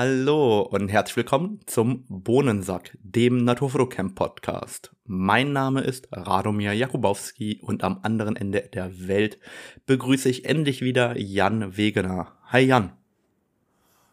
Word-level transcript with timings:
Hallo 0.00 0.60
und 0.60 0.90
herzlich 0.90 1.16
willkommen 1.16 1.58
zum 1.66 2.04
Bohnensack, 2.08 2.96
dem 3.02 3.38
Naturfotocamp 3.38 4.14
Podcast. 4.14 4.92
Mein 5.04 5.52
Name 5.52 5.80
ist 5.80 6.06
Radomir 6.12 6.72
Jakubowski 6.72 7.58
und 7.62 7.82
am 7.82 7.98
anderen 8.02 8.36
Ende 8.36 8.60
der 8.72 9.08
Welt 9.08 9.40
begrüße 9.86 10.28
ich 10.28 10.44
endlich 10.44 10.82
wieder 10.82 11.18
Jan 11.18 11.76
Wegener. 11.76 12.30
Hi 12.44 12.60
Jan. 12.60 12.92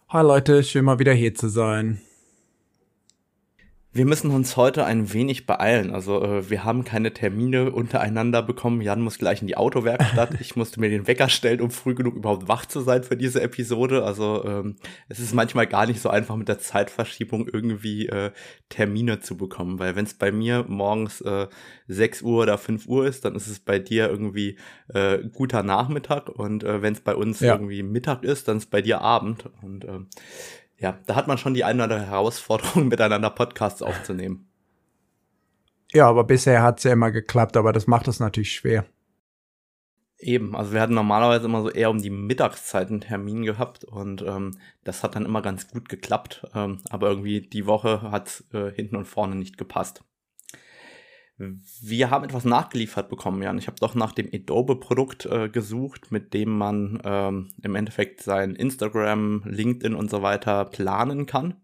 Hi 0.09 0.23
Leute, 0.23 0.63
schön 0.63 0.85
mal 0.85 0.97
wieder 0.97 1.13
hier 1.13 1.35
zu 1.35 1.49
sein. 1.49 2.01
Wir 3.95 4.05
müssen 4.05 4.29
uns 4.31 4.57
heute 4.57 4.83
ein 4.83 5.13
wenig 5.13 5.45
beeilen. 5.45 5.93
Also 5.93 6.21
äh, 6.21 6.49
wir 6.49 6.65
haben 6.65 6.83
keine 6.83 7.13
Termine 7.13 7.71
untereinander 7.71 8.43
bekommen. 8.43 8.81
Jan 8.81 8.99
muss 8.99 9.17
gleich 9.17 9.39
in 9.39 9.47
die 9.47 9.55
Autowerkstatt. 9.55 10.35
ich 10.41 10.57
musste 10.57 10.81
mir 10.81 10.89
den 10.89 11.07
Wecker 11.07 11.29
stellen, 11.29 11.61
um 11.61 11.71
früh 11.71 11.95
genug 11.95 12.15
überhaupt 12.15 12.49
wach 12.49 12.65
zu 12.65 12.81
sein 12.81 13.03
für 13.03 13.15
diese 13.15 13.41
Episode. 13.41 14.03
Also 14.03 14.43
ähm, 14.43 14.75
es 15.07 15.19
ist 15.21 15.33
manchmal 15.33 15.65
gar 15.65 15.87
nicht 15.87 16.01
so 16.01 16.09
einfach 16.09 16.35
mit 16.35 16.49
der 16.49 16.59
Zeitverschiebung 16.59 17.47
irgendwie 17.47 18.07
äh, 18.07 18.31
Termine 18.67 19.21
zu 19.21 19.37
bekommen. 19.37 19.79
Weil 19.79 19.95
wenn 19.95 20.03
es 20.03 20.13
bei 20.13 20.29
mir 20.29 20.65
morgens 20.67 21.21
äh, 21.21 21.47
6 21.87 22.21
Uhr 22.23 22.43
oder 22.43 22.57
5 22.57 22.87
Uhr 22.87 23.07
ist, 23.07 23.23
dann 23.23 23.33
ist 23.33 23.47
es 23.47 23.61
bei 23.61 23.79
dir 23.79 24.09
irgendwie 24.09 24.57
äh, 24.89 25.19
guter 25.31 25.63
Nachmittag. 25.63 26.27
Und 26.27 26.65
äh, 26.65 26.81
wenn 26.81 26.95
es 26.95 26.99
bei 26.99 27.15
uns 27.15 27.39
ja. 27.39 27.53
irgendwie 27.53 27.81
Mittag 27.81 28.25
ist, 28.25 28.49
dann 28.49 28.57
ist 28.57 28.65
es 28.65 28.69
bei 28.69 28.81
dir 28.81 28.99
Abend. 28.99 29.45
Und 29.61 29.85
äh, 29.85 29.99
ja, 30.77 30.99
da 31.05 31.15
hat 31.15 31.27
man 31.27 31.37
schon 31.37 31.53
die 31.53 31.63
eine 31.63 31.83
oder 31.83 31.95
andere 31.95 32.09
Herausforderung, 32.09 32.87
miteinander 32.89 33.29
Podcasts 33.29 33.81
aufzunehmen. 33.81 34.47
Ja, 35.91 36.07
aber 36.07 36.23
bisher 36.23 36.61
hat 36.61 36.79
es 36.79 36.83
ja 36.83 36.93
immer 36.93 37.11
geklappt, 37.11 37.55
aber 37.57 37.71
das 37.71 37.87
macht 37.87 38.07
es 38.07 38.19
natürlich 38.19 38.51
schwer. 38.51 38.85
Eben, 40.17 40.55
also 40.55 40.73
wir 40.73 40.81
hatten 40.81 40.93
normalerweise 40.93 41.45
immer 41.45 41.61
so 41.61 41.69
eher 41.69 41.89
um 41.89 42.01
die 42.01 42.09
Mittagszeit 42.09 42.89
einen 42.89 43.01
Termin 43.01 43.43
gehabt 43.43 43.83
und 43.83 44.21
ähm, 44.21 44.57
das 44.83 45.03
hat 45.03 45.15
dann 45.15 45.25
immer 45.25 45.41
ganz 45.41 45.67
gut 45.67 45.89
geklappt, 45.89 46.47
ähm, 46.55 46.79
aber 46.89 47.09
irgendwie 47.09 47.41
die 47.41 47.65
Woche 47.65 48.01
hat 48.01 48.43
äh, 48.53 48.71
hinten 48.71 48.95
und 48.95 49.05
vorne 49.05 49.35
nicht 49.35 49.57
gepasst. 49.57 50.03
Wir 51.37 52.09
haben 52.11 52.23
etwas 52.23 52.45
nachgeliefert 52.45 53.09
bekommen, 53.09 53.43
Jan. 53.43 53.57
Ich 53.57 53.67
habe 53.67 53.79
doch 53.79 53.93
nach 53.93 54.13
dem 54.13 54.29
Adobe-Produkt 54.33 55.25
äh, 55.25 55.49
gesucht, 55.49 56.11
mit 56.11 56.33
dem 56.33 56.57
man 56.57 57.01
ähm, 57.03 57.49
im 57.61 57.75
Endeffekt 57.75 58.21
sein 58.21 58.55
Instagram, 58.55 59.43
LinkedIn 59.45 59.95
und 59.95 60.09
so 60.09 60.21
weiter 60.21 60.63
planen 60.63 61.25
kann. 61.25 61.55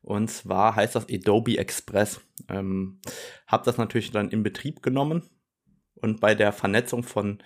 Und 0.00 0.28
zwar 0.28 0.74
heißt 0.74 0.96
das 0.96 1.06
Adobe 1.08 1.58
Express. 1.58 2.20
Ähm, 2.48 2.98
habe 3.46 3.64
das 3.64 3.78
natürlich 3.78 4.10
dann 4.10 4.30
in 4.30 4.42
Betrieb 4.42 4.82
genommen 4.82 5.22
und 6.02 6.20
bei 6.20 6.34
der 6.34 6.52
Vernetzung 6.52 7.04
von 7.04 7.38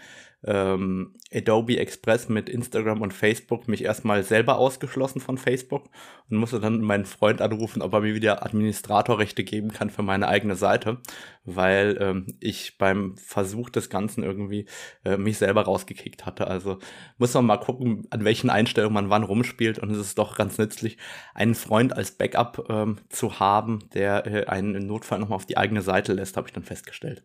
ähm, 0.47 1.15
Adobe 1.33 1.79
Express 1.79 2.29
mit 2.29 2.49
Instagram 2.49 3.03
und 3.03 3.13
Facebook 3.13 3.69
mich 3.69 3.85
erstmal 3.85 4.23
selber 4.23 4.59
ausgeschlossen 4.59 5.21
von 5.21 5.39
Facebook 5.39 5.91
und 6.31 6.37
musste 6.37 6.61
dann 6.61 6.81
meinen 6.81 7.05
Freund 7.05 7.41
anrufen, 7.43 7.83
ob 7.83 7.93
er 7.93 8.01
mir 8.01 8.15
wieder 8.15 8.45
Administratorrechte 8.45 9.45
geben 9.45 9.73
kann 9.73 9.91
für 9.91 10.03
meine 10.03 10.29
eigene 10.29 10.55
Seite, 10.55 10.99
weil 11.45 11.99
ähm, 12.01 12.27
ich 12.41 12.79
beim 12.79 13.17
Versuch 13.17 13.71
des 13.71 13.91
Ganzen 13.91 14.23
irgendwie 14.23 14.67
äh, 15.05 15.17
mich 15.17 15.39
selber 15.39 15.63
rausgekickt 15.63 16.27
hatte. 16.27 16.47
Also 16.47 16.79
muss 17.19 17.35
man 17.35 17.47
mal 17.47 17.57
gucken, 17.59 18.07
an 18.11 18.25
welchen 18.25 18.49
Einstellungen 18.51 18.95
man 18.95 19.11
wann 19.11 19.25
rumspielt 19.25 19.79
und 19.79 19.91
es 19.91 19.99
ist 19.99 20.19
doch 20.19 20.37
ganz 20.37 20.59
nützlich, 20.59 20.97
einen 21.35 21.55
Freund 21.55 21.93
als 21.97 22.13
Backup 22.13 22.67
ähm, 22.71 22.99
zu 23.09 23.41
haben, 23.41 23.81
der 23.95 24.27
äh, 24.27 24.47
einen 24.47 24.77
im 24.77 24.87
Notfall 24.87 25.19
nochmal 25.19 25.37
auf 25.37 25.47
die 25.47 25.57
eigene 25.59 25.83
Seite 25.83 26.13
lässt, 26.13 26.37
habe 26.37 26.49
ich 26.49 26.55
dann 26.55 26.65
festgestellt. 26.65 27.25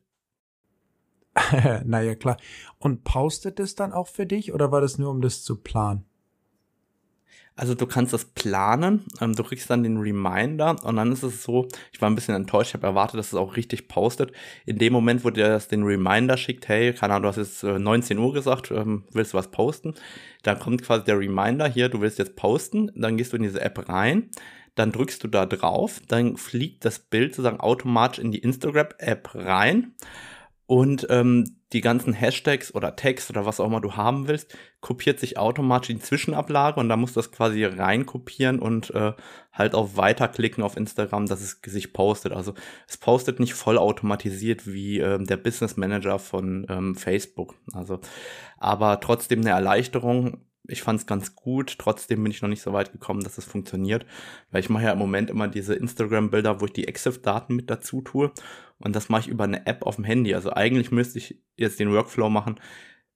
naja, 1.86 2.16
klar. 2.16 2.38
Und 2.80 3.04
postet 3.04 3.60
es 3.60 3.76
dann 3.76 3.94
auch 3.94 4.08
für 4.08 4.26
dich 4.26 4.54
oder 4.54 4.72
war 4.72 4.82
das 4.82 4.98
nur, 4.98 5.10
um 5.10 5.22
das 5.22 5.44
zu 5.44 5.56
planen? 5.56 6.06
Also 7.56 7.76
du 7.76 7.86
kannst 7.86 8.14
das 8.14 8.26
planen, 8.26 9.06
ähm, 9.20 9.36
du 9.36 9.44
kriegst 9.44 9.70
dann 9.70 9.84
den 9.84 9.98
Reminder 9.98 10.78
und 10.84 10.96
dann 10.96 11.12
ist 11.12 11.22
es 11.22 11.44
so, 11.44 11.68
ich 11.92 12.02
war 12.02 12.10
ein 12.10 12.16
bisschen 12.16 12.34
enttäuscht, 12.34 12.70
ich 12.70 12.74
habe 12.76 12.88
erwartet, 12.88 13.20
dass 13.20 13.28
es 13.28 13.36
auch 13.36 13.58
richtig 13.58 13.88
postet. 13.88 14.32
In 14.66 14.78
dem 14.78 14.94
Moment, 14.94 15.26
wo 15.26 15.30
dir 15.30 15.50
das 15.50 15.68
den 15.68 15.84
Reminder 15.84 16.38
schickt, 16.38 16.68
hey, 16.70 16.94
keine 16.94 17.14
Ahnung, 17.14 17.24
du 17.24 17.28
hast 17.30 17.38
jetzt 17.38 17.64
äh, 17.64 17.78
19 17.78 18.18
Uhr 18.18 18.34
gesagt, 18.34 18.72
ähm, 18.72 19.04
willst 19.12 19.34
du 19.34 19.38
was 19.38 19.52
posten? 19.52 19.96
Dann 20.44 20.60
kommt 20.60 20.82
quasi 20.82 21.04
der 21.04 21.20
Reminder 21.20 21.68
hier, 21.68 21.90
du 21.90 22.02
willst 22.02 22.20
jetzt 22.20 22.36
posten, 22.36 22.90
dann 22.96 23.18
gehst 23.18 23.34
du 23.34 23.38
in 23.38 23.44
diese 23.44 23.62
App 23.62 23.90
rein, 23.90 24.32
dann 24.76 24.94
drückst 24.94 25.24
du 25.24 25.28
da 25.28 25.46
drauf, 25.46 26.02
dann 26.08 26.38
fliegt 26.38 26.86
das 26.86 27.00
Bild 27.00 27.36
sozusagen 27.36 27.60
automatisch 27.60 28.20
in 28.20 28.32
die 28.32 28.40
Instagram-App 28.40 29.36
rein 29.36 29.94
und 30.72 31.06
ähm, 31.10 31.58
die 31.74 31.82
ganzen 31.82 32.14
Hashtags 32.14 32.74
oder 32.74 32.96
Tags 32.96 33.30
oder 33.30 33.46
was 33.46 33.60
auch 33.60 33.66
immer 33.66 33.82
du 33.82 33.98
haben 33.98 34.30
willst, 34.30 34.58
kopiert 34.80 35.20
sich 35.20 35.38
automatisch 35.38 35.90
in 35.90 36.00
Zwischenablage 36.00 36.80
und 36.80 36.88
da 36.88 36.96
musst 36.96 37.18
du 37.18 37.20
das 37.20 37.34
quasi 37.34 37.66
reinkopieren 37.66 38.58
und 38.58 38.90
äh, 38.92 39.12
halt 39.52 39.76
auf 39.76 39.98
Weiterklicken 39.98 40.64
auf 40.64 40.78
Instagram, 40.78 41.26
dass 41.26 41.42
es 41.42 41.60
sich 41.62 41.92
postet. 41.92 42.32
Also 42.32 42.54
es 42.88 42.96
postet 42.96 43.42
nicht 43.42 43.54
voll 43.54 43.78
automatisiert 43.78 44.66
wie 44.66 45.00
ähm, 45.00 45.26
der 45.26 45.36
Business 45.36 45.76
Manager 45.76 46.20
von 46.20 46.66
ähm, 46.70 46.96
Facebook. 46.96 47.56
Also, 47.74 48.00
aber 48.58 49.02
trotzdem 49.02 49.42
eine 49.42 49.50
Erleichterung 49.50 50.46
ich 50.68 50.84
fand 50.84 51.00
es 51.00 51.08
ganz 51.08 51.36
gut. 51.36 51.80
Trotzdem 51.80 52.24
bin 52.24 52.32
ich 52.32 52.42
noch 52.42 52.48
nicht 52.48 52.62
so 52.62 52.72
weit 52.72 52.92
gekommen, 52.92 53.24
dass 53.24 53.38
es 53.40 53.46
funktioniert, 53.46 54.06
weil 54.52 54.62
ich 54.62 54.70
mache 54.70 54.86
ja 54.86 54.92
im 54.94 55.00
Moment 55.00 55.30
immer 55.30 55.48
diese 55.48 55.74
Instagram-Bilder, 55.74 56.62
wo 56.62 56.66
ich 56.66 56.74
die 56.74 56.88
EXIF-Daten 56.88 57.56
mit 57.56 57.70
dazu 57.70 58.02
tue 58.02 58.32
und 58.84 58.96
das 58.96 59.10
mache 59.10 59.22
ich 59.22 59.28
über 59.28 59.44
eine 59.44 59.66
App 59.66 59.86
auf 59.86 59.96
dem 59.96 60.06
Handy. 60.06 60.34
Also 60.36 60.54
eigentlich 60.54 60.92
müsste 60.92 61.18
ich 61.18 61.42
jetzt 61.56 61.80
den 61.80 61.92
Workflow 61.92 62.30
machen, 62.30 62.60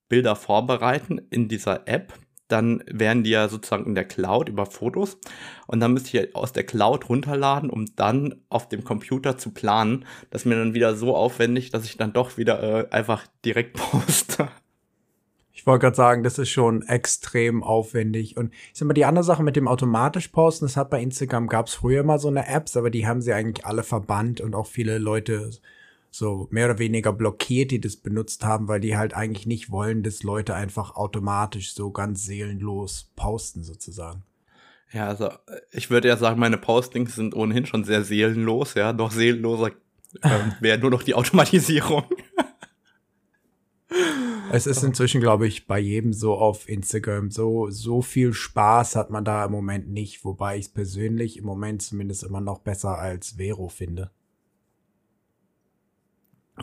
Bilder 0.08 0.36
vorbereiten 0.36 1.20
in 1.30 1.48
dieser 1.48 1.88
App. 1.88 2.14
Dann 2.48 2.84
wären 2.86 3.24
die 3.24 3.32
ja 3.32 3.50
sozusagen 3.50 3.88
in 3.88 3.96
der 3.96 4.06
Cloud 4.06 4.50
über 4.50 4.68
Fotos 4.68 5.18
und 5.66 5.80
dann 5.80 5.94
müsste 5.94 6.18
ich 6.18 6.36
aus 6.36 6.54
der 6.54 6.64
Cloud 6.64 7.10
runterladen, 7.10 7.72
um 7.72 7.86
dann 7.96 8.44
auf 8.50 8.70
dem 8.70 8.84
Computer 8.84 9.38
zu 9.38 9.52
planen. 9.52 10.06
Das 10.30 10.44
ist 10.44 10.46
mir 10.46 10.56
dann 10.56 10.76
wieder 10.76 10.96
so 10.96 11.16
aufwendig, 11.16 11.72
dass 11.72 11.86
ich 11.86 11.98
dann 11.98 12.14
doch 12.14 12.38
wieder 12.38 12.62
äh, 12.62 12.90
einfach 12.92 13.26
direkt 13.44 13.74
poste. 13.78 14.50
Ich 15.66 15.68
wollte 15.68 15.82
gerade 15.82 15.96
sagen, 15.96 16.22
das 16.22 16.38
ist 16.38 16.52
schon 16.52 16.84
extrem 16.84 17.64
aufwendig. 17.64 18.38
Und 18.38 18.54
ich 18.54 18.78
sag 18.78 18.88
mal, 18.88 18.94
die 18.94 19.06
andere 19.06 19.24
Sache 19.24 19.42
mit 19.42 19.56
dem 19.56 19.68
automatisch 19.68 20.28
posten, 20.28 20.66
das 20.66 20.78
hat 20.78 20.92
bei 20.92 21.02
Instagram, 21.02 21.48
gab 21.48 21.66
es 21.66 21.74
früher 21.74 22.04
mal 22.04 22.20
so 22.20 22.28
eine 22.28 22.48
Apps, 22.48 22.78
aber 22.78 22.92
die 22.92 23.08
haben 23.08 23.20
sie 23.20 23.34
eigentlich 23.34 23.66
alle 23.66 23.82
verbannt 23.82 24.42
und 24.42 24.54
auch 24.54 24.68
viele 24.68 25.00
Leute 25.00 25.50
so 26.12 26.48
mehr 26.52 26.66
oder 26.70 26.78
weniger 26.78 27.12
blockiert, 27.12 27.72
die 27.72 27.82
das 27.82 27.96
benutzt 27.96 28.46
haben, 28.46 28.68
weil 28.68 28.80
die 28.80 28.96
halt 28.96 29.16
eigentlich 29.16 29.48
nicht 29.48 29.72
wollen, 29.72 30.04
dass 30.04 30.22
Leute 30.22 30.54
einfach 30.54 30.96
automatisch 30.96 31.74
so 31.74 31.90
ganz 31.90 32.24
seelenlos 32.26 33.10
posten 33.16 33.64
sozusagen. 33.64 34.22
Ja, 34.92 35.08
also 35.08 35.32
ich 35.72 35.90
würde 35.90 36.10
ja 36.10 36.18
sagen, 36.18 36.40
meine 36.40 36.60
Postings 36.60 37.16
sind 37.16 37.34
ohnehin 37.34 37.66
schon 37.66 37.86
sehr 37.86 38.04
seelenlos, 38.04 38.76
ja, 38.76 38.94
noch 38.94 39.10
seelenloser 39.10 39.72
ähm, 40.22 40.54
wäre 40.60 40.78
nur 40.78 40.92
noch 40.92 41.02
die 41.02 41.16
Automatisierung. 41.16 42.04
Es 44.52 44.68
ist 44.68 44.84
inzwischen, 44.84 45.22
glaube 45.22 45.48
ich, 45.48 45.68
bei 45.68 45.80
jedem 45.80 46.14
so 46.14 46.36
auf 46.36 46.70
Instagram. 46.70 47.32
So, 47.32 47.70
so 47.70 48.02
viel 48.02 48.34
Spaß 48.34 48.96
hat 48.96 49.10
man 49.10 49.26
da 49.26 49.46
im 49.46 49.52
Moment 49.52 49.90
nicht, 49.90 50.24
wobei 50.24 50.58
ich 50.58 50.66
es 50.66 50.72
persönlich 50.72 51.38
im 51.38 51.46
Moment 51.46 51.82
zumindest 51.82 52.24
immer 52.24 52.42
noch 52.42 52.60
besser 52.60 52.98
als 52.98 53.32
Vero 53.38 53.68
finde. 53.68 54.12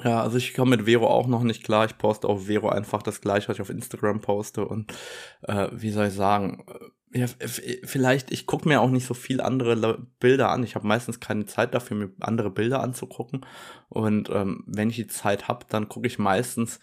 Ja, 0.03 0.22
also 0.22 0.38
ich 0.38 0.54
komme 0.54 0.76
mit 0.76 0.87
Vero 0.87 1.06
auch 1.06 1.26
noch 1.26 1.42
nicht 1.42 1.65
klar. 1.65 1.84
Ich 1.84 1.98
poste 1.98 2.28
auf 2.28 2.47
Vero 2.47 2.71
einfach 2.71 3.03
das 3.03 3.21
gleiche, 3.21 3.48
was 3.48 3.56
ich 3.56 3.62
auf 3.62 3.71
Instagram 3.71 4.21
poste. 4.21 4.65
Und 4.66 4.92
äh, 5.42 5.69
wie 5.72 5.91
soll 5.91 6.06
ich 6.06 6.15
sagen, 6.15 6.65
äh, 7.12 7.19
ja, 7.19 7.26
vielleicht, 7.84 8.32
ich 8.32 8.47
gucke 8.47 8.66
mir 8.66 8.81
auch 8.81 8.88
nicht 8.88 9.06
so 9.06 9.12
viel 9.12 9.42
andere 9.42 10.06
Bilder 10.19 10.50
an. 10.50 10.65
Ich 10.65 10.76
habe 10.76 10.87
meistens 10.87 11.21
keine 11.21 11.44
Zeit 11.44 11.75
dafür, 11.75 11.97
mir 11.97 12.10
andere 12.21 12.50
Bilder 12.50 12.82
anzugucken. 12.82 13.44
Und 13.91 14.31
ähm, 14.31 14.65
wenn 14.66 14.88
ich 14.88 14.97
die 14.97 15.09
Zeit 15.09 15.47
habe, 15.47 15.66
dann 15.69 15.91
gucke 15.91 16.06
ich 16.06 16.19
meistens 16.19 16.81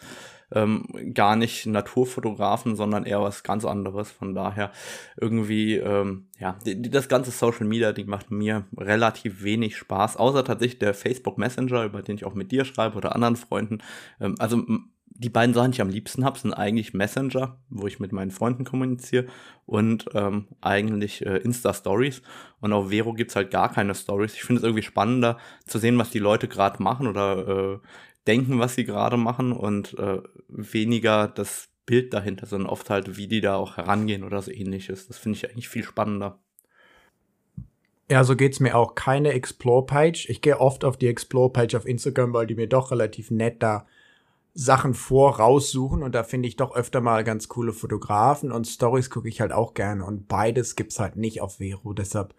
ähm, 0.52 0.86
gar 1.14 1.36
nicht 1.36 1.66
Naturfotografen, 1.66 2.76
sondern 2.76 3.06
eher 3.06 3.22
was 3.22 3.44
ganz 3.44 3.66
anderes. 3.66 4.12
Von 4.12 4.34
daher 4.34 4.72
irgendwie, 5.20 5.76
ähm, 5.76 6.28
ja, 6.40 6.58
das 6.66 7.08
ganze 7.08 7.32
Social 7.32 7.66
Media 7.66 7.92
Ding 7.92 8.08
macht 8.08 8.32
mir 8.32 8.66
relativ 8.78 9.44
wenig 9.44 9.78
Spaß, 9.78 10.18
außer 10.18 10.44
tatsächlich 10.44 10.80
der 10.80 10.94
Facebook 10.94 11.38
Messenger, 11.38 11.86
über 11.86 12.02
den 12.02 12.16
ich 12.16 12.26
auch 12.26 12.34
mit 12.34 12.52
dir 12.52 12.66
schreibe 12.66 12.98
oder 12.98 13.16
anderen 13.16 13.36
Freunden. 13.36 13.80
Ähm, 14.20 14.36
also 14.40 14.64
die 15.20 15.30
beiden 15.30 15.54
Sachen, 15.54 15.72
die 15.72 15.76
ich 15.76 15.82
am 15.82 15.90
liebsten 15.90 16.24
habe, 16.24 16.40
sind 16.40 16.54
eigentlich 16.54 16.94
Messenger, 16.94 17.58
wo 17.70 17.88
ich 17.88 18.00
mit 18.00 18.14
meinen 18.14 18.32
Freunden 18.32 18.64
kommuniziere 18.64 19.26
und 19.66 20.06
ähm, 20.14 20.48
eigentlich 20.62 21.26
äh, 21.26 21.38
Insta-Stories. 21.38 22.22
Und 22.62 22.72
auf 22.72 22.90
Vero 22.90 23.14
gibt's 23.14 23.36
halt 23.36 23.52
gar 23.52 23.70
keine 23.70 23.96
Stories. 23.96 24.34
Ich 24.34 24.44
finde 24.44 24.62
es 24.62 24.64
irgendwie 24.64 24.84
spannender 24.84 25.38
zu 25.68 25.78
sehen, 25.78 25.98
was 25.98 26.10
die 26.10 26.20
Leute 26.20 26.48
gerade 26.48 26.82
machen 26.82 27.06
oder 27.06 27.48
äh, 27.48 27.80
denken, 28.30 28.60
was 28.60 28.76
sie 28.76 28.86
gerade 28.86 29.18
machen 29.18 29.52
und 29.52 29.98
äh, 29.98 30.22
weniger 30.48 31.28
das 31.28 31.70
Bild 31.86 32.14
dahinter, 32.14 32.46
sondern 32.46 32.70
oft 32.70 32.92
halt, 32.92 33.18
wie 33.18 33.28
die 33.28 33.42
da 33.42 33.56
auch 33.56 33.78
herangehen 33.78 34.24
oder 34.24 34.40
so 34.42 34.52
ähnliches. 34.52 35.08
Das 35.08 35.18
finde 35.18 35.38
ich 35.38 35.50
eigentlich 35.50 35.68
viel 35.68 35.84
spannender. 35.84 36.40
Ja, 38.12 38.24
so 38.24 38.36
geht's 38.36 38.60
mir 38.60 38.76
auch. 38.76 38.94
Keine 38.94 39.34
Explore-Page. 39.34 40.30
Ich 40.30 40.42
gehe 40.42 40.60
oft 40.60 40.86
auf 40.86 40.98
die 40.98 41.08
Explore-Page 41.08 41.74
auf 41.76 41.88
Instagram, 41.88 42.34
weil 42.34 42.46
die 42.46 42.56
mir 42.56 42.68
doch 42.68 42.92
relativ 42.92 43.32
nett 43.32 43.64
da 43.64 43.88
Sachen 44.54 44.94
vor, 44.94 45.38
raussuchen 45.38 46.04
und 46.04 46.14
da 46.14 46.24
finde 46.24 46.48
ich 46.48 46.56
doch 46.56 46.76
öfter 46.76 47.02
mal 47.02 47.24
ganz 47.24 47.48
coole 47.48 47.72
Fotografen 47.72 48.52
und 48.52 48.68
Stories 48.68 49.10
gucke 49.10 49.30
ich 49.30 49.42
halt 49.42 49.52
auch 49.52 49.74
gerne 49.74 50.04
und 50.04 50.28
beides 50.28 50.76
gibt's 50.76 51.00
halt 51.00 51.16
nicht 51.16 51.40
auf 51.42 51.58
Vero, 51.58 51.94
deshalb 51.94 52.34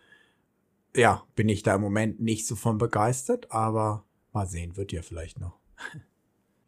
ja, 0.95 1.23
bin 1.37 1.49
ich 1.49 1.63
da 1.63 1.77
im 1.77 1.81
Moment 1.81 2.21
nicht 2.21 2.47
so 2.47 2.57
von 2.57 2.79
begeistert, 2.79 3.51
aber 3.53 4.05
mal 4.33 4.47
sehen, 4.47 4.77
wird 4.77 4.93
ja 4.93 5.03
vielleicht 5.03 5.41
noch. 5.41 5.60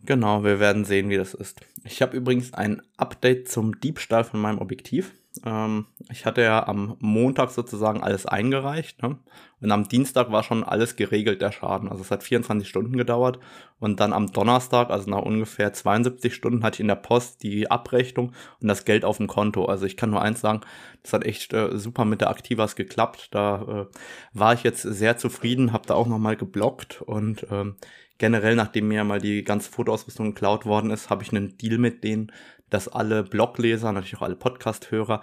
Genau, 0.05 0.43
wir 0.43 0.59
werden 0.59 0.85
sehen, 0.85 1.11
wie 1.11 1.17
das 1.17 1.33
ist. 1.33 1.61
Ich 1.85 2.03
habe 2.03 2.17
übrigens 2.17 2.53
ein 2.53 2.83
Update 2.97 3.49
zum 3.49 3.81
Diebstahl 3.81 4.25
von 4.25 4.41
meinem 4.41 4.59
Objektiv. 4.59 5.13
Ähm, 5.45 5.87
ich 6.11 6.27
hatte 6.27 6.43
ja 6.43 6.67
am 6.67 6.97
Montag 7.01 7.51
sozusagen 7.51 8.03
alles 8.03 8.27
eingereicht. 8.27 9.03
Ne? 9.03 9.19
Und 9.61 9.71
am 9.71 9.89
Dienstag 9.89 10.31
war 10.31 10.43
schon 10.43 10.65
alles 10.65 10.97
geregelt, 10.97 11.41
der 11.41 11.53
Schaden. 11.53 11.89
Also 11.89 12.03
es 12.03 12.11
hat 12.11 12.23
24 12.23 12.69
Stunden 12.69 12.97
gedauert. 12.97 13.39
Und 13.79 14.01
dann 14.01 14.13
am 14.13 14.33
Donnerstag, 14.33 14.91
also 14.91 15.11
nach 15.11 15.23
ungefähr 15.23 15.73
72 15.73 16.35
Stunden, 16.35 16.63
hatte 16.63 16.77
ich 16.77 16.81
in 16.81 16.89
der 16.89 16.97
Post 16.97 17.43
die 17.43 17.71
Abrechnung 17.71 18.33
und 18.61 18.69
das 18.69 18.85
Geld 18.85 19.05
auf 19.05 19.17
dem 19.17 19.27
Konto. 19.27 19.65
Also 19.65 19.87
ich 19.87 19.97
kann 19.97 20.11
nur 20.11 20.23
eins 20.23 20.41
sagen, 20.41 20.61
das 21.03 21.13
hat 21.13 21.25
echt 21.25 21.53
äh, 21.53 21.79
super 21.79 22.05
mit 22.05 22.21
der 22.21 22.31
Aktivas 22.31 22.77
geklappt. 22.77 23.29
Da 23.33 23.87
äh, 23.93 23.97
war 24.33 24.55
ich 24.55 24.63
jetzt 24.63 24.83
sehr 24.83 25.17
zufrieden, 25.17 25.73
habe 25.73 25.87
da 25.87 25.95
auch 25.95 26.07
nochmal 26.07 26.37
geblockt 26.37 27.03
und 27.03 27.47
ähm, 27.51 27.77
generell, 28.19 28.55
nachdem 28.55 28.87
mir 28.87 29.03
mal 29.03 29.21
die 29.21 29.43
ganze 29.43 29.71
Fotoausrüstung 29.73 30.27
geklaut 30.27 30.65
worden 30.65 30.91
ist, 30.91 31.11
habe 31.11 31.25
ich 31.25 31.33
einen 31.33 31.57
Deal 31.59 31.77
mit 31.79 32.05
denen, 32.05 32.31
dass 32.73 32.89
alle 32.89 33.23
Blogleser, 33.23 33.93
natürlich 33.93 34.17
auch 34.17 34.23
alle 34.23 34.37
Podcast-Hörer, 34.37 35.21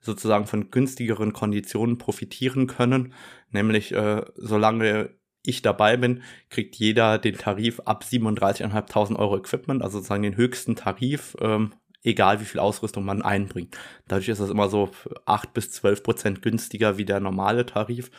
sozusagen 0.00 0.46
von 0.46 0.70
günstigeren 0.70 1.32
Konditionen 1.32 1.98
profitieren 1.98 2.66
können. 2.66 3.14
Nämlich, 3.50 3.92
äh, 3.92 4.22
solange 4.36 5.10
ich 5.44 5.62
dabei 5.62 5.96
bin, 5.96 6.22
kriegt 6.50 6.76
jeder 6.76 7.18
den 7.18 7.36
Tarif 7.36 7.80
ab 7.84 8.04
37.500 8.04 9.16
Euro 9.16 9.36
Equipment, 9.36 9.82
also 9.82 9.98
sozusagen 9.98 10.22
den 10.22 10.36
höchsten 10.36 10.76
Tarif, 10.76 11.36
ähm, 11.40 11.72
egal 12.04 12.40
wie 12.40 12.44
viel 12.44 12.60
Ausrüstung 12.60 13.04
man 13.04 13.22
einbringt. 13.22 13.76
Dadurch 14.06 14.28
ist 14.28 14.40
das 14.40 14.50
immer 14.50 14.68
so 14.68 14.90
8 15.26 15.52
bis 15.52 15.70
12 15.72 16.02
Prozent 16.02 16.42
günstiger 16.42 16.98
wie 16.98 17.04
der 17.04 17.20
normale 17.20 17.66
Tarif, 17.66 18.10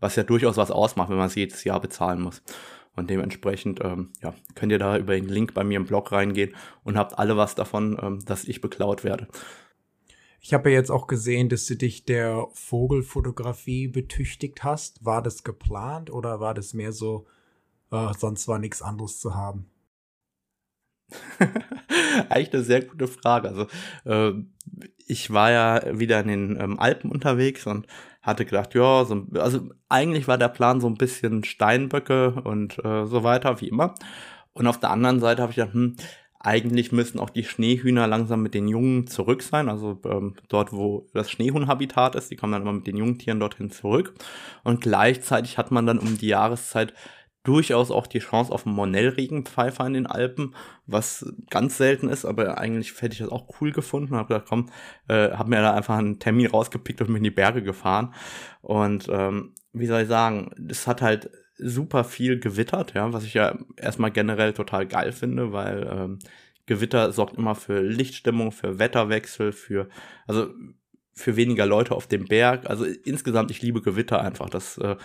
was 0.00 0.16
ja 0.16 0.22
durchaus 0.24 0.56
was 0.56 0.70
ausmacht, 0.70 1.10
wenn 1.10 1.16
man 1.16 1.26
es 1.26 1.34
jedes 1.34 1.62
Jahr 1.64 1.80
bezahlen 1.80 2.20
muss. 2.20 2.42
Und 2.94 3.08
dementsprechend 3.08 3.80
ähm, 3.82 4.10
ja, 4.22 4.34
könnt 4.54 4.72
ihr 4.72 4.78
da 4.78 4.98
über 4.98 5.14
den 5.14 5.28
Link 5.28 5.54
bei 5.54 5.64
mir 5.64 5.78
im 5.78 5.86
Blog 5.86 6.12
reingehen 6.12 6.54
und 6.84 6.98
habt 6.98 7.18
alle 7.18 7.36
was 7.36 7.54
davon, 7.54 7.98
ähm, 8.02 8.24
dass 8.24 8.44
ich 8.44 8.60
beklaut 8.60 9.02
werde. 9.02 9.28
Ich 10.40 10.52
habe 10.52 10.70
ja 10.70 10.76
jetzt 10.76 10.90
auch 10.90 11.06
gesehen, 11.06 11.48
dass 11.48 11.66
du 11.66 11.76
dich 11.76 12.04
der 12.04 12.48
Vogelfotografie 12.52 13.88
betüchtigt 13.88 14.64
hast. 14.64 15.04
War 15.04 15.22
das 15.22 15.44
geplant 15.44 16.10
oder 16.10 16.40
war 16.40 16.52
das 16.52 16.74
mehr 16.74 16.92
so, 16.92 17.26
äh, 17.92 18.12
sonst 18.18 18.48
war 18.48 18.58
nichts 18.58 18.82
anderes 18.82 19.20
zu 19.20 19.34
haben? 19.34 19.70
Eigentlich 22.28 22.52
eine 22.52 22.62
sehr 22.64 22.84
gute 22.84 23.06
Frage. 23.06 23.48
Also 23.48 23.66
äh, 24.04 24.32
ich 25.06 25.32
war 25.32 25.50
ja 25.50 25.98
wieder 25.98 26.20
in 26.20 26.28
den 26.28 26.60
ähm, 26.60 26.78
Alpen 26.78 27.10
unterwegs 27.10 27.66
und 27.66 27.86
hatte 28.22 28.44
gedacht, 28.44 28.74
ja, 28.74 29.04
so, 29.04 29.26
also 29.34 29.60
eigentlich 29.88 30.28
war 30.28 30.38
der 30.38 30.48
Plan 30.48 30.80
so 30.80 30.86
ein 30.86 30.94
bisschen 30.94 31.44
Steinböcke 31.44 32.40
und 32.44 32.78
äh, 32.84 33.04
so 33.06 33.24
weiter, 33.24 33.60
wie 33.60 33.68
immer. 33.68 33.94
Und 34.52 34.66
auf 34.66 34.78
der 34.78 34.90
anderen 34.90 35.20
Seite 35.20 35.42
habe 35.42 35.50
ich 35.50 35.56
gedacht, 35.56 35.74
hm, 35.74 35.96
eigentlich 36.38 36.90
müssen 36.90 37.20
auch 37.20 37.30
die 37.30 37.44
Schneehühner 37.44 38.06
langsam 38.06 38.42
mit 38.42 38.54
den 38.54 38.66
Jungen 38.66 39.06
zurück 39.06 39.42
sein, 39.42 39.68
also 39.68 40.00
ähm, 40.04 40.34
dort, 40.48 40.72
wo 40.72 41.06
das 41.14 41.30
Schneehuhnhabitat 41.30 42.16
ist, 42.16 42.30
die 42.30 42.36
kommen 42.36 42.52
dann 42.52 42.62
immer 42.62 42.72
mit 42.72 42.86
den 42.86 42.96
Jungtieren 42.96 43.38
dorthin 43.38 43.70
zurück. 43.70 44.14
Und 44.64 44.80
gleichzeitig 44.80 45.56
hat 45.56 45.70
man 45.70 45.86
dann 45.86 45.98
um 45.98 46.18
die 46.18 46.28
Jahreszeit 46.28 46.94
durchaus 47.44 47.90
auch 47.90 48.06
die 48.06 48.20
Chance 48.20 48.52
auf 48.52 48.66
einen 48.66 48.76
Monellregenpfeifer 48.76 49.86
in 49.86 49.94
den 49.94 50.06
Alpen, 50.06 50.54
was 50.86 51.26
ganz 51.50 51.76
selten 51.76 52.08
ist, 52.08 52.24
aber 52.24 52.58
eigentlich 52.58 52.92
hätte 53.00 53.14
ich 53.14 53.18
das 53.18 53.30
auch 53.30 53.48
cool 53.60 53.72
gefunden. 53.72 54.14
Habe 54.14 54.28
gedacht, 54.28 54.46
komm, 54.48 54.70
äh, 55.08 55.30
habe 55.32 55.50
mir 55.50 55.60
da 55.60 55.74
einfach 55.74 55.98
einen 55.98 56.18
Termin 56.18 56.46
rausgepickt 56.46 57.00
und 57.00 57.08
bin 57.08 57.16
in 57.16 57.24
die 57.24 57.30
Berge 57.30 57.62
gefahren. 57.62 58.14
Und 58.60 59.08
ähm, 59.10 59.54
wie 59.72 59.86
soll 59.86 60.02
ich 60.02 60.08
sagen, 60.08 60.50
es 60.68 60.86
hat 60.86 61.02
halt 61.02 61.30
super 61.56 62.04
viel 62.04 62.38
gewittert, 62.38 62.94
ja, 62.94 63.12
was 63.12 63.24
ich 63.24 63.34
ja 63.34 63.58
erstmal 63.76 64.10
generell 64.10 64.52
total 64.52 64.86
geil 64.86 65.12
finde, 65.12 65.52
weil 65.52 65.88
ähm, 65.90 66.18
Gewitter 66.66 67.12
sorgt 67.12 67.36
immer 67.36 67.54
für 67.54 67.80
Lichtstimmung, 67.80 68.52
für 68.52 68.78
Wetterwechsel, 68.78 69.52
für, 69.52 69.88
also 70.26 70.48
für 71.14 71.36
weniger 71.36 71.66
Leute 71.66 71.94
auf 71.94 72.06
dem 72.06 72.26
Berg. 72.26 72.68
Also 72.68 72.84
insgesamt, 72.84 73.50
ich 73.50 73.62
liebe 73.62 73.82
Gewitter 73.82 74.20
einfach. 74.20 74.48
Das, 74.48 74.78
äh, 74.78 74.96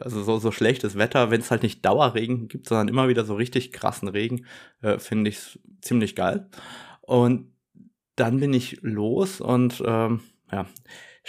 also 0.00 0.22
so, 0.22 0.38
so 0.38 0.52
schlechtes 0.52 0.96
Wetter, 0.96 1.30
wenn 1.30 1.40
es 1.40 1.50
halt 1.50 1.62
nicht 1.62 1.84
Dauerregen 1.84 2.48
gibt, 2.48 2.68
sondern 2.68 2.88
immer 2.88 3.08
wieder 3.08 3.24
so 3.24 3.34
richtig 3.34 3.72
krassen 3.72 4.08
Regen, 4.08 4.46
äh, 4.82 4.98
finde 4.98 5.30
ich 5.30 5.58
ziemlich 5.80 6.14
geil. 6.14 6.48
Und 7.00 7.52
dann 8.16 8.40
bin 8.40 8.52
ich 8.52 8.78
los 8.82 9.40
und 9.40 9.82
ähm, 9.86 10.20
ja, 10.50 10.66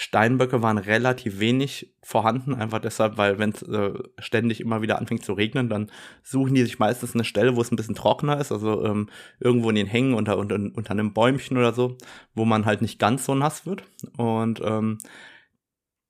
Steinböcke 0.01 0.61
waren 0.61 0.77
relativ 0.77 1.41
wenig 1.41 1.93
vorhanden, 2.01 2.55
einfach 2.55 2.79
deshalb, 2.79 3.17
weil 3.17 3.37
wenn 3.37 3.49
es 3.49 3.63
äh, 3.63 3.91
ständig 4.17 4.61
immer 4.61 4.81
wieder 4.81 4.97
anfängt 4.97 5.25
zu 5.25 5.33
regnen, 5.33 5.67
dann 5.67 5.91
suchen 6.23 6.55
die 6.55 6.63
sich 6.63 6.79
meistens 6.79 7.15
eine 7.15 7.25
Stelle, 7.25 7.57
wo 7.57 7.61
es 7.61 7.69
ein 7.69 7.75
bisschen 7.75 7.95
trockener 7.95 8.39
ist, 8.39 8.53
also 8.53 8.85
ähm, 8.85 9.09
irgendwo 9.41 9.67
in 9.69 9.75
den 9.75 9.87
Hängen 9.87 10.13
unter, 10.13 10.37
unter, 10.37 10.55
unter 10.55 10.91
einem 10.91 11.11
Bäumchen 11.11 11.57
oder 11.57 11.73
so, 11.73 11.97
wo 12.33 12.45
man 12.45 12.65
halt 12.65 12.81
nicht 12.81 12.97
ganz 12.97 13.25
so 13.25 13.35
nass 13.35 13.65
wird. 13.65 13.83
Und 14.15 14.61
ähm, 14.63 14.99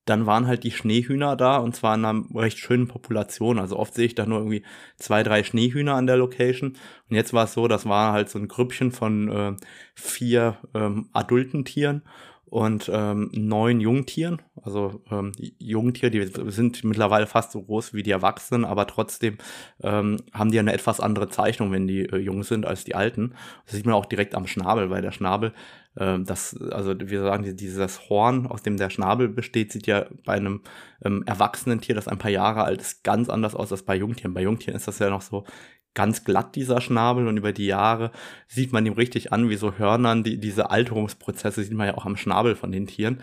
dann 0.06 0.28
waren 0.28 0.46
halt 0.46 0.64
die 0.64 0.72
Schneehühner 0.72 1.36
da 1.36 1.58
und 1.58 1.76
zwar 1.76 1.96
in 1.96 2.06
einer 2.06 2.26
recht 2.36 2.60
schönen 2.60 2.88
Population. 2.88 3.58
Also 3.58 3.76
oft 3.76 3.96
sehe 3.96 4.06
ich 4.06 4.14
da 4.14 4.28
nur 4.28 4.38
irgendwie 4.38 4.64
zwei, 4.98 5.24
drei 5.24 5.44
Schneehühner 5.44 5.96
an 5.96 6.06
der 6.06 6.18
Location. 6.18 6.78
Und 7.10 7.16
jetzt 7.16 7.34
war 7.34 7.46
es 7.46 7.54
so, 7.54 7.68
das 7.68 7.88
war 7.88 8.14
halt 8.14 8.30
so 8.30 8.38
ein 8.38 8.48
Grüppchen 8.48 8.92
von 8.92 9.32
äh, 9.32 9.56
vier 9.96 10.58
ähm, 10.76 11.10
adulten 11.12 11.66
Tieren 11.66 12.04
und 12.50 12.90
ähm, 12.94 13.30
neun 13.34 13.80
Jungtieren. 13.80 14.42
Also 14.62 15.02
ähm, 15.12 15.32
Jungtiere, 15.60 16.12
die 16.12 16.52
sind 16.52 16.84
mittlerweile 16.84 17.28
fast 17.28 17.52
so 17.52 17.62
groß 17.62 17.94
wie 17.94 18.04
die 18.04 18.12
Erwachsenen, 18.12 18.66
aber 18.66 18.88
trotzdem 18.88 19.38
ähm, 19.82 20.18
haben 20.34 20.52
die 20.52 20.60
eine 20.60 20.74
etwas 20.74 21.00
andere 21.00 21.30
Zeichnung, 21.30 21.72
wenn 21.72 21.88
die 21.88 22.02
äh, 22.06 22.18
jung 22.18 22.44
sind, 22.44 22.66
als 22.66 22.84
die 22.84 22.96
alten. 22.96 23.36
Das 23.66 23.76
sieht 23.76 23.86
man 23.86 23.96
auch 23.96 24.06
direkt 24.06 24.36
am 24.36 24.48
Schnabel, 24.48 24.90
weil 24.90 25.02
der 25.02 25.12
Schnabel, 25.12 25.54
ähm, 25.98 26.26
das, 26.26 26.60
also 26.72 26.94
wir 27.00 27.22
sagen, 27.22 27.56
dieses 27.56 28.10
Horn, 28.10 28.48
aus 28.48 28.64
dem 28.64 28.78
der 28.78 28.90
Schnabel 28.90 29.30
besteht, 29.30 29.72
sieht 29.72 29.88
ja 29.88 30.08
bei 30.26 30.34
einem 30.34 30.62
ähm, 31.04 31.24
erwachsenen 31.26 31.82
Tier, 31.82 31.96
das 31.96 32.08
ein 32.08 32.18
paar 32.18 32.32
Jahre 32.32 32.64
alt 32.64 32.82
ist, 32.82 33.04
ganz 33.04 33.30
anders 33.30 33.56
aus 33.56 33.72
als 33.72 33.84
bei 33.84 33.96
Jungtieren. 33.96 34.34
Bei 34.34 34.42
Jungtieren 34.42 34.76
ist 34.76 34.88
das 34.88 35.00
ja 35.00 35.10
noch 35.10 35.22
so 35.22 35.46
ganz 35.94 36.24
glatt, 36.24 36.56
dieser 36.56 36.82
Schnabel, 36.82 37.28
und 37.28 37.38
über 37.38 37.52
die 37.52 37.66
Jahre 37.66 38.12
sieht 38.48 38.72
man 38.72 38.86
ihm 38.86 38.94
richtig 38.94 39.34
an, 39.34 39.50
wie 39.50 39.56
so 39.56 39.78
Hörnern, 39.78 40.24
die, 40.24 40.40
diese 40.40 40.70
Alterungsprozesse 40.72 41.64
sieht 41.64 41.74
man 41.74 41.88
ja 41.88 41.98
auch 41.98 42.06
am 42.06 42.18
Schnabel 42.18 42.56
von 42.56 42.72
den 42.72 42.88
Tieren. 42.88 43.22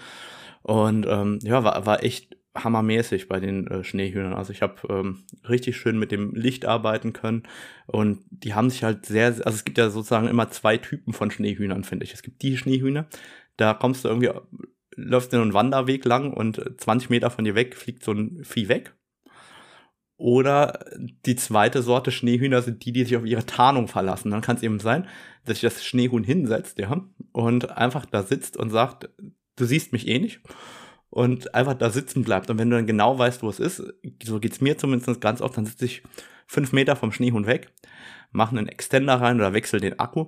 Und 0.63 1.07
ähm, 1.09 1.39
ja, 1.43 1.63
war, 1.63 1.87
war 1.87 2.03
echt 2.03 2.37
hammermäßig 2.65 3.29
bei 3.29 3.41
den 3.41 3.67
äh, 3.67 3.85
Schneehühnern. 3.85 4.35
Also 4.35 4.53
ich 4.53 4.63
habe 4.63 4.75
ähm, 4.89 5.25
richtig 5.49 5.77
schön 5.77 5.99
mit 5.99 6.11
dem 6.11 6.35
Licht 6.35 6.65
arbeiten 6.65 7.13
können 7.13 7.45
und 7.87 8.25
die 8.31 8.55
haben 8.55 8.71
sich 8.71 8.83
halt 8.83 9.07
sehr, 9.07 9.27
also 9.27 9.51
es 9.51 9.65
gibt 9.65 9.79
ja 9.79 9.91
sozusagen 9.91 10.29
immer 10.29 10.51
zwei 10.51 10.77
Typen 10.79 11.13
von 11.13 11.31
Schneehühnern, 11.31 11.85
finde 11.85 12.05
ich. 12.05 12.15
Es 12.15 12.23
gibt 12.23 12.43
die 12.43 12.57
Schneehühner, 12.57 13.07
da 13.57 13.75
kommst 13.75 14.05
du 14.05 14.09
irgendwie, 14.09 14.31
läufst 14.97 15.33
du 15.33 15.41
einen 15.41 15.55
Wanderweg 15.55 16.05
lang 16.05 16.33
und 16.33 16.61
20 16.79 17.11
Meter 17.11 17.31
von 17.31 17.45
dir 17.45 17.55
weg 17.55 17.77
fliegt 17.77 18.03
so 18.03 18.13
ein 18.13 18.43
Vieh 18.45 18.69
weg 18.69 18.95
oder 20.17 20.81
die 21.27 21.37
zweite 21.37 21.83
Sorte 21.83 22.11
Schneehühner 22.11 22.63
sind 22.63 22.85
die, 22.85 22.93
die 22.93 23.05
sich 23.05 23.17
auf 23.17 23.27
ihre 23.27 23.45
Tarnung 23.45 23.87
verlassen. 23.87 24.31
Dann 24.31 24.41
kann 24.41 24.57
es 24.57 24.63
eben 24.63 24.81
sein, 24.81 25.07
dass 25.45 25.61
sich 25.61 25.71
das 25.71 25.85
Schneehuhn 25.85 26.25
hinsetzt, 26.25 26.79
ja, 26.79 27.05
und 27.33 27.77
einfach 27.77 28.07
da 28.07 28.23
sitzt 28.23 28.57
und 28.57 28.71
sagt, 28.71 29.11
du 29.57 29.65
siehst 29.65 29.93
mich 29.93 30.09
eh 30.09 30.19
nicht. 30.19 30.41
Und 31.11 31.55
einfach 31.55 31.75
da 31.75 31.91
sitzen 31.91 32.25
bleibt. 32.25 32.51
Und 32.51 32.59
wenn 32.59 32.69
du 32.69 32.77
dann 32.77 32.87
genau 32.87 33.19
weißt, 33.19 33.43
wo 33.43 33.49
es 33.49 33.61
ist, 33.61 33.83
so 34.23 34.41
geht's 34.41 34.61
mir 34.61 34.77
zumindest 34.77 35.21
ganz 35.21 35.41
oft, 35.41 35.57
dann 35.57 35.65
sitze 35.65 35.85
ich 35.85 36.03
fünf 36.47 36.73
Meter 36.73 36.97
vom 36.97 37.13
Schneehuhn 37.13 37.47
weg, 37.47 37.73
mache 38.33 38.57
einen 38.57 38.69
Extender 38.69 39.15
rein 39.15 39.37
oder 39.37 39.53
wechsle 39.53 39.81
den 39.81 39.99
Akku, 39.99 40.27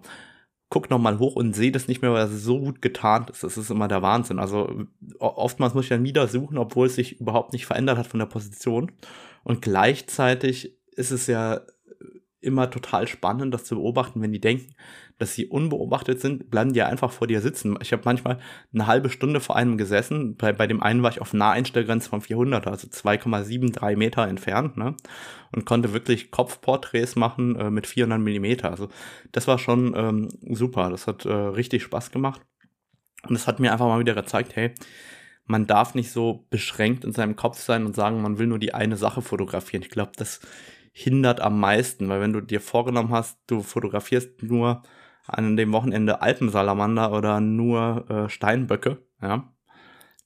guck 0.70 0.90
nochmal 0.90 1.18
hoch 1.18 1.36
und 1.36 1.54
sehe 1.54 1.72
das 1.72 1.88
nicht 1.88 2.02
mehr, 2.02 2.12
weil 2.12 2.26
es 2.26 2.42
so 2.42 2.60
gut 2.60 2.82
getarnt 2.82 3.30
ist. 3.30 3.42
Das 3.42 3.56
ist 3.56 3.70
immer 3.70 3.88
der 3.88 4.02
Wahnsinn. 4.02 4.38
Also 4.38 4.86
oftmals 5.18 5.74
muss 5.74 5.84
ich 5.84 5.90
dann 5.90 6.04
wieder 6.04 6.28
suchen, 6.28 6.58
obwohl 6.58 6.86
es 6.86 6.94
sich 6.94 7.20
überhaupt 7.20 7.52
nicht 7.52 7.66
verändert 7.66 7.98
hat 7.98 8.06
von 8.06 8.20
der 8.20 8.26
Position. 8.26 8.92
Und 9.48 9.62
gleichzeitig 9.62 10.78
ist 10.92 11.10
es 11.10 11.26
ja 11.26 11.62
immer 12.40 12.70
total 12.70 13.08
spannend, 13.08 13.52
das 13.54 13.64
zu 13.64 13.76
beobachten, 13.76 14.20
wenn 14.20 14.30
die 14.30 14.42
denken, 14.42 14.74
dass 15.16 15.34
sie 15.34 15.46
unbeobachtet 15.46 16.20
sind, 16.20 16.50
bleiben 16.50 16.74
die 16.74 16.82
einfach 16.82 17.10
vor 17.10 17.26
dir 17.26 17.40
sitzen. 17.40 17.78
Ich 17.80 17.92
habe 17.92 18.02
manchmal 18.04 18.40
eine 18.74 18.86
halbe 18.86 19.08
Stunde 19.08 19.40
vor 19.40 19.56
einem 19.56 19.78
gesessen. 19.78 20.36
Bei, 20.36 20.52
bei 20.52 20.66
dem 20.66 20.82
einen 20.82 21.02
war 21.02 21.10
ich 21.10 21.22
auf 21.22 21.32
Naheinstellgrenze 21.32 22.10
von 22.10 22.20
400, 22.20 22.66
also 22.66 22.88
2,73 22.88 23.96
Meter 23.96 24.28
entfernt, 24.28 24.76
ne? 24.76 24.94
Und 25.50 25.64
konnte 25.64 25.94
wirklich 25.94 26.30
Kopfporträts 26.30 27.16
machen 27.16 27.56
äh, 27.56 27.70
mit 27.70 27.86
400 27.86 28.20
Millimeter. 28.20 28.70
Also 28.70 28.88
das 29.32 29.48
war 29.48 29.58
schon 29.58 29.94
ähm, 29.96 30.28
super. 30.54 30.90
Das 30.90 31.06
hat 31.06 31.24
äh, 31.24 31.32
richtig 31.32 31.82
Spaß 31.84 32.10
gemacht. 32.10 32.42
Und 33.26 33.34
es 33.34 33.46
hat 33.46 33.60
mir 33.60 33.72
einfach 33.72 33.86
mal 33.86 33.98
wieder 33.98 34.14
gezeigt, 34.14 34.54
hey, 34.56 34.74
man 35.48 35.66
darf 35.66 35.94
nicht 35.94 36.12
so 36.12 36.46
beschränkt 36.50 37.04
in 37.04 37.12
seinem 37.12 37.34
Kopf 37.34 37.58
sein 37.58 37.86
und 37.86 37.96
sagen, 37.96 38.22
man 38.22 38.38
will 38.38 38.46
nur 38.46 38.58
die 38.58 38.74
eine 38.74 38.96
Sache 38.96 39.22
fotografieren. 39.22 39.82
Ich 39.82 39.90
glaube, 39.90 40.12
das 40.14 40.40
hindert 40.92 41.40
am 41.40 41.58
meisten, 41.58 42.08
weil 42.08 42.20
wenn 42.20 42.34
du 42.34 42.40
dir 42.40 42.60
vorgenommen 42.60 43.10
hast, 43.10 43.38
du 43.46 43.62
fotografierst 43.62 44.42
nur 44.42 44.82
an 45.26 45.56
dem 45.56 45.72
Wochenende 45.72 46.20
Alpensalamander 46.22 47.12
oder 47.12 47.40
nur 47.40 48.10
äh, 48.10 48.28
Steinböcke, 48.28 48.98
ja, 49.22 49.52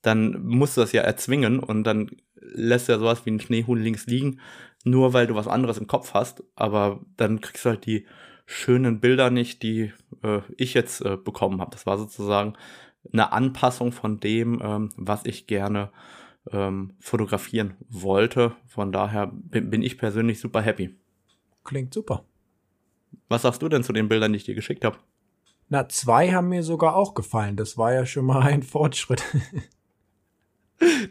dann 0.03 0.45
musst 0.45 0.77
du 0.77 0.81
das 0.81 0.93
ja 0.93 1.03
erzwingen 1.03 1.61
und 1.61 1.85
dann 1.85 2.11
lässt 2.35 2.89
du 2.89 2.93
ja 2.93 2.99
sowas 2.99 3.25
wie 3.25 3.31
ein 3.31 3.41
Schneehuhn 3.41 3.81
links 3.81 4.07
liegen, 4.07 4.41
nur 4.85 5.13
weil 5.13 5.29
du 5.29 5.37
was 5.37 5.47
anderes 5.47 5.79
im 5.79 5.87
Kopf 5.87 6.15
hast, 6.15 6.43
aber 6.57 7.01
dann 7.17 7.41
kriegst 7.41 7.65
du 7.65 7.71
halt 7.71 7.87
die 7.87 8.07
schönen 8.45 9.01
Bilder 9.01 9.31
nicht, 9.31 9.63
die 9.63 9.93
äh, 10.25 10.41
ich 10.57 10.75
jetzt 10.75 11.05
äh, 11.05 11.17
bekommen 11.17 11.61
habe. 11.61 11.71
Das 11.71 11.87
war 11.87 11.97
sozusagen 11.97 12.55
eine 13.13 13.33
Anpassung 13.33 13.93
von 13.93 14.21
dem, 14.21 14.61
ähm, 14.63 14.91
was 14.97 15.25
ich 15.25 15.47
gerne 15.47 15.91
ähm, 16.51 16.93
fotografieren 17.01 17.75
wollte. 17.89 18.55
Von 18.67 18.93
daher 18.93 19.29
bin, 19.33 19.71
bin 19.71 19.83
ich 19.83 19.99
persönlich 19.99 20.41
super 20.41 20.63
happy. 20.63 20.95
Klingt 21.65 21.95
super. 21.95 22.25
Was 23.29 23.43
sagst 23.43 23.63
du 23.63 23.69
denn 23.69 23.85
zu 23.85 23.93
den 23.93 24.09
Bildern, 24.09 24.33
die 24.33 24.39
ich 24.39 24.45
dir 24.45 24.55
geschickt 24.55 24.85
habe? 24.85 24.99
Na, 25.69 25.89
zwei 25.89 26.33
haben 26.33 26.49
mir 26.49 26.63
sogar 26.63 26.97
auch 26.97 27.15
gefallen. 27.15 27.57
Das 27.57 27.79
war 27.79 27.93
ja 27.93 28.07
schon 28.07 28.27
mal 28.27 28.43
ein 28.43 28.63
Fortschritt. 28.63 29.25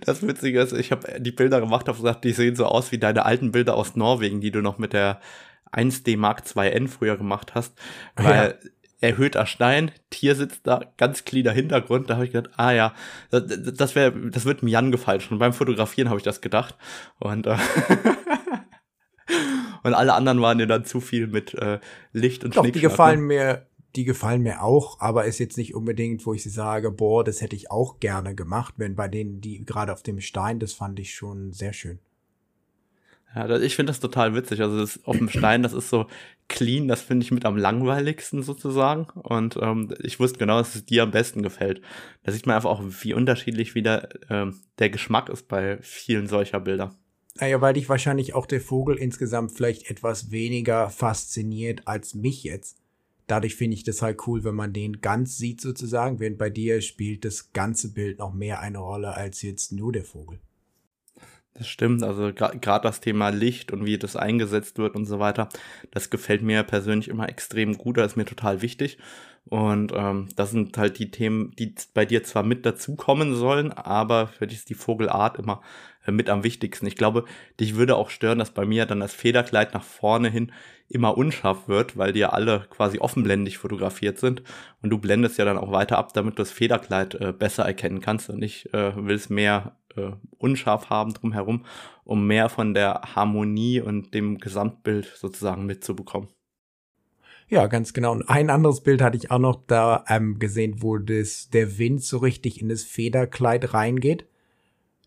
Das 0.01 0.25
Witzige 0.27 0.59
ist, 0.59 0.73
ich 0.73 0.91
habe 0.91 1.19
die 1.21 1.31
Bilder 1.31 1.61
gemacht, 1.61 1.87
habe 1.87 1.97
gesagt, 1.97 2.25
die 2.25 2.33
sehen 2.33 2.55
so 2.55 2.65
aus 2.65 2.91
wie 2.91 2.97
deine 2.97 3.25
alten 3.25 3.51
Bilder 3.51 3.75
aus 3.75 3.95
Norwegen, 3.95 4.41
die 4.41 4.51
du 4.51 4.61
noch 4.61 4.77
mit 4.77 4.91
der 4.91 5.21
1D 5.71 6.17
Mark 6.17 6.43
IIN 6.55 6.89
früher 6.89 7.15
gemacht 7.15 7.55
hast. 7.55 7.73
Weil 8.15 8.59
ja. 8.61 8.69
Erhöhter 9.01 9.45
Stein, 9.45 9.91
Tier 10.09 10.35
sitzt 10.35 10.65
da, 10.65 10.81
ganz 10.97 11.25
cleaner 11.25 11.51
Hintergrund. 11.51 12.09
Da 12.09 12.15
habe 12.15 12.25
ich 12.25 12.31
gedacht, 12.31 12.53
ah 12.57 12.71
ja, 12.71 12.93
das, 13.31 13.43
das, 13.47 13.95
wär, 13.95 14.11
das 14.11 14.45
wird 14.45 14.63
mir 14.63 14.69
Jan 14.69 14.91
gefallen. 14.91 15.19
Schon 15.19 15.39
beim 15.39 15.53
Fotografieren 15.53 16.09
habe 16.09 16.19
ich 16.19 16.23
das 16.23 16.39
gedacht. 16.39 16.77
Und 17.19 17.47
äh, 17.47 17.57
Und 19.83 19.93
alle 19.93 20.13
anderen 20.13 20.41
waren 20.41 20.59
ja 20.59 20.65
dann 20.65 20.85
zu 20.85 21.01
viel 21.01 21.27
mit 21.27 21.53
äh, 21.55 21.79
Licht 22.13 22.43
und 22.43 22.55
Doch, 22.55 22.63
die 22.63 22.79
gefallen 22.79 23.21
mir, 23.21 23.65
die 23.95 24.03
gefallen 24.03 24.41
mir 24.41 24.61
auch, 24.63 24.99
aber 24.99 25.25
ist 25.25 25.39
jetzt 25.39 25.57
nicht 25.57 25.73
unbedingt, 25.73 26.25
wo 26.25 26.33
ich 26.33 26.43
sie 26.43 26.49
sage, 26.49 26.91
boah, 26.91 27.23
das 27.23 27.41
hätte 27.41 27.55
ich 27.55 27.71
auch 27.71 27.99
gerne 27.99 28.35
gemacht, 28.35 28.75
wenn 28.77 28.95
bei 28.95 29.07
denen, 29.07 29.41
die 29.41 29.65
gerade 29.65 29.91
auf 29.91 30.03
dem 30.03 30.21
Stein, 30.21 30.59
das 30.59 30.73
fand 30.73 30.99
ich 30.99 31.15
schon 31.15 31.51
sehr 31.51 31.73
schön. 31.73 31.99
Ja, 33.33 33.49
ich 33.59 33.75
finde 33.75 33.91
das 33.91 34.01
total 34.01 34.35
witzig. 34.35 34.61
Also 34.61 34.77
das 34.77 35.03
auf 35.05 35.17
dem 35.17 35.29
Stein, 35.29 35.63
das 35.63 35.71
ist 35.71 35.89
so 35.89 36.07
clean, 36.51 36.89
das 36.89 37.01
finde 37.01 37.23
ich 37.23 37.31
mit 37.31 37.45
am 37.45 37.55
langweiligsten 37.55 38.43
sozusagen. 38.43 39.05
Und 39.21 39.57
ähm, 39.61 39.93
ich 40.03 40.19
wusste 40.19 40.37
genau, 40.37 40.57
dass 40.59 40.75
es 40.75 40.85
dir 40.85 41.03
am 41.03 41.11
besten 41.11 41.41
gefällt. 41.41 41.81
Da 42.23 42.31
sieht 42.31 42.45
man 42.45 42.57
einfach 42.57 42.69
auch, 42.69 42.83
wie 42.83 43.13
unterschiedlich 43.13 43.73
wieder 43.73 44.09
ähm, 44.29 44.59
der 44.77 44.89
Geschmack 44.89 45.29
ist 45.29 45.47
bei 45.47 45.79
vielen 45.81 46.27
solcher 46.27 46.59
Bilder. 46.59 46.93
Naja, 47.39 47.61
weil 47.61 47.73
dich 47.73 47.87
wahrscheinlich 47.87 48.35
auch 48.35 48.45
der 48.45 48.59
Vogel 48.59 48.97
insgesamt 48.97 49.53
vielleicht 49.53 49.89
etwas 49.89 50.31
weniger 50.31 50.89
fasziniert 50.89 51.87
als 51.87 52.13
mich 52.13 52.43
jetzt. 52.43 52.77
Dadurch 53.27 53.55
finde 53.55 53.75
ich 53.75 53.83
das 53.83 54.01
halt 54.01 54.27
cool, 54.27 54.43
wenn 54.43 54.55
man 54.55 54.73
den 54.73 54.99
ganz 54.99 55.37
sieht 55.37 55.61
sozusagen, 55.61 56.19
während 56.19 56.37
bei 56.37 56.49
dir 56.49 56.81
spielt 56.81 57.23
das 57.23 57.53
ganze 57.53 57.93
Bild 57.93 58.19
noch 58.19 58.33
mehr 58.33 58.59
eine 58.59 58.79
Rolle 58.79 59.13
als 59.13 59.41
jetzt 59.41 59.71
nur 59.71 59.93
der 59.93 60.03
Vogel. 60.03 60.39
Das 61.53 61.67
stimmt, 61.67 62.01
also 62.03 62.31
gerade 62.33 62.83
das 62.83 63.01
Thema 63.01 63.29
Licht 63.29 63.71
und 63.71 63.85
wie 63.85 63.97
das 63.97 64.15
eingesetzt 64.15 64.77
wird 64.77 64.95
und 64.95 65.05
so 65.05 65.19
weiter, 65.19 65.49
das 65.91 66.09
gefällt 66.09 66.41
mir 66.41 66.63
persönlich 66.63 67.09
immer 67.09 67.27
extrem 67.27 67.77
gut, 67.77 67.97
das 67.97 68.13
ist 68.13 68.15
mir 68.15 68.25
total 68.25 68.61
wichtig. 68.61 68.97
Und 69.45 69.91
ähm, 69.95 70.29
das 70.35 70.51
sind 70.51 70.77
halt 70.77 70.99
die 70.99 71.11
Themen, 71.11 71.51
die 71.57 71.75
bei 71.93 72.05
dir 72.05 72.23
zwar 72.23 72.43
mit 72.43 72.65
dazukommen 72.65 73.35
sollen, 73.35 73.71
aber 73.71 74.27
für 74.27 74.47
dich 74.47 74.59
ist 74.59 74.69
die 74.69 74.75
Vogelart 74.75 75.37
immer 75.39 75.61
äh, 76.05 76.11
mit 76.11 76.29
am 76.29 76.43
wichtigsten. 76.43 76.85
Ich 76.85 76.95
glaube, 76.95 77.25
dich 77.59 77.75
würde 77.75 77.95
auch 77.95 78.09
stören, 78.09 78.39
dass 78.39 78.51
bei 78.51 78.65
mir 78.65 78.85
dann 78.85 78.99
das 78.99 79.13
Federkleid 79.13 79.73
nach 79.73 79.83
vorne 79.83 80.29
hin 80.29 80.51
immer 80.87 81.17
unscharf 81.17 81.67
wird, 81.67 81.97
weil 81.97 82.13
die 82.13 82.19
ja 82.19 82.29
alle 82.29 82.65
quasi 82.69 82.99
offenblendig 82.99 83.57
fotografiert 83.57 84.19
sind. 84.19 84.43
Und 84.81 84.89
du 84.89 84.99
blendest 84.99 85.37
ja 85.37 85.45
dann 85.45 85.57
auch 85.57 85.71
weiter 85.71 85.97
ab, 85.97 86.13
damit 86.13 86.33
du 86.33 86.43
das 86.43 86.51
Federkleid 86.51 87.15
äh, 87.15 87.33
besser 87.33 87.65
erkennen 87.65 87.99
kannst. 87.99 88.29
Und 88.29 88.43
ich 88.43 88.71
äh, 88.73 88.95
will 88.95 89.15
es 89.15 89.29
mehr 89.29 89.75
äh, 89.95 90.11
unscharf 90.37 90.89
haben 90.89 91.13
drumherum, 91.13 91.65
um 92.03 92.27
mehr 92.27 92.49
von 92.49 92.73
der 92.73 93.01
Harmonie 93.15 93.81
und 93.81 94.13
dem 94.13 94.37
Gesamtbild 94.37 95.11
sozusagen 95.15 95.65
mitzubekommen. 95.65 96.29
Ja, 97.51 97.67
ganz 97.67 97.91
genau. 97.91 98.13
Und 98.13 98.29
ein 98.29 98.49
anderes 98.49 98.79
Bild 98.79 99.01
hatte 99.01 99.17
ich 99.17 99.29
auch 99.29 99.37
noch 99.37 99.61
da 99.67 100.05
ähm, 100.07 100.39
gesehen, 100.39 100.81
wo 100.81 100.97
das, 100.97 101.49
der 101.49 101.77
Wind 101.77 102.01
so 102.01 102.19
richtig 102.19 102.61
in 102.61 102.69
das 102.69 102.83
Federkleid 102.83 103.73
reingeht. 103.73 104.25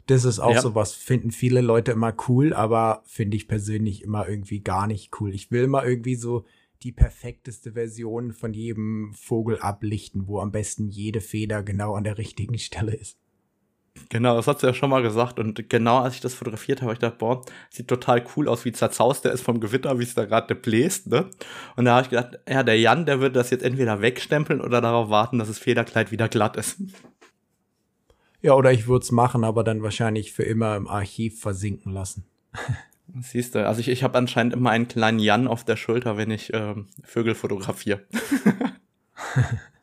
Das 0.07 0.27
ist 0.27 0.41
auch 0.41 0.53
ja. 0.53 0.61
so 0.61 0.75
was, 0.75 0.93
finden 0.93 1.31
viele 1.31 1.63
Leute 1.63 1.93
immer 1.93 2.15
cool, 2.29 2.53
aber 2.53 3.03
finde 3.07 3.39
ich 3.39 3.49
persönlich 3.49 4.03
immer 4.03 4.29
irgendwie 4.29 4.61
gar 4.61 4.87
nicht 4.87 5.19
cool. 5.19 5.35
Ich 5.35 5.51
will 5.51 5.65
immer 5.65 5.87
irgendwie 5.87 6.17
so 6.17 6.45
die 6.83 6.93
perfekteste 6.93 7.73
Version 7.73 8.35
von 8.35 8.53
jedem 8.53 9.15
Vogel 9.15 9.59
ablichten, 9.59 10.29
wo 10.29 10.41
am 10.41 10.53
besten 10.53 10.91
jede 10.91 11.23
Feder 11.23 11.63
genau 11.63 11.95
an 11.95 12.05
der 12.05 12.19
richtigen 12.19 12.59
Stelle 12.59 12.93
ist. 12.93 13.19
Genau, 14.09 14.37
das 14.37 14.47
hat 14.47 14.61
sie 14.61 14.67
ja 14.67 14.75
schon 14.75 14.91
mal 14.91 15.03
gesagt. 15.03 15.39
Und 15.39 15.69
genau 15.69 15.99
als 15.99 16.15
ich 16.15 16.21
das 16.21 16.35
fotografiert 16.35 16.81
habe, 16.81 16.87
habe 16.87 16.95
ich 16.95 17.01
gedacht, 17.01 17.19
boah, 17.19 17.45
sieht 17.71 17.89
total 17.89 18.25
cool 18.37 18.49
aus, 18.49 18.65
wie 18.65 18.73
zerzaust 18.73 19.25
der 19.25 19.33
ist 19.33 19.43
vom 19.43 19.61
Gewitter, 19.61 19.99
wie 19.99 20.03
es 20.03 20.15
da 20.15 20.25
gerade 20.25 20.55
bläst, 20.55 21.07
ne? 21.07 21.31
Und 21.77 21.85
da 21.85 21.97
habe 21.97 22.03
ich 22.03 22.11
gedacht, 22.11 22.39
ja, 22.49 22.63
der 22.63 22.79
Jan, 22.79 23.07
der 23.07 23.21
würde 23.21 23.35
das 23.35 23.51
jetzt 23.51 23.63
entweder 23.63 24.03
wegstempeln 24.03 24.61
oder 24.61 24.81
darauf 24.81 25.11
warten, 25.11 25.39
dass 25.39 25.49
das 25.49 25.59
Federkleid 25.59 26.11
wieder 26.11 26.29
glatt 26.29 26.57
ist. 26.57 26.79
Ja, 28.43 28.55
oder 28.55 28.73
ich 28.73 28.87
würde 28.87 29.05
es 29.05 29.13
machen, 29.13 29.45
aber 29.45 29.65
dann 29.65 29.83
wahrscheinlich 29.83 30.33
für 30.33 30.43
immer 30.43 30.77
im 30.77 30.87
Archiv 30.87 31.41
versinken 31.41 31.93
lassen. 31.93 32.25
Siehst 33.21 33.55
du, 33.55 33.67
also 33.67 33.81
ich, 33.81 33.89
ich 33.89 34.03
habe 34.03 34.19
anscheinend 34.19 34.55
immer 34.55 34.71
einen 34.71 34.89
kleinen 34.89 35.19
Jan 35.19 35.47
auf 35.47 35.65
der 35.65 35.77
Schulter, 35.77 36.17
wenn 36.17 36.31
ich 36.31 36.53
ähm, 36.53 36.89
Vögel 37.03 37.35
fotografiere. 37.35 38.03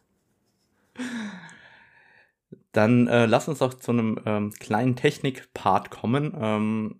Dann 2.71 3.07
äh, 3.07 3.25
lass 3.25 3.47
uns 3.47 3.59
doch 3.59 3.73
zu 3.73 3.91
einem 3.91 4.19
ähm, 4.25 4.51
kleinen 4.59 4.95
Technik-Part 4.95 5.89
kommen. 5.91 6.33
Ähm, 6.39 6.95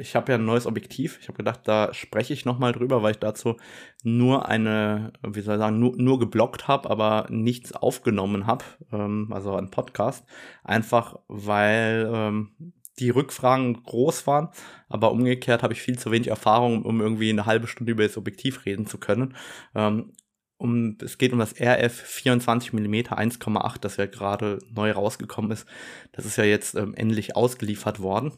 ich 0.00 0.16
habe 0.16 0.32
ja 0.32 0.38
ein 0.38 0.44
neues 0.44 0.66
Objektiv. 0.66 1.18
Ich 1.20 1.28
habe 1.28 1.36
gedacht, 1.36 1.60
da 1.64 1.92
spreche 1.92 2.32
ich 2.32 2.44
nochmal 2.44 2.72
drüber, 2.72 3.02
weil 3.02 3.12
ich 3.12 3.18
dazu 3.18 3.56
nur 4.02 4.48
eine, 4.48 5.12
wie 5.22 5.42
soll 5.42 5.56
ich 5.56 5.60
sagen, 5.60 5.78
nur, 5.78 5.94
nur 5.96 6.18
geblockt 6.18 6.68
habe, 6.68 6.88
aber 6.88 7.26
nichts 7.28 7.72
aufgenommen 7.72 8.46
habe, 8.46 8.64
ähm, 8.92 9.28
also 9.30 9.54
ein 9.54 9.70
Podcast. 9.70 10.24
Einfach 10.64 11.18
weil 11.28 12.10
ähm, 12.12 12.72
die 12.98 13.10
Rückfragen 13.10 13.82
groß 13.82 14.26
waren, 14.26 14.48
aber 14.88 15.12
umgekehrt 15.12 15.62
habe 15.62 15.72
ich 15.72 15.82
viel 15.82 15.98
zu 15.98 16.10
wenig 16.10 16.28
Erfahrung, 16.28 16.84
um 16.84 17.00
irgendwie 17.00 17.30
eine 17.30 17.46
halbe 17.46 17.66
Stunde 17.66 17.92
über 17.92 18.02
das 18.02 18.16
Objektiv 18.16 18.66
reden 18.66 18.86
zu 18.86 18.98
können. 18.98 19.36
Ähm, 19.74 20.12
um, 20.60 20.98
es 21.02 21.16
geht 21.16 21.32
um 21.32 21.38
das 21.38 21.54
RF 21.58 21.94
24 21.94 22.74
mm 22.74 22.94
1,8, 22.94 23.78
das 23.80 23.96
ja 23.96 24.04
gerade 24.04 24.58
neu 24.70 24.90
rausgekommen 24.92 25.50
ist. 25.50 25.66
Das 26.12 26.26
ist 26.26 26.36
ja 26.36 26.44
jetzt 26.44 26.74
ähm, 26.74 26.94
endlich 26.94 27.34
ausgeliefert 27.34 28.00
worden. 28.00 28.32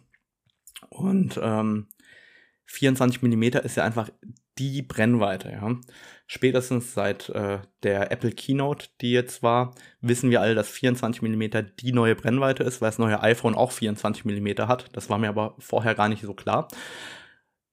Und 0.88 1.38
ähm, 1.42 1.88
24 2.66 3.22
mm 3.22 3.42
ist 3.64 3.76
ja 3.76 3.84
einfach 3.84 4.08
die 4.58 4.82
Brennweite. 4.82 5.50
Ja. 5.50 5.76
Spätestens 6.28 6.94
seit 6.94 7.28
äh, 7.30 7.58
der 7.82 8.12
Apple 8.12 8.30
Keynote, 8.30 8.86
die 9.00 9.10
jetzt 9.10 9.42
war, 9.42 9.74
wissen 10.00 10.30
wir 10.30 10.40
alle, 10.40 10.54
dass 10.54 10.68
24 10.68 11.22
mm 11.22 11.42
die 11.80 11.92
neue 11.92 12.14
Brennweite 12.14 12.62
ist, 12.62 12.80
weil 12.80 12.88
das 12.88 12.98
neue 12.98 13.20
iPhone 13.20 13.56
auch 13.56 13.72
24 13.72 14.24
mm 14.24 14.68
hat. 14.68 14.86
Das 14.92 15.10
war 15.10 15.18
mir 15.18 15.28
aber 15.28 15.56
vorher 15.58 15.96
gar 15.96 16.08
nicht 16.08 16.22
so 16.22 16.34
klar. 16.34 16.68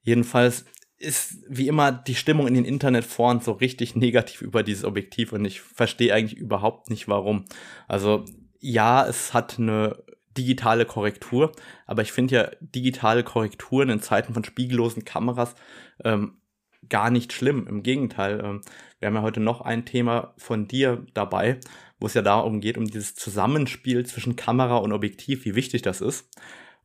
Jedenfalls 0.02 0.66
ist 1.00 1.38
wie 1.48 1.68
immer 1.68 1.92
die 1.92 2.16
Stimmung 2.16 2.48
in 2.48 2.54
den 2.54 2.66
Internetforen 2.66 3.40
so 3.40 3.54
richtig 3.54 3.96
negativ 3.96 4.42
über 4.42 4.64
dieses 4.64 4.84
Objektiv 4.84 5.34
und 5.34 5.46
ich 5.46 5.62
verstehe 5.62 6.14
eigentlich 6.14 6.38
überhaupt 6.38 6.90
nicht 6.90 7.08
warum. 7.08 7.46
Also 7.88 8.26
ja, 8.60 9.08
es 9.08 9.34
hat 9.34 9.58
eine 9.58 10.04
digitale 10.38 10.86
Korrektur, 10.86 11.52
aber 11.86 12.02
ich 12.02 12.12
finde 12.12 12.36
ja 12.36 12.52
digitale 12.62 13.24
Korrekturen 13.24 13.90
in 13.90 14.02
Zeiten 14.02 14.34
von 14.34 14.44
spiegellosen 14.44 15.06
Kameras 15.06 15.56
ähm, 16.04 16.40
gar 16.88 17.10
nicht 17.10 17.34
schlimm. 17.34 17.68
Im 17.68 17.84
Gegenteil, 17.84 18.42
ähm, 18.44 18.62
wir 19.00 19.08
haben 19.08 19.16
ja 19.16 19.22
heute 19.22 19.40
noch 19.40 19.62
ein 19.62 19.86
Thema 19.86 20.34
von 20.38 20.68
dir 20.68 21.06
dabei, 21.14 21.60
wo 22.00 22.08
es 22.08 22.14
ja 22.14 22.22
darum 22.22 22.62
geht, 22.62 22.78
um 22.78 22.86
dieses 22.86 23.16
Zusammenspiel 23.16 24.06
zwischen 24.06 24.36
Kamera 24.36 24.78
und 24.78 24.94
Objektiv, 24.94 25.46
wie 25.46 25.56
wichtig 25.56 25.82
das 25.82 26.02
ist. 26.02 26.30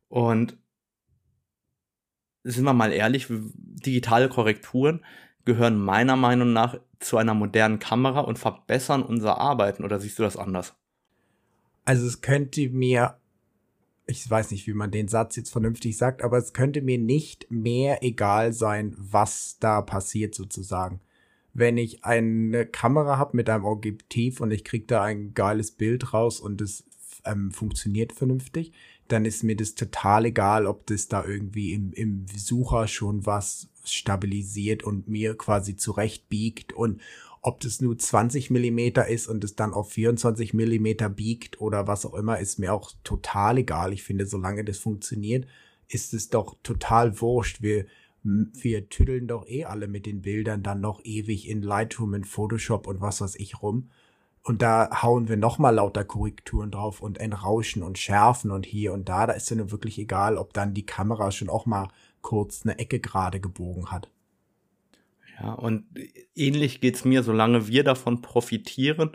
Und 0.07 0.57
sind 2.45 2.63
wir 2.63 2.73
mal 2.73 2.93
ehrlich, 2.93 3.27
digitale 3.29 4.29
Korrekturen 4.29 5.03
gehören 5.45 5.77
meiner 5.77 6.15
Meinung 6.15 6.53
nach 6.53 6.79
zu 6.99 7.17
einer 7.17 7.33
modernen 7.33 7.79
Kamera 7.79 8.21
und 8.21 8.39
verbessern 8.39 9.03
unser 9.03 9.39
Arbeiten. 9.39 9.83
Oder 9.83 9.99
siehst 9.99 10.17
du 10.19 10.23
das 10.23 10.37
anders? 10.37 10.75
Also 11.85 12.05
es 12.05 12.21
könnte 12.21 12.69
mir, 12.69 13.17
ich 14.07 14.29
weiß 14.29 14.51
nicht, 14.51 14.67
wie 14.67 14.73
man 14.73 14.91
den 14.91 15.07
Satz 15.07 15.35
jetzt 15.35 15.51
vernünftig 15.51 15.97
sagt, 15.97 16.23
aber 16.23 16.37
es 16.37 16.53
könnte 16.53 16.81
mir 16.81 16.97
nicht 16.97 17.47
mehr 17.49 18.03
egal 18.03 18.53
sein, 18.53 18.95
was 18.97 19.57
da 19.59 19.81
passiert 19.81 20.35
sozusagen. 20.35 21.01
Wenn 21.53 21.77
ich 21.77 22.03
eine 22.03 22.65
Kamera 22.65 23.17
habe 23.17 23.37
mit 23.37 23.49
einem 23.49 23.65
Objektiv 23.65 24.39
und 24.39 24.51
ich 24.51 24.63
kriege 24.63 24.85
da 24.85 25.03
ein 25.03 25.33
geiles 25.33 25.71
Bild 25.71 26.13
raus 26.13 26.39
und 26.39 26.61
es 26.61 26.83
ähm, 27.23 27.51
funktioniert 27.51 28.13
vernünftig, 28.13 28.73
dann 29.07 29.25
ist 29.25 29.43
mir 29.43 29.55
das 29.55 29.75
total 29.75 30.25
egal, 30.25 30.65
ob 30.65 30.87
das 30.87 31.07
da 31.07 31.23
irgendwie 31.23 31.73
im, 31.73 31.93
im 31.93 32.25
Sucher 32.35 32.87
schon 32.87 33.25
was 33.25 33.67
stabilisiert 33.83 34.83
und 34.83 35.07
mir 35.07 35.37
quasi 35.37 35.75
zurechtbiegt 35.75 36.73
und 36.73 37.01
ob 37.41 37.59
das 37.59 37.79
nur 37.79 37.95
20 37.95 38.49
Millimeter 38.49 39.07
ist 39.07 39.27
und 39.27 39.43
es 39.43 39.55
dann 39.55 39.71
auf 39.71 39.91
24 39.91 40.55
Millimeter 40.55 41.09
biegt 41.09 41.61
oder 41.61 41.85
was 41.87 42.03
auch 42.03 42.15
immer, 42.15 42.39
ist 42.39 42.57
mir 42.57 42.73
auch 42.73 42.91
total 43.03 43.59
egal. 43.59 43.93
Ich 43.93 44.01
finde, 44.01 44.25
solange 44.25 44.63
das 44.63 44.79
funktioniert, 44.79 45.45
ist 45.87 46.15
es 46.15 46.31
doch 46.31 46.57
total 46.63 47.21
wurscht. 47.21 47.61
Wir, 47.61 47.85
wir 48.23 48.89
tüddeln 48.89 49.27
doch 49.27 49.47
eh 49.47 49.65
alle 49.65 49.87
mit 49.87 50.07
den 50.07 50.23
Bildern 50.23 50.63
dann 50.63 50.81
noch 50.81 51.05
ewig 51.05 51.47
in 51.47 51.61
Lightroom, 51.61 52.15
in 52.15 52.23
Photoshop 52.23 52.87
und 52.87 52.99
was 52.99 53.21
weiß 53.21 53.35
ich 53.35 53.61
rum. 53.61 53.91
Und 54.45 54.61
da 54.61 55.01
hauen 55.01 55.27
wir 55.27 55.37
noch 55.37 55.57
mal 55.57 55.71
lauter 55.71 56.03
Korrekturen 56.03 56.69
drauf 56.69 57.01
und 57.01 57.17
entrauschen 57.17 57.81
und 57.81 57.97
schärfen 57.97 58.51
und 58.51 58.63
hier 58.63 58.93
und 58.93 59.09
da. 59.09 59.25
Da 59.25 59.33
ist 59.33 59.49
ja 59.49 59.55
nur 59.55 59.71
wirklich 59.71 59.97
egal, 59.97 60.37
ob 60.37 60.53
dann 60.53 60.75
die 60.75 60.85
Kamera 60.85 61.31
schon 61.31 61.49
auch 61.49 61.65
mal 61.65 61.87
kurz 62.21 62.61
eine 62.63 62.77
Ecke 62.77 62.99
gerade 62.99 63.39
gebogen 63.39 63.89
hat. 63.89 64.07
Ja, 65.41 65.53
und 65.53 65.85
ähnlich 66.35 66.79
geht's 66.79 67.05
mir, 67.05 67.23
solange 67.23 67.67
wir 67.67 67.83
davon 67.83 68.21
profitieren, 68.21 69.09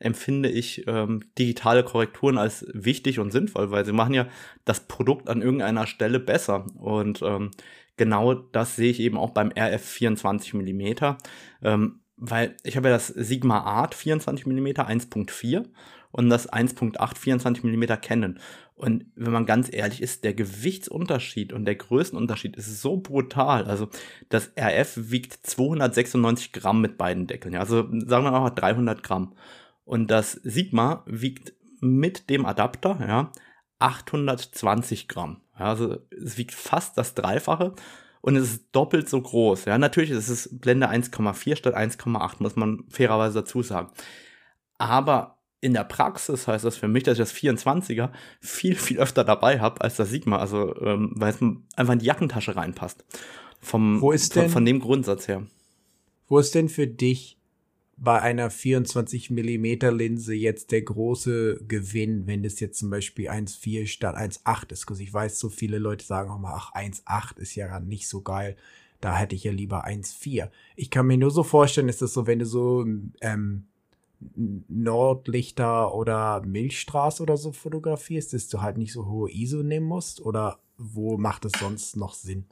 empfinde 0.00 0.50
ich 0.50 0.86
ähm, 0.86 1.22
digitale 1.38 1.82
Korrekturen 1.82 2.36
als 2.36 2.66
wichtig 2.74 3.18
und 3.18 3.30
sinnvoll, 3.30 3.70
weil 3.70 3.86
sie 3.86 3.92
machen 3.92 4.12
ja 4.12 4.28
das 4.66 4.80
Produkt 4.80 5.30
an 5.30 5.40
irgendeiner 5.40 5.86
Stelle 5.86 6.20
besser. 6.20 6.66
Und 6.76 7.22
ähm, 7.22 7.52
genau 7.96 8.34
das 8.34 8.76
sehe 8.76 8.90
ich 8.90 9.00
eben 9.00 9.16
auch 9.16 9.30
beim 9.30 9.50
RF 9.50 9.82
24 9.82 10.52
mm. 10.52 11.16
Ähm, 11.62 12.00
weil 12.16 12.56
ich 12.62 12.76
habe 12.76 12.88
ja 12.88 12.94
das 12.94 13.08
Sigma 13.08 13.60
Art 13.60 13.94
24 13.94 14.46
mm 14.46 14.66
1.4 14.66 15.64
und 16.10 16.30
das 16.30 16.50
1.8 16.50 17.18
24 17.18 17.64
mm 17.64 17.84
Canon. 18.00 18.38
Und 18.76 19.06
wenn 19.14 19.32
man 19.32 19.46
ganz 19.46 19.72
ehrlich 19.72 20.02
ist, 20.02 20.24
der 20.24 20.34
Gewichtsunterschied 20.34 21.52
und 21.52 21.64
der 21.64 21.76
Größenunterschied 21.76 22.56
ist 22.56 22.80
so 22.80 22.96
brutal. 22.96 23.64
Also 23.64 23.88
das 24.28 24.52
RF 24.58 25.10
wiegt 25.10 25.46
296 25.46 26.52
Gramm 26.52 26.80
mit 26.80 26.98
beiden 26.98 27.26
Deckeln. 27.26 27.56
Also 27.56 27.82
sagen 28.06 28.24
wir 28.24 28.30
mal 28.30 28.50
300 28.50 29.02
Gramm. 29.02 29.34
Und 29.84 30.10
das 30.10 30.32
Sigma 30.32 31.04
wiegt 31.06 31.52
mit 31.80 32.30
dem 32.30 32.46
Adapter 32.46 32.98
ja, 33.00 33.32
820 33.78 35.08
Gramm. 35.08 35.40
Also 35.52 35.98
es 36.10 36.36
wiegt 36.36 36.52
fast 36.52 36.98
das 36.98 37.14
Dreifache 37.14 37.74
und 38.24 38.36
es 38.36 38.54
ist 38.54 38.68
doppelt 38.72 39.06
so 39.06 39.20
groß. 39.20 39.66
Ja, 39.66 39.76
natürlich 39.76 40.10
ist 40.10 40.30
es 40.30 40.48
Blende 40.50 40.88
1,4 40.88 41.56
statt 41.56 41.76
1,8, 41.76 42.36
muss 42.38 42.56
man 42.56 42.84
fairerweise 42.88 43.40
dazu 43.40 43.62
sagen. 43.62 43.90
Aber 44.78 45.40
in 45.60 45.74
der 45.74 45.84
Praxis 45.84 46.48
heißt 46.48 46.64
das 46.64 46.78
für 46.78 46.88
mich, 46.88 47.02
dass 47.02 47.18
ich 47.18 47.18
das 47.18 47.34
24er 47.34 48.08
viel, 48.40 48.76
viel 48.76 48.98
öfter 48.98 49.24
dabei 49.24 49.60
habe 49.60 49.82
als 49.82 49.96
das 49.96 50.08
Sigma, 50.08 50.38
also 50.38 50.74
ähm, 50.80 51.12
weil 51.16 51.34
es 51.34 51.40
einfach 51.76 51.92
in 51.92 51.98
die 51.98 52.06
Jackentasche 52.06 52.56
reinpasst. 52.56 53.04
Vom, 53.60 54.00
Wo 54.00 54.10
ist 54.10 54.34
denn, 54.34 54.44
von, 54.44 54.52
von 54.52 54.64
dem 54.64 54.80
Grundsatz 54.80 55.28
her. 55.28 55.42
Wo 56.26 56.38
ist 56.38 56.54
denn 56.54 56.70
für 56.70 56.86
dich 56.86 57.36
bei 57.96 58.20
einer 58.20 58.50
24 58.50 59.30
Millimeter 59.30 59.92
Linse 59.92 60.34
jetzt 60.34 60.72
der 60.72 60.82
große 60.82 61.64
Gewinn, 61.66 62.26
wenn 62.26 62.42
das 62.42 62.60
jetzt 62.60 62.78
zum 62.78 62.90
Beispiel 62.90 63.28
1,4 63.28 63.86
statt 63.86 64.16
1,8 64.16 64.72
ist? 64.72 64.88
Also 64.88 65.02
ich 65.02 65.12
weiß, 65.12 65.38
so 65.38 65.48
viele 65.48 65.78
Leute 65.78 66.04
sagen 66.04 66.30
auch 66.30 66.38
mal, 66.38 66.54
ach, 66.54 66.72
1,8 66.74 67.38
ist 67.38 67.54
ja 67.54 67.80
nicht 67.80 68.08
so 68.08 68.22
geil. 68.22 68.56
Da 69.00 69.16
hätte 69.16 69.34
ich 69.34 69.44
ja 69.44 69.52
lieber 69.52 69.86
1,4. 69.86 70.50
Ich 70.76 70.90
kann 70.90 71.06
mir 71.06 71.18
nur 71.18 71.30
so 71.30 71.42
vorstellen, 71.42 71.88
ist 71.88 72.02
das 72.02 72.14
so, 72.14 72.26
wenn 72.26 72.38
du 72.38 72.46
so 72.46 72.86
ähm, 73.20 73.66
Nordlichter 74.68 75.94
oder 75.94 76.42
Milchstraße 76.44 77.22
oder 77.22 77.36
so 77.36 77.52
fotografierst, 77.52 78.32
dass 78.32 78.48
du 78.48 78.62
halt 78.62 78.78
nicht 78.78 78.92
so 78.92 79.06
hohe 79.06 79.30
ISO 79.30 79.62
nehmen 79.62 79.86
musst? 79.86 80.20
Oder 80.20 80.58
wo 80.78 81.18
macht 81.18 81.44
es 81.44 81.52
sonst 81.60 81.96
noch 81.96 82.14
Sinn? 82.14 82.46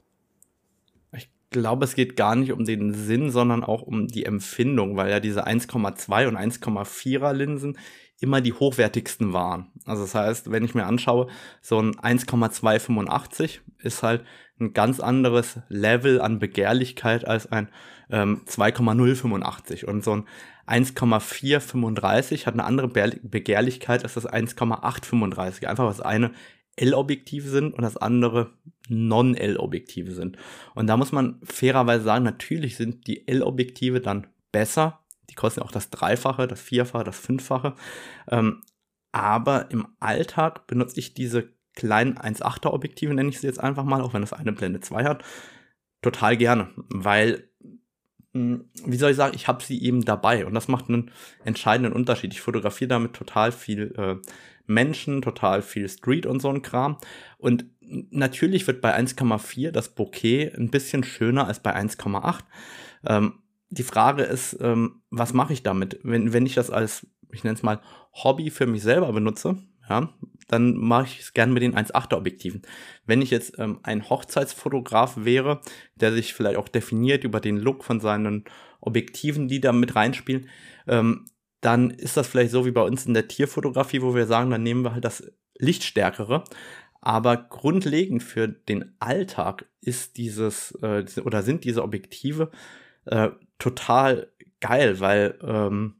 Glaube, 1.53 1.85
es 1.85 1.95
geht 1.95 2.17
gar 2.17 2.35
nicht 2.35 2.51
um 2.51 2.65
den 2.65 2.93
Sinn, 2.93 3.31
sondern 3.31 3.63
auch 3.63 3.81
um 3.81 4.07
die 4.07 4.25
Empfindung, 4.25 4.97
weil 4.97 5.09
ja 5.09 5.21
diese 5.21 5.47
1,2 5.47 6.27
und 6.27 6.37
1,4er 6.37 7.31
Linsen 7.31 7.77
immer 8.19 8.41
die 8.41 8.53
hochwertigsten 8.53 9.31
waren. 9.33 9.71
Also 9.85 10.03
das 10.03 10.15
heißt, 10.15 10.51
wenn 10.51 10.65
ich 10.65 10.75
mir 10.75 10.85
anschaue, 10.85 11.27
so 11.61 11.79
ein 11.79 11.97
1,285 11.97 13.61
ist 13.79 14.03
halt 14.03 14.23
ein 14.59 14.73
ganz 14.73 14.99
anderes 14.99 15.59
Level 15.69 16.21
an 16.21 16.39
Begehrlichkeit 16.39 17.25
als 17.25 17.51
ein 17.51 17.69
ähm, 18.09 18.41
2,085 18.45 19.87
und 19.87 20.03
so 20.03 20.17
ein 20.17 20.27
1,435 20.65 22.47
hat 22.47 22.53
eine 22.53 22.63
andere 22.63 22.87
Begehrlichkeit 22.87 24.03
als 24.03 24.13
das 24.13 24.25
1,835. 24.25 25.67
Einfach 25.67 25.85
was 25.85 25.99
eine 25.99 26.31
L-Objektive 26.77 27.49
sind 27.49 27.73
und 27.73 27.81
das 27.81 27.97
andere 27.97 28.53
Non-L-Objektive 28.89 30.13
sind. 30.13 30.37
Und 30.75 30.87
da 30.87 30.97
muss 30.97 31.11
man 31.11 31.39
fairerweise 31.43 32.03
sagen, 32.03 32.25
natürlich 32.25 32.75
sind 32.75 33.07
die 33.07 33.27
L-Objektive 33.27 34.01
dann 34.01 34.27
besser. 34.51 34.99
Die 35.29 35.35
kosten 35.35 35.61
auch 35.61 35.71
das 35.71 35.89
Dreifache, 35.89 36.47
das 36.47 36.61
Vierfache, 36.61 37.03
das 37.03 37.17
Fünffache. 37.17 37.75
Ähm, 38.29 38.61
aber 39.11 39.71
im 39.71 39.87
Alltag 39.99 40.67
benutze 40.67 40.99
ich 40.99 41.13
diese 41.13 41.49
kleinen 41.75 42.17
1,8er 42.17 42.71
Objektive, 42.71 43.13
nenne 43.13 43.29
ich 43.29 43.39
sie 43.39 43.47
jetzt 43.47 43.59
einfach 43.59 43.83
mal, 43.83 44.01
auch 44.01 44.13
wenn 44.13 44.21
das 44.21 44.33
eine 44.33 44.51
Blende 44.51 44.79
2 44.79 45.05
hat, 45.05 45.23
total 46.01 46.37
gerne, 46.37 46.69
weil 46.89 47.49
hm, 48.33 48.69
wie 48.85 48.97
soll 48.97 49.11
ich 49.11 49.17
sagen, 49.17 49.35
ich 49.35 49.47
habe 49.47 49.63
sie 49.63 49.81
eben 49.81 50.03
dabei 50.05 50.45
und 50.45 50.53
das 50.53 50.67
macht 50.67 50.89
einen 50.89 51.11
entscheidenden 51.45 51.93
Unterschied. 51.93 52.33
Ich 52.33 52.41
fotografiere 52.41 52.89
damit 52.89 53.13
total 53.13 53.51
viel 53.51 53.93
äh, 53.97 54.15
Menschen, 54.65 55.21
total 55.21 55.61
viel 55.61 55.87
Street 55.87 56.25
und 56.25 56.41
so 56.41 56.49
ein 56.49 56.63
Kram. 56.63 56.97
Und 57.37 57.65
natürlich 58.09 58.67
wird 58.67 58.81
bei 58.81 58.95
1,4 58.95 59.71
das 59.71 59.89
Bouquet 59.89 60.53
ein 60.55 60.69
bisschen 60.69 61.03
schöner 61.03 61.47
als 61.47 61.61
bei 61.61 61.75
1,8. 61.75 62.39
Ähm, 63.05 63.39
die 63.69 63.83
Frage 63.83 64.23
ist, 64.23 64.57
ähm, 64.61 65.01
was 65.09 65.33
mache 65.33 65.53
ich 65.53 65.63
damit? 65.63 65.99
Wenn, 66.03 66.33
wenn 66.33 66.45
ich 66.45 66.55
das 66.55 66.69
als, 66.69 67.07
ich 67.31 67.43
nenne 67.43 67.55
es 67.55 67.63
mal, 67.63 67.81
Hobby 68.13 68.49
für 68.49 68.67
mich 68.67 68.83
selber 68.83 69.11
benutze, 69.11 69.57
ja, 69.89 70.09
dann 70.47 70.75
mache 70.77 71.05
ich 71.05 71.19
es 71.19 71.33
gerne 71.33 71.53
mit 71.53 71.63
den 71.63 71.75
1,8er 71.75 72.15
Objektiven. 72.15 72.61
Wenn 73.05 73.21
ich 73.21 73.31
jetzt 73.31 73.57
ähm, 73.57 73.79
ein 73.83 74.09
Hochzeitsfotograf 74.09 75.17
wäre, 75.17 75.61
der 75.95 76.13
sich 76.13 76.33
vielleicht 76.33 76.57
auch 76.57 76.69
definiert 76.69 77.23
über 77.23 77.39
den 77.39 77.57
Look 77.57 77.83
von 77.83 77.99
seinen 77.99 78.45
Objektiven, 78.79 79.47
die 79.47 79.61
da 79.61 79.71
mit 79.71 79.95
reinspielen, 79.95 80.49
ähm, 80.87 81.25
dann 81.61 81.91
ist 81.91 82.17
das 82.17 82.27
vielleicht 82.27 82.51
so 82.51 82.65
wie 82.65 82.71
bei 82.71 82.81
uns 82.81 83.05
in 83.05 83.13
der 83.13 83.27
Tierfotografie, 83.27 84.01
wo 84.01 84.15
wir 84.15 84.27
sagen, 84.27 84.51
dann 84.51 84.63
nehmen 84.63 84.83
wir 84.83 84.93
halt 84.93 85.05
das 85.05 85.23
Lichtstärkere. 85.57 86.43
Aber 87.03 87.35
grundlegend 87.35 88.23
für 88.23 88.47
den 88.47 88.95
Alltag 88.99 89.65
ist 89.81 90.15
dieses 90.15 90.71
äh, 90.81 91.03
oder 91.25 91.43
sind 91.43 91.65
diese 91.65 91.83
Objektive 91.83 92.49
äh, 93.05 93.29
total 93.59 94.31
geil, 94.61 95.01
weil 95.01 95.37
ähm, 95.41 95.95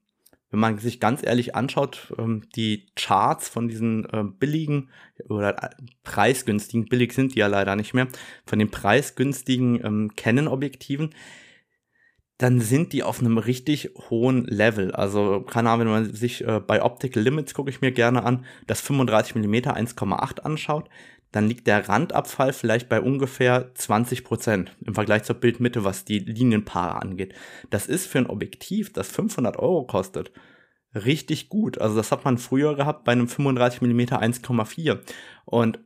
wenn 0.50 0.60
man 0.60 0.78
sich 0.78 1.02
ganz 1.02 1.22
ehrlich 1.22 1.56
anschaut, 1.56 2.14
ähm, 2.18 2.44
die 2.56 2.86
Charts 2.96 3.50
von 3.50 3.68
diesen 3.68 4.06
äh, 4.06 4.24
billigen 4.24 4.92
oder 5.28 5.62
äh, 5.62 5.70
preisgünstigen, 6.04 6.86
billig 6.86 7.12
sind 7.12 7.36
die 7.36 7.40
ja 7.40 7.48
leider 7.48 7.76
nicht 7.76 7.94
mehr, 7.94 8.08
von 8.46 8.60
den 8.60 8.72
preisgünstigen 8.72 9.84
ähm, 9.84 10.12
Canon-Objektiven, 10.16 11.10
dann 12.38 12.60
sind 12.60 12.94
die 12.94 13.04
auf 13.04 13.20
einem 13.20 13.38
richtig 13.38 13.92
hohen 14.10 14.46
Level. 14.46 14.92
Also, 14.92 15.42
keine 15.42 15.70
Ahnung, 15.70 15.86
wenn 15.86 15.94
man 15.94 16.14
sich 16.14 16.46
äh, 16.46 16.60
bei 16.60 16.82
Optical 16.82 17.22
Limits 17.24 17.54
gucke 17.54 17.70
ich 17.70 17.82
mir 17.82 17.92
gerne 17.92 18.24
an, 18.24 18.46
das 18.68 18.82
35 18.82 19.36
mm 19.36 19.56
1,8 19.56 20.40
anschaut, 20.40 20.90
dann 21.32 21.48
liegt 21.48 21.66
der 21.68 21.90
Randabfall 21.90 22.54
vielleicht 22.54 22.90
bei 22.90 23.02
ungefähr 23.02 23.74
20 23.74 24.24
Prozent 24.24 24.76
im 24.86 24.94
Vergleich 24.94 25.24
zur 25.24 25.36
Bildmitte, 25.36 25.84
was 25.84 26.06
die 26.06 26.20
Linienpaare 26.20 27.02
angeht. 27.02 27.34
Das 27.72 27.88
ist 27.88 28.06
für 28.06 28.20
ein 28.20 28.28
Objektiv, 28.28 28.94
das 28.94 29.10
500 29.12 29.58
Euro 29.58 29.86
kostet, 29.86 30.32
richtig 30.94 31.50
gut. 31.50 31.80
Also 31.80 31.96
das 31.96 32.12
hat 32.12 32.24
man 32.24 32.38
früher 32.38 32.76
gehabt 32.76 33.04
bei 33.04 33.14
einem 33.14 33.28
35 33.28 33.82
mm 33.82 34.00
1,4. 34.02 35.00
Und 35.46 35.80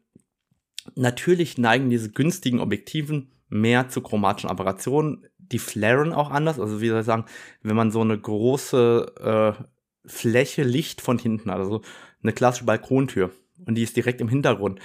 natürlich 0.96 1.58
neigen 1.58 1.90
diese 1.90 2.12
günstigen 2.12 2.60
Objektiven 2.60 3.32
mehr 3.50 3.88
zu 3.88 4.02
chromatischen 4.02 4.50
Aberrationen 4.50 5.26
die 5.52 5.60
flaren 5.60 6.14
auch 6.14 6.32
anders. 6.32 6.60
Also 6.60 6.82
wie 6.82 6.90
soll 6.90 7.02
ich 7.02 7.06
sagen, 7.06 7.26
wenn 7.62 7.76
man 7.76 7.92
so 7.92 8.02
eine 8.02 8.18
große 8.18 9.56
äh, 9.60 9.64
Fläche 10.06 10.64
Licht 10.64 11.02
von 11.02 11.20
hinten, 11.20 11.50
also 11.50 11.82
eine 12.24 12.34
klassische 12.34 12.66
Balkontür 12.66 13.32
und 13.66 13.76
die 13.76 13.84
ist 13.84 13.96
direkt 13.96 14.22
im 14.22 14.30
Hintergrund, 14.30 14.80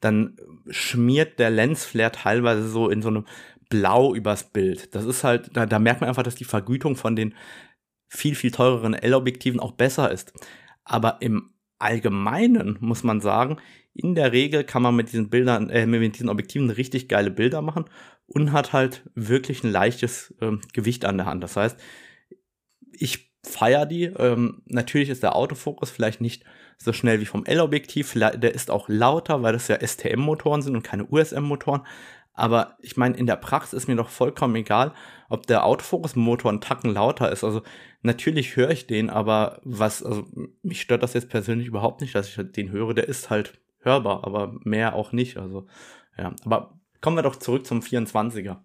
dann 0.00 0.36
schmiert 0.68 1.38
der 1.38 1.50
Lensflare 1.50 2.12
teilweise 2.12 2.68
so 2.68 2.88
in 2.88 3.02
so 3.02 3.08
einem 3.08 3.24
Blau 3.68 4.14
übers 4.14 4.44
Bild. 4.52 4.94
Das 4.94 5.04
ist 5.04 5.24
halt, 5.24 5.50
da, 5.56 5.66
da 5.66 5.78
merkt 5.78 6.00
man 6.00 6.08
einfach, 6.08 6.22
dass 6.22 6.34
die 6.34 6.44
Vergütung 6.44 6.96
von 6.96 7.16
den 7.16 7.34
viel, 8.08 8.34
viel 8.34 8.52
teureren 8.52 8.94
L-Objektiven 8.94 9.58
auch 9.58 9.72
besser 9.72 10.10
ist. 10.10 10.32
Aber 10.84 11.18
im 11.20 11.50
Allgemeinen 11.78 12.78
muss 12.80 13.02
man 13.02 13.20
sagen, 13.20 13.58
in 13.92 14.14
der 14.14 14.32
Regel 14.32 14.62
kann 14.64 14.82
man 14.82 14.94
mit 14.94 15.08
diesen 15.08 15.30
Bildern, 15.30 15.70
äh, 15.70 15.86
mit 15.86 16.14
diesen 16.14 16.28
Objektiven 16.28 16.70
richtig 16.70 17.08
geile 17.08 17.30
Bilder 17.30 17.62
machen 17.62 17.86
und 18.26 18.52
hat 18.52 18.72
halt 18.72 19.04
wirklich 19.14 19.64
ein 19.64 19.70
leichtes 19.70 20.34
ähm, 20.40 20.60
Gewicht 20.72 21.04
an 21.04 21.16
der 21.16 21.26
Hand. 21.26 21.42
Das 21.42 21.56
heißt, 21.56 21.78
ich 22.92 23.32
feiere 23.42 23.86
die. 23.86 24.04
Ähm, 24.04 24.62
natürlich 24.66 25.08
ist 25.08 25.22
der 25.22 25.36
Autofokus 25.36 25.90
vielleicht 25.90 26.20
nicht 26.20 26.44
so 26.78 26.92
schnell 26.92 27.20
wie 27.20 27.26
vom 27.26 27.44
L-Objektiv. 27.44 28.12
Der 28.14 28.54
ist 28.54 28.70
auch 28.70 28.88
lauter, 28.88 29.42
weil 29.42 29.52
das 29.52 29.68
ja 29.68 29.78
STM-Motoren 29.80 30.62
sind 30.62 30.76
und 30.76 30.82
keine 30.82 31.06
USM-Motoren. 31.06 31.82
Aber 32.34 32.76
ich 32.80 32.98
meine, 32.98 33.16
in 33.16 33.26
der 33.26 33.36
Praxis 33.36 33.72
ist 33.72 33.88
mir 33.88 33.96
doch 33.96 34.10
vollkommen 34.10 34.56
egal, 34.56 34.92
ob 35.30 35.46
der 35.46 35.64
Autofokus-Motor 35.64 36.50
einen 36.50 36.60
Tacken 36.60 36.92
lauter 36.92 37.32
ist. 37.32 37.44
Also 37.44 37.62
natürlich 38.02 38.56
höre 38.56 38.70
ich 38.70 38.86
den, 38.86 39.08
aber 39.08 39.60
was, 39.64 40.02
also 40.02 40.26
mich 40.62 40.82
stört 40.82 41.02
das 41.02 41.14
jetzt 41.14 41.30
persönlich 41.30 41.66
überhaupt 41.66 42.02
nicht, 42.02 42.14
dass 42.14 42.28
ich 42.28 42.52
den 42.52 42.70
höre. 42.70 42.92
Der 42.92 43.08
ist 43.08 43.30
halt 43.30 43.58
hörbar, 43.80 44.24
aber 44.24 44.54
mehr 44.64 44.94
auch 44.94 45.12
nicht. 45.12 45.38
Also 45.38 45.66
ja, 46.18 46.34
aber 46.44 46.75
kommen 47.00 47.16
wir 47.16 47.22
doch 47.22 47.36
zurück 47.36 47.66
zum 47.66 47.80
24er. 47.80 48.58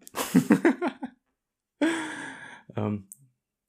ähm, 2.75 3.07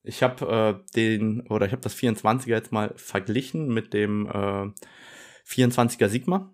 ich 0.02 0.22
habe 0.22 0.82
äh, 0.84 0.94
den, 0.94 1.46
oder 1.48 1.66
ich 1.66 1.72
habe 1.72 1.82
das 1.82 1.96
24er 1.96 2.48
jetzt 2.48 2.72
mal 2.72 2.92
verglichen 2.96 3.72
mit 3.72 3.94
dem 3.94 4.26
äh, 4.26 4.70
24er 5.46 6.08
Sigma 6.08 6.52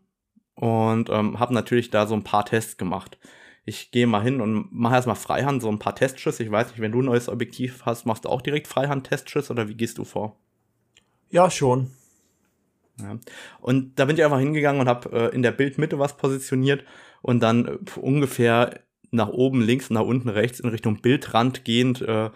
und 0.54 1.08
ähm, 1.10 1.38
habe 1.38 1.54
natürlich 1.54 1.90
da 1.90 2.06
so 2.06 2.14
ein 2.14 2.24
paar 2.24 2.44
Tests 2.44 2.76
gemacht. 2.76 3.18
Ich 3.64 3.90
gehe 3.90 4.06
mal 4.06 4.22
hin 4.22 4.40
und 4.40 4.72
mache 4.72 4.94
erstmal 4.94 5.16
Freihand, 5.16 5.60
so 5.62 5.68
ein 5.68 5.78
paar 5.78 5.94
Testschüsse. 5.94 6.42
Ich 6.42 6.50
weiß 6.50 6.70
nicht, 6.70 6.80
wenn 6.80 6.92
du 6.92 7.02
ein 7.02 7.04
neues 7.04 7.28
Objektiv 7.28 7.84
hast, 7.84 8.06
machst 8.06 8.24
du 8.24 8.30
auch 8.30 8.40
direkt 8.40 8.66
Freihand-Testschüsse 8.66 9.52
oder 9.52 9.68
wie 9.68 9.74
gehst 9.74 9.98
du 9.98 10.04
vor? 10.04 10.36
Ja, 11.30 11.50
schon. 11.50 11.90
Ja. 12.98 13.18
Und 13.60 13.98
da 13.98 14.06
bin 14.06 14.16
ich 14.16 14.24
einfach 14.24 14.38
hingegangen 14.38 14.80
und 14.80 14.88
habe 14.88 15.10
äh, 15.12 15.34
in 15.34 15.42
der 15.42 15.52
Bildmitte 15.52 15.98
was 15.98 16.16
positioniert 16.16 16.84
und 17.22 17.40
dann 17.40 17.66
äh, 17.66 18.00
ungefähr 18.00 18.80
nach 19.10 19.28
oben 19.28 19.62
links 19.62 19.90
nach 19.90 20.02
unten 20.02 20.28
rechts 20.28 20.60
in 20.60 20.68
Richtung 20.68 21.00
Bildrand 21.00 21.64
gehend 21.64 22.02
äh, 22.02 22.30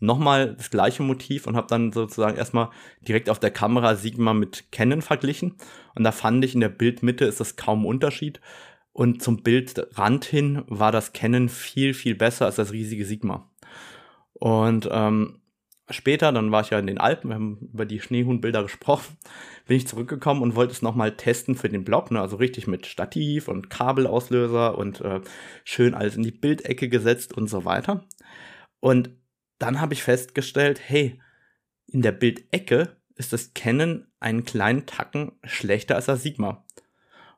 nochmal 0.00 0.54
das 0.54 0.70
gleiche 0.70 1.02
Motiv 1.02 1.46
und 1.46 1.56
habe 1.56 1.66
dann 1.68 1.92
sozusagen 1.92 2.36
erstmal 2.36 2.70
direkt 3.00 3.30
auf 3.30 3.38
der 3.38 3.50
Kamera 3.50 3.96
Sigma 3.96 4.34
mit 4.34 4.70
Canon 4.70 5.02
verglichen. 5.02 5.54
Und 5.94 6.04
da 6.04 6.12
fand 6.12 6.44
ich 6.44 6.54
in 6.54 6.60
der 6.60 6.68
Bildmitte 6.68 7.24
ist 7.24 7.40
das 7.40 7.56
kaum 7.56 7.86
Unterschied. 7.86 8.40
Und 8.92 9.22
zum 9.22 9.42
Bildrand 9.42 10.24
hin 10.24 10.62
war 10.66 10.92
das 10.92 11.12
Canon 11.12 11.48
viel, 11.48 11.94
viel 11.94 12.14
besser 12.14 12.46
als 12.46 12.56
das 12.56 12.72
riesige 12.72 13.04
Sigma. 13.04 13.50
Und 14.34 14.88
ähm, 14.90 15.37
später, 15.90 16.32
dann 16.32 16.52
war 16.52 16.62
ich 16.62 16.70
ja 16.70 16.78
in 16.78 16.86
den 16.86 16.98
Alpen, 16.98 17.30
wir 17.30 17.34
haben 17.34 17.70
über 17.72 17.86
die 17.86 18.00
Schneehuhnbilder 18.00 18.62
gesprochen, 18.62 19.16
bin 19.66 19.76
ich 19.76 19.86
zurückgekommen 19.86 20.42
und 20.42 20.54
wollte 20.54 20.72
es 20.72 20.82
nochmal 20.82 21.16
testen 21.16 21.54
für 21.54 21.68
den 21.68 21.84
Blog, 21.84 22.10
ne? 22.10 22.20
also 22.20 22.36
richtig 22.36 22.66
mit 22.66 22.86
Stativ 22.86 23.48
und 23.48 23.70
Kabelauslöser 23.70 24.76
und 24.76 25.00
äh, 25.00 25.20
schön 25.64 25.94
alles 25.94 26.16
in 26.16 26.22
die 26.22 26.30
Bildecke 26.30 26.88
gesetzt 26.88 27.36
und 27.36 27.48
so 27.48 27.64
weiter. 27.64 28.04
Und 28.80 29.10
dann 29.58 29.80
habe 29.80 29.94
ich 29.94 30.02
festgestellt, 30.02 30.80
hey, 30.84 31.20
in 31.86 32.02
der 32.02 32.12
Bildecke 32.12 32.96
ist 33.16 33.32
das 33.32 33.52
Canon 33.54 34.06
einen 34.20 34.44
kleinen 34.44 34.86
Tacken 34.86 35.32
schlechter 35.44 35.96
als 35.96 36.06
das 36.06 36.22
Sigma. 36.22 36.64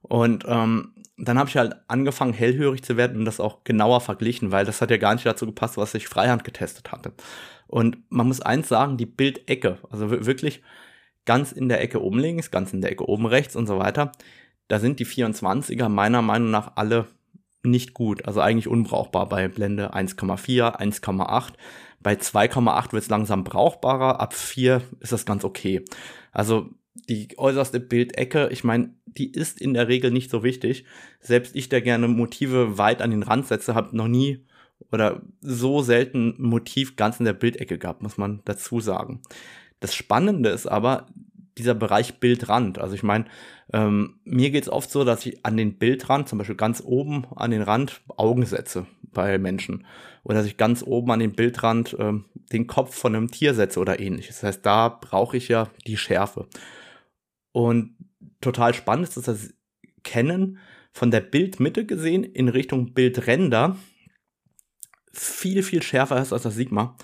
Und 0.02 0.44
ähm, 0.46 0.94
dann 1.16 1.38
habe 1.38 1.48
ich 1.48 1.56
halt 1.56 1.74
angefangen, 1.88 2.32
hellhörig 2.32 2.82
zu 2.82 2.96
werden 2.96 3.18
und 3.18 3.24
das 3.24 3.40
auch 3.40 3.64
genauer 3.64 4.00
verglichen, 4.00 4.52
weil 4.52 4.64
das 4.64 4.80
hat 4.80 4.90
ja 4.90 4.96
gar 4.96 5.14
nicht 5.14 5.26
dazu 5.26 5.46
gepasst, 5.46 5.76
was 5.76 5.94
ich 5.94 6.08
Freihand 6.08 6.44
getestet 6.44 6.92
hatte. 6.92 7.12
Und 7.70 7.98
man 8.10 8.26
muss 8.26 8.40
eins 8.40 8.68
sagen, 8.68 8.96
die 8.96 9.06
Bildecke, 9.06 9.78
also 9.90 10.10
wirklich 10.10 10.60
ganz 11.24 11.52
in 11.52 11.68
der 11.68 11.80
Ecke 11.80 12.02
oben 12.02 12.18
links, 12.18 12.50
ganz 12.50 12.72
in 12.72 12.80
der 12.80 12.90
Ecke 12.90 13.08
oben 13.08 13.26
rechts 13.26 13.54
und 13.54 13.68
so 13.68 13.78
weiter, 13.78 14.10
da 14.66 14.80
sind 14.80 14.98
die 14.98 15.06
24er 15.06 15.88
meiner 15.88 16.20
Meinung 16.20 16.50
nach 16.50 16.72
alle 16.74 17.06
nicht 17.62 17.94
gut, 17.94 18.26
also 18.26 18.40
eigentlich 18.40 18.66
unbrauchbar 18.66 19.28
bei 19.28 19.46
Blende 19.46 19.94
1,4, 19.94 20.80
1,8. 20.80 21.52
Bei 22.00 22.14
2,8 22.14 22.92
wird 22.92 23.02
es 23.04 23.08
langsam 23.08 23.44
brauchbarer, 23.44 24.18
ab 24.18 24.34
4 24.34 24.82
ist 24.98 25.12
das 25.12 25.24
ganz 25.24 25.44
okay. 25.44 25.84
Also 26.32 26.70
die 27.08 27.28
äußerste 27.36 27.78
Bildecke, 27.78 28.48
ich 28.50 28.64
meine, 28.64 28.94
die 29.06 29.30
ist 29.30 29.60
in 29.60 29.74
der 29.74 29.86
Regel 29.86 30.10
nicht 30.10 30.30
so 30.30 30.42
wichtig. 30.42 30.84
Selbst 31.20 31.54
ich, 31.54 31.68
der 31.68 31.82
gerne 31.82 32.08
Motive 32.08 32.78
weit 32.78 33.00
an 33.00 33.10
den 33.10 33.22
Rand 33.22 33.46
setze, 33.46 33.74
habe 33.74 33.96
noch 33.96 34.08
nie 34.08 34.44
oder 34.90 35.22
so 35.40 35.82
selten 35.82 36.34
Motiv 36.38 36.96
ganz 36.96 37.18
in 37.18 37.24
der 37.24 37.32
Bildecke 37.32 37.78
gehabt, 37.78 38.02
muss 38.02 38.18
man 38.18 38.40
dazu 38.44 38.80
sagen. 38.80 39.22
Das 39.80 39.94
Spannende 39.94 40.50
ist 40.50 40.66
aber 40.66 41.06
dieser 41.58 41.74
Bereich 41.74 42.18
Bildrand. 42.20 42.78
Also 42.78 42.94
ich 42.94 43.02
meine, 43.02 43.26
ähm, 43.72 44.20
mir 44.24 44.50
geht's 44.50 44.68
oft 44.68 44.90
so, 44.90 45.04
dass 45.04 45.24
ich 45.26 45.44
an 45.44 45.56
den 45.56 45.78
Bildrand, 45.78 46.28
zum 46.28 46.38
Beispiel 46.38 46.56
ganz 46.56 46.82
oben 46.84 47.26
an 47.34 47.50
den 47.50 47.62
Rand, 47.62 48.00
Augen 48.08 48.46
setze 48.46 48.86
bei 49.02 49.38
Menschen. 49.38 49.86
Oder 50.24 50.38
dass 50.38 50.46
ich 50.46 50.56
ganz 50.56 50.82
oben 50.82 51.10
an 51.10 51.20
den 51.20 51.32
Bildrand 51.32 51.96
ähm, 51.98 52.24
den 52.52 52.66
Kopf 52.66 52.94
von 52.94 53.14
einem 53.14 53.30
Tier 53.30 53.54
setze 53.54 53.80
oder 53.80 54.00
ähnliches. 54.00 54.36
Das 54.40 54.44
heißt, 54.44 54.66
da 54.66 54.88
brauche 54.88 55.36
ich 55.36 55.48
ja 55.48 55.70
die 55.86 55.96
Schärfe. 55.96 56.46
Und 57.52 57.96
total 58.40 58.74
spannend 58.74 59.08
ist, 59.08 59.16
dass 59.16 59.24
das 59.24 59.54
Kennen 60.02 60.58
von 60.92 61.10
der 61.10 61.20
Bildmitte 61.20 61.86
gesehen 61.86 62.24
in 62.24 62.48
Richtung 62.48 62.92
Bildränder 62.92 63.76
viel, 65.12 65.62
viel 65.62 65.82
schärfer 65.82 66.20
ist 66.20 66.32
als 66.32 66.42
das 66.42 66.54
Sigma. 66.54 66.94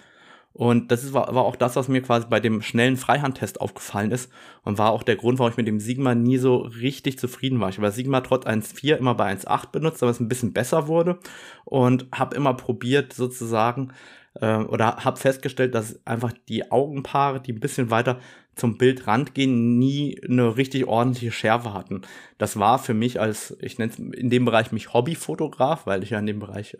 Und 0.57 0.91
das 0.91 1.05
ist, 1.05 1.13
war, 1.13 1.35
war 1.35 1.45
auch 1.45 1.57
das, 1.57 1.77
was 1.77 1.89
mir 1.89 2.01
quasi 2.01 2.27
bei 2.31 2.41
dem 2.41 2.63
schnellen 2.63 2.97
Freihandtest 2.97 3.61
aufgefallen 3.61 4.11
ist 4.11 4.33
und 4.65 4.79
war 4.79 4.91
auch 4.91 5.03
der 5.03 5.17
Grund, 5.17 5.39
warum 5.39 5.51
ich 5.51 5.59
mit 5.59 5.69
dem 5.69 5.81
Sigma 5.81 6.15
nie 6.15 6.39
so 6.39 6.57
richtig 6.57 7.19
zufrieden 7.19 7.61
war. 7.61 7.69
Ich 7.69 7.77
habe 7.77 7.91
Sigma 7.93 8.23
trotz 8.23 8.47
1.4 8.47 8.97
immer 8.97 9.15
bei 9.15 9.31
1.8 9.31 9.71
benutzt, 9.71 10.03
aber 10.03 10.11
es 10.11 10.19
ein 10.19 10.29
bisschen 10.29 10.55
besser 10.55 10.89
wurde 10.89 11.19
und 11.67 12.07
habe 12.11 12.35
immer 12.37 12.55
probiert 12.55 13.13
sozusagen 13.13 13.93
äh, 14.41 14.57
oder 14.57 15.05
habe 15.05 15.17
festgestellt, 15.17 15.75
dass 15.75 16.05
einfach 16.07 16.33
die 16.49 16.71
Augenpaare, 16.71 17.41
die 17.41 17.53
ein 17.53 17.61
bisschen 17.61 17.91
weiter 17.91 18.21
zum 18.55 18.79
Bildrand 18.79 19.35
gehen, 19.35 19.79
nie 19.79 20.19
eine 20.27 20.57
richtig 20.57 20.87
ordentliche 20.87 21.31
Schärfe 21.31 21.75
hatten. 21.75 22.03
Das 22.39 22.59
war 22.59 22.79
für 22.79 22.95
mich 22.95 23.21
als, 23.21 23.57
ich 23.61 23.79
nenne 23.79 23.93
es 23.93 23.99
in 23.99 24.31
dem 24.31 24.47
Bereich 24.47 24.73
mich 24.73 24.95
Hobbyfotograf, 24.95 25.87
weil 25.87 26.03
ich 26.03 26.11
ja 26.11 26.19
in 26.19 26.27
dem 26.27 26.39
Bereich 26.39 26.75
äh, 26.75 26.79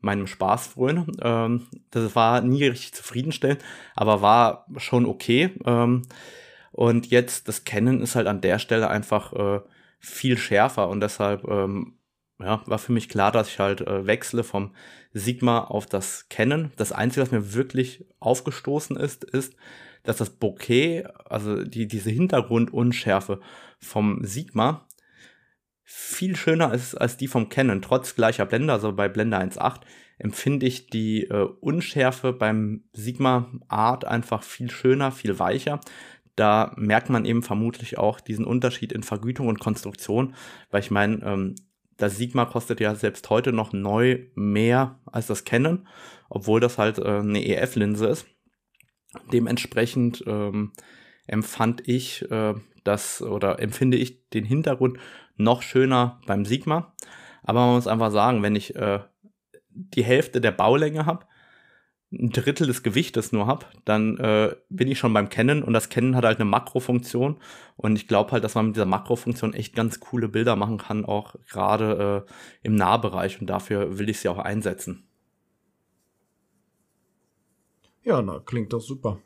meinem 0.00 0.28
Spaß 0.28 0.68
fröne. 0.68 1.06
Ähm, 1.20 1.66
das 1.90 2.14
war 2.14 2.40
nie 2.42 2.64
richtig 2.64 2.94
zufriedenstellend, 2.94 3.62
aber 3.96 4.22
war 4.22 4.66
schon 4.76 5.04
okay. 5.04 5.50
Ähm, 5.64 6.02
und 6.70 7.10
jetzt 7.10 7.48
das 7.48 7.64
Kennen 7.64 8.02
ist 8.02 8.14
halt 8.14 8.28
an 8.28 8.40
der 8.40 8.58
Stelle 8.58 8.88
einfach 8.88 9.32
äh, 9.32 9.60
viel 9.98 10.38
schärfer 10.38 10.88
und 10.88 11.00
deshalb 11.00 11.44
ähm, 11.48 11.98
ja, 12.38 12.62
war 12.66 12.78
für 12.78 12.92
mich 12.92 13.08
klar, 13.08 13.32
dass 13.32 13.48
ich 13.48 13.58
halt 13.58 13.80
äh, 13.80 14.06
wechsle 14.06 14.44
vom 14.44 14.74
Sigma 15.16 15.60
auf 15.60 15.86
das 15.86 16.28
Kennen. 16.28 16.72
Das 16.76 16.92
Einzige, 16.92 17.22
was 17.22 17.32
mir 17.32 17.54
wirklich 17.54 18.04
aufgestoßen 18.20 18.96
ist, 18.96 19.24
ist, 19.24 19.54
dass 20.02 20.18
das 20.18 20.30
Bokeh, 20.30 21.04
also 21.24 21.64
die, 21.64 21.88
diese 21.88 22.10
Hintergrundunschärfe 22.10 23.40
vom 23.78 24.22
Sigma, 24.24 24.86
viel 25.82 26.36
schöner 26.36 26.74
ist 26.74 26.94
als 26.94 27.16
die 27.16 27.28
vom 27.28 27.48
Canon. 27.48 27.80
Trotz 27.80 28.14
gleicher 28.14 28.44
Blende, 28.44 28.72
also 28.72 28.92
bei 28.92 29.08
Blende 29.08 29.38
1.8, 29.38 29.80
empfinde 30.18 30.66
ich 30.66 30.88
die 30.88 31.24
äh, 31.24 31.48
Unschärfe 31.60 32.32
beim 32.32 32.84
Sigma 32.92 33.50
Art 33.68 34.04
einfach 34.04 34.42
viel 34.42 34.70
schöner, 34.70 35.12
viel 35.12 35.38
weicher. 35.38 35.80
Da 36.34 36.74
merkt 36.76 37.08
man 37.08 37.24
eben 37.24 37.42
vermutlich 37.42 37.96
auch 37.96 38.20
diesen 38.20 38.44
Unterschied 38.44 38.92
in 38.92 39.02
Vergütung 39.02 39.48
und 39.48 39.60
Konstruktion, 39.60 40.34
weil 40.70 40.80
ich 40.80 40.90
meine, 40.90 41.22
ähm, 41.24 41.54
das 41.96 42.16
Sigma 42.16 42.44
kostet 42.44 42.80
ja 42.80 42.94
selbst 42.94 43.30
heute 43.30 43.52
noch 43.52 43.72
neu 43.72 44.26
mehr 44.34 45.00
als 45.06 45.26
das 45.26 45.44
Canon, 45.44 45.86
obwohl 46.28 46.60
das 46.60 46.78
halt 46.78 46.98
äh, 46.98 47.18
eine 47.18 47.44
EF-Linse 47.44 48.06
ist. 48.06 48.26
Dementsprechend 49.32 50.22
ähm, 50.26 50.72
empfand 51.26 51.88
ich 51.88 52.30
äh, 52.30 52.54
das 52.84 53.22
oder 53.22 53.60
empfinde 53.60 53.96
ich 53.96 54.28
den 54.30 54.44
Hintergrund 54.44 54.98
noch 55.36 55.62
schöner 55.62 56.20
beim 56.26 56.44
Sigma. 56.44 56.94
Aber 57.42 57.66
man 57.66 57.74
muss 57.76 57.86
einfach 57.86 58.10
sagen, 58.10 58.42
wenn 58.42 58.56
ich 58.56 58.76
äh, 58.76 59.00
die 59.70 60.04
Hälfte 60.04 60.40
der 60.40 60.52
Baulänge 60.52 61.06
habe, 61.06 61.26
ein 62.12 62.30
Drittel 62.30 62.66
des 62.66 62.82
Gewichtes 62.82 63.32
nur 63.32 63.46
habe, 63.46 63.66
dann 63.84 64.16
äh, 64.18 64.54
bin 64.68 64.88
ich 64.88 64.98
schon 64.98 65.12
beim 65.12 65.28
Canon 65.28 65.62
und 65.62 65.72
das 65.72 65.88
Canon 65.88 66.14
hat 66.14 66.24
halt 66.24 66.38
eine 66.38 66.48
Makrofunktion 66.48 67.36
und 67.76 67.96
ich 67.96 68.06
glaube 68.06 68.32
halt, 68.32 68.44
dass 68.44 68.54
man 68.54 68.66
mit 68.66 68.76
dieser 68.76 68.86
Makrofunktion 68.86 69.54
echt 69.54 69.74
ganz 69.74 69.98
coole 69.98 70.28
Bilder 70.28 70.54
machen 70.54 70.78
kann, 70.78 71.04
auch 71.04 71.34
gerade 71.48 72.26
äh, 72.26 72.32
im 72.62 72.76
Nahbereich 72.76 73.40
und 73.40 73.48
dafür 73.48 73.98
will 73.98 74.08
ich 74.08 74.20
sie 74.20 74.28
auch 74.28 74.38
einsetzen. 74.38 75.08
Ja, 78.02 78.22
na, 78.22 78.38
klingt 78.38 78.72
doch 78.72 78.80
super. 78.80 79.18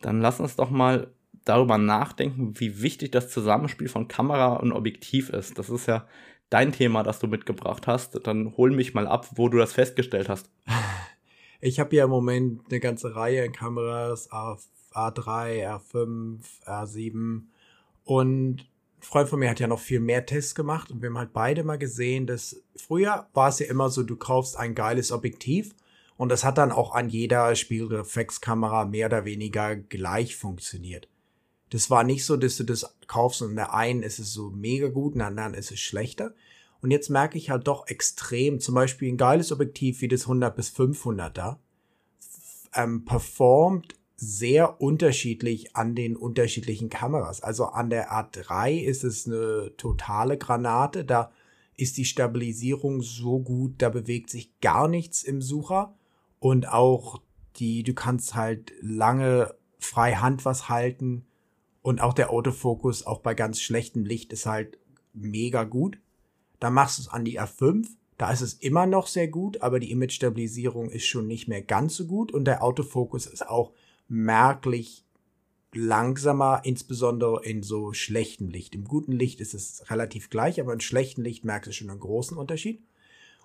Dann 0.00 0.20
lass 0.20 0.40
uns 0.40 0.56
doch 0.56 0.70
mal 0.70 1.14
darüber 1.44 1.78
nachdenken, 1.78 2.58
wie 2.58 2.82
wichtig 2.82 3.12
das 3.12 3.30
Zusammenspiel 3.30 3.88
von 3.88 4.08
Kamera 4.08 4.54
und 4.54 4.72
Objektiv 4.72 5.30
ist. 5.30 5.56
Das 5.56 5.70
ist 5.70 5.86
ja 5.86 6.06
dein 6.50 6.72
Thema, 6.72 7.04
das 7.04 7.20
du 7.20 7.28
mitgebracht 7.28 7.86
hast. 7.86 8.26
Dann 8.26 8.56
hol 8.56 8.72
mich 8.72 8.92
mal 8.92 9.06
ab, 9.06 9.28
wo 9.36 9.48
du 9.48 9.58
das 9.58 9.72
festgestellt 9.72 10.28
hast. 10.28 10.50
Ich 11.60 11.78
habe 11.78 11.94
ja 11.94 12.04
im 12.04 12.10
Moment 12.10 12.62
eine 12.70 12.80
ganze 12.80 13.14
Reihe 13.14 13.44
an 13.44 13.52
Kameras, 13.52 14.30
A, 14.32 14.56
A3, 14.92 15.78
R5, 15.78 16.40
R7 16.64 17.42
und 18.04 18.60
ein 18.60 19.02
Freund 19.02 19.28
von 19.28 19.38
mir 19.38 19.50
hat 19.50 19.60
ja 19.60 19.66
noch 19.66 19.80
viel 19.80 20.00
mehr 20.00 20.26
Tests 20.26 20.54
gemacht 20.54 20.90
und 20.90 21.02
wir 21.02 21.08
haben 21.08 21.18
halt 21.18 21.32
beide 21.32 21.64
mal 21.64 21.78
gesehen, 21.78 22.26
dass 22.26 22.62
früher 22.76 23.28
war 23.34 23.48
es 23.48 23.58
ja 23.58 23.66
immer 23.66 23.88
so, 23.88 24.02
du 24.02 24.16
kaufst 24.16 24.56
ein 24.56 24.74
geiles 24.74 25.12
Objektiv 25.12 25.74
und 26.16 26.30
das 26.30 26.44
hat 26.44 26.58
dann 26.58 26.72
auch 26.72 26.94
an 26.94 27.08
jeder 27.08 27.54
Spielreflexkamera 27.54 28.84
mehr 28.84 29.06
oder 29.06 29.24
weniger 29.24 29.76
gleich 29.76 30.36
funktioniert. 30.36 31.08
Das 31.70 31.88
war 31.88 32.04
nicht 32.04 32.24
so, 32.24 32.36
dass 32.36 32.56
du 32.56 32.64
das 32.64 32.94
kaufst 33.06 33.42
und 33.42 33.50
in 33.50 33.56
der 33.56 33.74
einen 33.74 34.02
ist 34.02 34.18
es 34.18 34.32
so 34.32 34.50
mega 34.50 34.88
gut, 34.88 35.12
in 35.12 35.20
der 35.20 35.28
anderen 35.28 35.54
ist 35.54 35.70
es 35.70 35.80
schlechter. 35.80 36.34
Und 36.82 36.90
jetzt 36.90 37.10
merke 37.10 37.36
ich 37.36 37.50
halt 37.50 37.66
doch 37.66 37.86
extrem, 37.88 38.60
zum 38.60 38.74
Beispiel 38.74 39.12
ein 39.12 39.16
geiles 39.16 39.52
Objektiv 39.52 40.00
wie 40.00 40.08
das 40.08 40.22
100 40.22 40.54
bis 40.54 40.70
500er, 40.70 41.56
ähm, 42.74 43.04
performt 43.04 43.94
sehr 44.16 44.80
unterschiedlich 44.80 45.76
an 45.76 45.94
den 45.94 46.16
unterschiedlichen 46.16 46.90
Kameras. 46.90 47.42
Also 47.42 47.66
an 47.66 47.90
der 47.90 48.12
A3 48.12 48.78
ist 48.78 49.02
es 49.02 49.26
eine 49.26 49.72
totale 49.76 50.36
Granate, 50.36 51.04
da 51.04 51.32
ist 51.76 51.96
die 51.96 52.04
Stabilisierung 52.04 53.00
so 53.02 53.40
gut, 53.40 53.76
da 53.78 53.88
bewegt 53.88 54.28
sich 54.28 54.60
gar 54.60 54.88
nichts 54.88 55.22
im 55.22 55.40
Sucher 55.40 55.94
und 56.38 56.68
auch 56.68 57.22
die, 57.56 57.82
du 57.82 57.94
kannst 57.94 58.34
halt 58.34 58.72
lange 58.82 59.54
frei 59.78 60.12
Hand 60.12 60.44
was 60.44 60.68
halten 60.68 61.24
und 61.80 62.02
auch 62.02 62.12
der 62.12 62.30
Autofokus, 62.30 63.06
auch 63.06 63.20
bei 63.20 63.34
ganz 63.34 63.60
schlechtem 63.60 64.04
Licht, 64.04 64.32
ist 64.34 64.44
halt 64.44 64.78
mega 65.14 65.64
gut. 65.64 65.98
Da 66.60 66.70
machst 66.70 66.98
du 66.98 67.02
es 67.02 67.08
an 67.08 67.24
die 67.24 67.40
R5, 67.40 67.86
da 68.20 68.30
ist 68.30 68.42
es 68.42 68.52
immer 68.52 68.84
noch 68.84 69.06
sehr 69.06 69.28
gut, 69.28 69.62
aber 69.62 69.80
die 69.80 69.90
Image-Stabilisierung 69.90 70.90
ist 70.90 71.06
schon 71.06 71.26
nicht 71.26 71.48
mehr 71.48 71.62
ganz 71.62 71.96
so 71.96 72.06
gut 72.06 72.32
und 72.32 72.44
der 72.44 72.62
Autofokus 72.62 73.24
ist 73.24 73.48
auch 73.48 73.72
merklich 74.08 75.06
langsamer, 75.72 76.60
insbesondere 76.64 77.42
in 77.44 77.62
so 77.62 77.94
schlechtem 77.94 78.50
Licht. 78.50 78.74
Im 78.74 78.84
guten 78.84 79.12
Licht 79.12 79.40
ist 79.40 79.54
es 79.54 79.88
relativ 79.90 80.28
gleich, 80.28 80.60
aber 80.60 80.74
in 80.74 80.80
schlechtem 80.80 81.24
Licht 81.24 81.46
merkst 81.46 81.68
du 81.68 81.72
schon 81.72 81.88
einen 81.88 82.00
großen 82.00 82.36
Unterschied. 82.36 82.82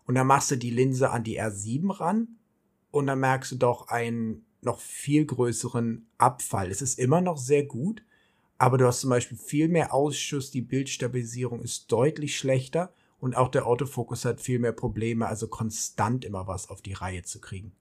Und 0.06 0.16
dann 0.16 0.28
machst 0.28 0.52
du 0.52 0.58
die 0.58 0.72
Linse 0.72 1.10
an 1.10 1.24
die 1.24 1.40
R7 1.40 1.98
ran 1.98 2.28
und 2.92 3.08
dann 3.08 3.20
merkst 3.20 3.54
du 3.54 3.56
doch 3.56 3.88
einen 3.88 4.46
noch 4.62 4.82
viel 4.82 5.26
größeren 5.26 6.06
Abfall. 6.18 6.70
Es 6.70 6.82
ist 6.82 7.00
immer 7.00 7.22
noch 7.22 7.38
sehr 7.38 7.64
gut, 7.64 8.04
aber 8.58 8.78
du 8.78 8.86
hast 8.86 9.00
zum 9.00 9.10
Beispiel 9.10 9.38
viel 9.38 9.70
mehr 9.70 9.94
Ausschuss, 9.94 10.52
die 10.52 10.62
Bildstabilisierung 10.62 11.62
ist 11.62 11.90
deutlich 11.92 12.36
schlechter 12.36 12.94
und 13.26 13.36
auch 13.36 13.50
der 13.50 13.66
Autofokus 13.66 14.24
hat 14.24 14.40
viel 14.40 14.60
mehr 14.60 14.72
Probleme, 14.72 15.26
also 15.26 15.48
konstant 15.48 16.24
immer 16.26 16.46
was 16.46 16.70
auf 16.70 16.84
die 16.84 16.94
Reihe 16.94 17.24
zu 17.24 17.42
kriegen. 17.42 17.72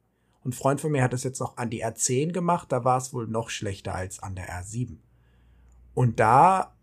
Und 0.42 0.52
ein 0.52 0.56
Freund 0.56 0.80
von 0.80 0.90
mir 0.90 1.02
hat 1.02 1.12
das 1.12 1.22
jetzt 1.22 1.38
noch 1.38 1.58
an 1.58 1.68
die 1.68 1.84
R10 1.84 2.32
gemacht, 2.32 2.72
da 2.72 2.82
war 2.82 2.96
es 2.96 3.12
wohl 3.12 3.26
noch 3.26 3.50
schlechter 3.50 3.94
als 3.94 4.20
an 4.20 4.36
der 4.36 4.48
R7. 4.48 4.96
Und 5.92 6.18
da, 6.18 6.74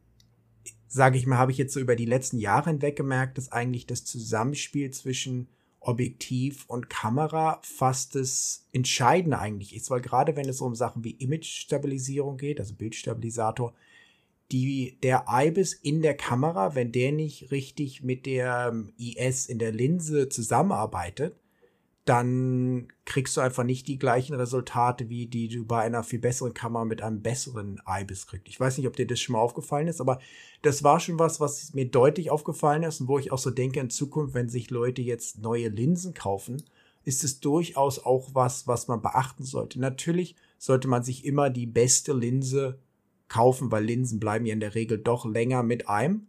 sage 0.87 1.17
ich 1.17 1.25
mal, 1.25 1.39
habe 1.39 1.51
ich 1.51 1.57
jetzt 1.57 1.73
so 1.73 1.79
über 1.79 1.95
die 1.95 2.05
letzten 2.05 2.37
Jahre 2.37 2.69
hinweg 2.69 2.95
gemerkt, 2.95 3.39
dass 3.39 3.51
eigentlich 3.51 3.87
das 3.87 4.05
Zusammenspiel 4.05 4.91
zwischen 4.91 5.47
Objektiv 5.79 6.65
und 6.67 6.87
Kamera 6.87 7.59
fast 7.63 8.13
das 8.13 8.67
Entscheidende 8.73 9.39
eigentlich 9.39 9.75
ist, 9.75 9.89
weil 9.89 10.01
gerade 10.01 10.35
wenn 10.35 10.47
es 10.47 10.61
um 10.61 10.75
Sachen 10.75 11.03
wie 11.03 11.15
Image-Stabilisierung 11.15 12.37
geht, 12.37 12.59
also 12.59 12.75
Bildstabilisator, 12.75 13.73
die, 14.51 14.97
der 15.01 15.25
IBIS 15.29 15.73
in 15.73 16.01
der 16.01 16.15
Kamera, 16.15 16.75
wenn 16.75 16.91
der 16.91 17.11
nicht 17.11 17.51
richtig 17.51 18.03
mit 18.03 18.25
der 18.25 18.69
ähm, 18.71 18.93
IS 18.97 19.45
in 19.45 19.59
der 19.59 19.71
Linse 19.71 20.29
zusammenarbeitet, 20.29 21.35
dann 22.05 22.87
kriegst 23.05 23.37
du 23.37 23.41
einfach 23.41 23.63
nicht 23.63 23.87
die 23.87 23.99
gleichen 23.99 24.33
Resultate, 24.33 25.07
wie 25.09 25.27
die 25.27 25.47
du 25.47 25.65
bei 25.65 25.81
einer 25.81 26.03
viel 26.03 26.19
besseren 26.19 26.53
Kamera 26.53 26.83
mit 26.83 27.01
einem 27.01 27.21
besseren 27.21 27.79
IBIS 27.87 28.25
kriegst. 28.27 28.47
Ich 28.47 28.59
weiß 28.59 28.77
nicht, 28.77 28.87
ob 28.87 28.95
dir 28.95 29.05
das 29.05 29.19
schon 29.19 29.33
mal 29.33 29.39
aufgefallen 29.39 29.87
ist, 29.87 30.01
aber 30.01 30.19
das 30.63 30.83
war 30.83 30.99
schon 30.99 31.19
was, 31.19 31.39
was 31.39 31.73
mir 31.73 31.85
deutlich 31.85 32.31
aufgefallen 32.31 32.83
ist 32.83 33.01
und 33.01 33.07
wo 33.07 33.19
ich 33.19 33.31
auch 33.31 33.37
so 33.37 33.51
denke, 33.51 33.79
in 33.79 33.91
Zukunft, 33.91 34.33
wenn 34.33 34.49
sich 34.49 34.71
Leute 34.71 35.01
jetzt 35.01 35.39
neue 35.39 35.67
Linsen 35.67 36.13
kaufen, 36.13 36.63
ist 37.03 37.23
es 37.23 37.39
durchaus 37.39 38.03
auch 38.03 38.29
was, 38.33 38.67
was 38.67 38.87
man 38.87 39.01
beachten 39.01 39.43
sollte. 39.43 39.79
Natürlich 39.79 40.35
sollte 40.57 40.87
man 40.87 41.03
sich 41.03 41.25
immer 41.25 41.49
die 41.49 41.65
beste 41.67 42.13
Linse 42.13 42.79
kaufen, 43.31 43.71
weil 43.71 43.85
Linsen 43.85 44.19
bleiben 44.19 44.45
ja 44.45 44.53
in 44.53 44.59
der 44.59 44.75
Regel 44.75 44.97
doch 44.97 45.25
länger 45.25 45.63
mit 45.63 45.87
einem. 45.87 46.27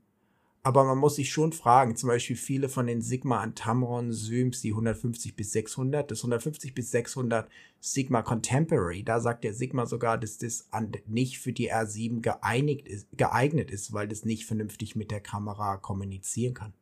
Aber 0.63 0.85
man 0.85 0.99
muss 0.99 1.17
sich 1.17 1.33
schon 1.33 1.53
fragen, 1.53 1.97
zum 1.97 2.09
Beispiel 2.09 2.37
viele 2.37 2.69
von 2.69 2.87
den 2.87 3.03
Sigma 3.03 3.41
an 3.41 3.57
Tamron 3.57 4.13
Zooms, 4.13 4.61
die 4.61 4.71
150 4.71 5.35
bis 5.35 5.51
600, 5.51 6.09
das 6.09 6.21
150 6.21 6.73
bis 6.73 6.93
600 6.93 7.51
Sigma 7.81 8.23
Contemporary, 8.23 9.03
da 9.03 9.19
sagt 9.19 9.43
der 9.43 9.55
Sigma 9.55 9.87
sogar, 9.87 10.19
dass 10.19 10.39
das 10.39 10.69
nicht 11.09 11.41
für 11.41 11.53
die 11.53 11.73
R7 11.73 12.21
geeinigt 12.21 12.87
ist, 12.87 13.09
geeignet 13.17 13.73
ist, 13.73 13.93
weil 13.93 14.07
das 14.07 14.25
nicht 14.25 14.47
vernünftig 14.47 14.95
mit 14.95 15.11
der 15.11 15.21
Kamera 15.21 15.79
kommunizieren 15.79 16.55
kann. 16.55 16.73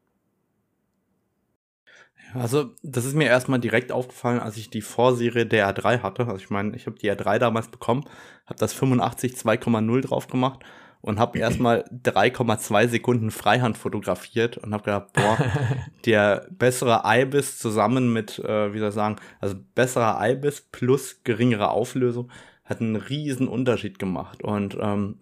Also, 2.34 2.74
das 2.82 3.04
ist 3.04 3.14
mir 3.14 3.26
erstmal 3.26 3.60
direkt 3.60 3.92
aufgefallen, 3.92 4.40
als 4.40 4.56
ich 4.56 4.70
die 4.70 4.82
Vorserie 4.82 5.46
der 5.46 5.74
R3 5.74 6.02
hatte. 6.02 6.26
Also, 6.26 6.36
ich 6.36 6.50
meine, 6.50 6.76
ich 6.76 6.86
habe 6.86 6.98
die 6.98 7.10
R3 7.10 7.38
damals 7.38 7.68
bekommen, 7.68 8.04
habe 8.46 8.58
das 8.58 8.72
85 8.72 9.34
2,0 9.34 10.00
drauf 10.02 10.26
gemacht 10.28 10.60
und 11.00 11.18
habe 11.18 11.38
erstmal 11.40 11.84
3,2 11.90 12.88
Sekunden 12.88 13.30
Freihand 13.30 13.76
fotografiert 13.78 14.58
und 14.58 14.72
habe 14.72 14.84
gedacht, 14.84 15.12
boah, 15.12 15.38
der 16.04 16.46
bessere 16.50 17.02
Ibis 17.04 17.58
zusammen 17.58 18.12
mit, 18.12 18.38
äh, 18.38 18.72
wie 18.72 18.78
soll 18.78 18.88
ich 18.88 18.94
sagen, 18.94 19.16
also 19.40 19.56
besserer 19.74 20.18
Ibis 20.28 20.60
plus 20.60 21.22
geringere 21.24 21.70
Auflösung 21.70 22.30
hat 22.64 22.80
einen 22.80 22.96
riesen 22.96 23.48
Unterschied 23.48 23.98
gemacht. 23.98 24.42
Und 24.42 24.76
ähm, 24.80 25.20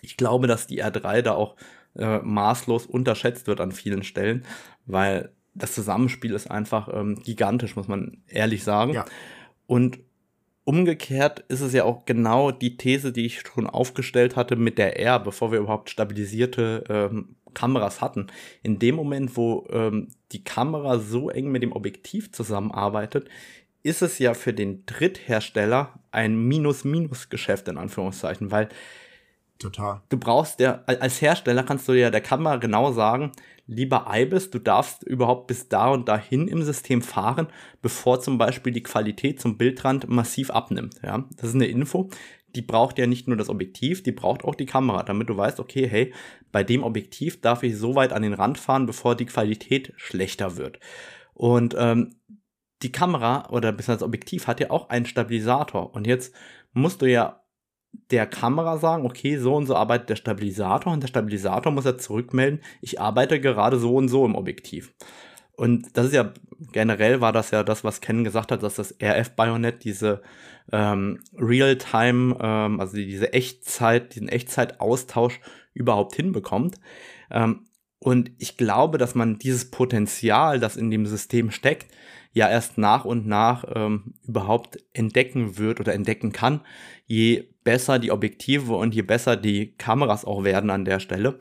ich 0.00 0.16
glaube, 0.16 0.46
dass 0.46 0.66
die 0.66 0.82
R3 0.82 1.22
da 1.22 1.34
auch 1.34 1.56
äh, 1.96 2.18
maßlos 2.18 2.86
unterschätzt 2.86 3.46
wird 3.46 3.60
an 3.60 3.72
vielen 3.72 4.02
Stellen, 4.02 4.44
weil 4.86 5.32
das 5.54 5.74
Zusammenspiel 5.74 6.32
ist 6.32 6.50
einfach 6.50 6.88
ähm, 6.92 7.16
gigantisch, 7.22 7.76
muss 7.76 7.88
man 7.88 8.22
ehrlich 8.26 8.64
sagen. 8.64 8.94
Ja. 8.94 9.04
Und 9.66 9.98
umgekehrt 10.64 11.44
ist 11.48 11.60
es 11.60 11.72
ja 11.72 11.84
auch 11.84 12.04
genau 12.04 12.50
die 12.50 12.76
These, 12.76 13.12
die 13.12 13.26
ich 13.26 13.40
schon 13.40 13.66
aufgestellt 13.66 14.36
hatte 14.36 14.56
mit 14.56 14.78
der 14.78 15.00
R, 15.00 15.18
bevor 15.18 15.52
wir 15.52 15.58
überhaupt 15.58 15.90
stabilisierte 15.90 16.84
ähm, 16.88 17.36
Kameras 17.54 18.00
hatten. 18.00 18.28
In 18.62 18.78
dem 18.78 18.94
Moment, 18.94 19.36
wo 19.36 19.66
ähm, 19.70 20.08
die 20.32 20.44
Kamera 20.44 20.98
so 20.98 21.30
eng 21.30 21.50
mit 21.50 21.62
dem 21.62 21.72
Objektiv 21.72 22.30
zusammenarbeitet, 22.32 23.28
ist 23.82 24.02
es 24.02 24.18
ja 24.18 24.34
für 24.34 24.52
den 24.52 24.84
Dritthersteller 24.86 26.00
ein 26.12 26.36
Minus-Minus-Geschäft 26.36 27.68
in 27.68 27.78
Anführungszeichen, 27.78 28.50
weil 28.50 28.68
Total. 29.58 30.00
Du 30.08 30.16
brauchst 30.16 30.58
ja, 30.60 30.82
als 30.86 31.20
Hersteller 31.20 31.62
kannst 31.62 31.86
du 31.86 31.92
ja 31.92 32.10
der 32.10 32.22
Kamera 32.22 32.56
genau 32.56 32.92
sagen, 32.92 33.32
lieber 33.70 34.06
IBIS, 34.12 34.50
du 34.50 34.58
darfst 34.58 35.04
überhaupt 35.04 35.46
bis 35.46 35.68
da 35.68 35.90
und 35.90 36.08
dahin 36.08 36.48
im 36.48 36.62
System 36.62 37.02
fahren, 37.02 37.46
bevor 37.80 38.20
zum 38.20 38.36
Beispiel 38.36 38.72
die 38.72 38.82
Qualität 38.82 39.40
zum 39.40 39.56
Bildrand 39.56 40.08
massiv 40.08 40.50
abnimmt. 40.50 40.96
Ja, 41.02 41.24
das 41.36 41.50
ist 41.50 41.54
eine 41.54 41.66
Info. 41.66 42.10
Die 42.56 42.62
braucht 42.62 42.98
ja 42.98 43.06
nicht 43.06 43.28
nur 43.28 43.36
das 43.36 43.48
Objektiv, 43.48 44.02
die 44.02 44.10
braucht 44.10 44.44
auch 44.44 44.56
die 44.56 44.66
Kamera, 44.66 45.04
damit 45.04 45.28
du 45.28 45.36
weißt, 45.36 45.60
okay, 45.60 45.88
hey, 45.88 46.12
bei 46.50 46.64
dem 46.64 46.82
Objektiv 46.82 47.40
darf 47.40 47.62
ich 47.62 47.78
so 47.78 47.94
weit 47.94 48.12
an 48.12 48.22
den 48.22 48.34
Rand 48.34 48.58
fahren, 48.58 48.86
bevor 48.86 49.14
die 49.14 49.26
Qualität 49.26 49.92
schlechter 49.96 50.56
wird. 50.56 50.80
Und 51.32 51.76
ähm, 51.78 52.16
die 52.82 52.90
Kamera 52.90 53.48
oder 53.50 53.70
bis 53.70 53.86
das 53.86 54.02
Objektiv 54.02 54.48
hat 54.48 54.58
ja 54.58 54.70
auch 54.70 54.88
einen 54.88 55.06
Stabilisator. 55.06 55.94
Und 55.94 56.08
jetzt 56.08 56.34
musst 56.72 57.02
du 57.02 57.06
ja 57.06 57.39
der 58.10 58.26
Kamera 58.26 58.78
sagen, 58.78 59.06
okay, 59.06 59.36
so 59.36 59.54
und 59.54 59.66
so 59.66 59.76
arbeitet 59.76 60.10
der 60.10 60.16
Stabilisator 60.16 60.92
und 60.92 61.02
der 61.02 61.08
Stabilisator 61.08 61.72
muss 61.72 61.84
ja 61.84 61.96
zurückmelden, 61.96 62.60
ich 62.80 63.00
arbeite 63.00 63.40
gerade 63.40 63.78
so 63.78 63.94
und 63.96 64.08
so 64.08 64.24
im 64.24 64.34
Objektiv. 64.34 64.92
Und 65.56 65.94
das 65.96 66.06
ist 66.06 66.14
ja, 66.14 66.32
generell 66.72 67.20
war 67.20 67.32
das 67.32 67.50
ja 67.50 67.62
das, 67.62 67.84
was 67.84 68.00
Ken 68.00 68.24
gesagt 68.24 68.50
hat, 68.50 68.62
dass 68.62 68.76
das 68.76 68.94
RF-Bayonet 68.98 69.84
diese 69.84 70.22
ähm, 70.72 71.20
Real-Time, 71.36 72.38
ähm, 72.40 72.80
also 72.80 72.96
diese 72.96 73.32
Echtzeit, 73.34 74.14
diesen 74.14 74.28
Echtzeit-Austausch 74.28 75.40
überhaupt 75.74 76.16
hinbekommt. 76.16 76.76
Ähm, 77.30 77.66
und 78.02 78.32
ich 78.38 78.56
glaube, 78.56 78.96
dass 78.96 79.14
man 79.14 79.38
dieses 79.38 79.70
Potenzial, 79.70 80.58
das 80.58 80.76
in 80.76 80.90
dem 80.90 81.04
System 81.06 81.50
steckt, 81.50 81.92
ja 82.32 82.48
erst 82.48 82.78
nach 82.78 83.04
und 83.04 83.26
nach 83.26 83.64
ähm, 83.74 84.14
überhaupt 84.26 84.78
entdecken 84.94 85.58
wird 85.58 85.80
oder 85.80 85.92
entdecken 85.92 86.32
kann, 86.32 86.62
je 87.06 87.48
besser 87.62 87.98
die 87.98 88.10
Objektive 88.10 88.74
und 88.74 88.94
je 88.94 89.02
besser 89.02 89.36
die 89.36 89.72
Kameras 89.76 90.24
auch 90.24 90.44
werden 90.44 90.70
an 90.70 90.86
der 90.86 90.98
Stelle. 91.00 91.36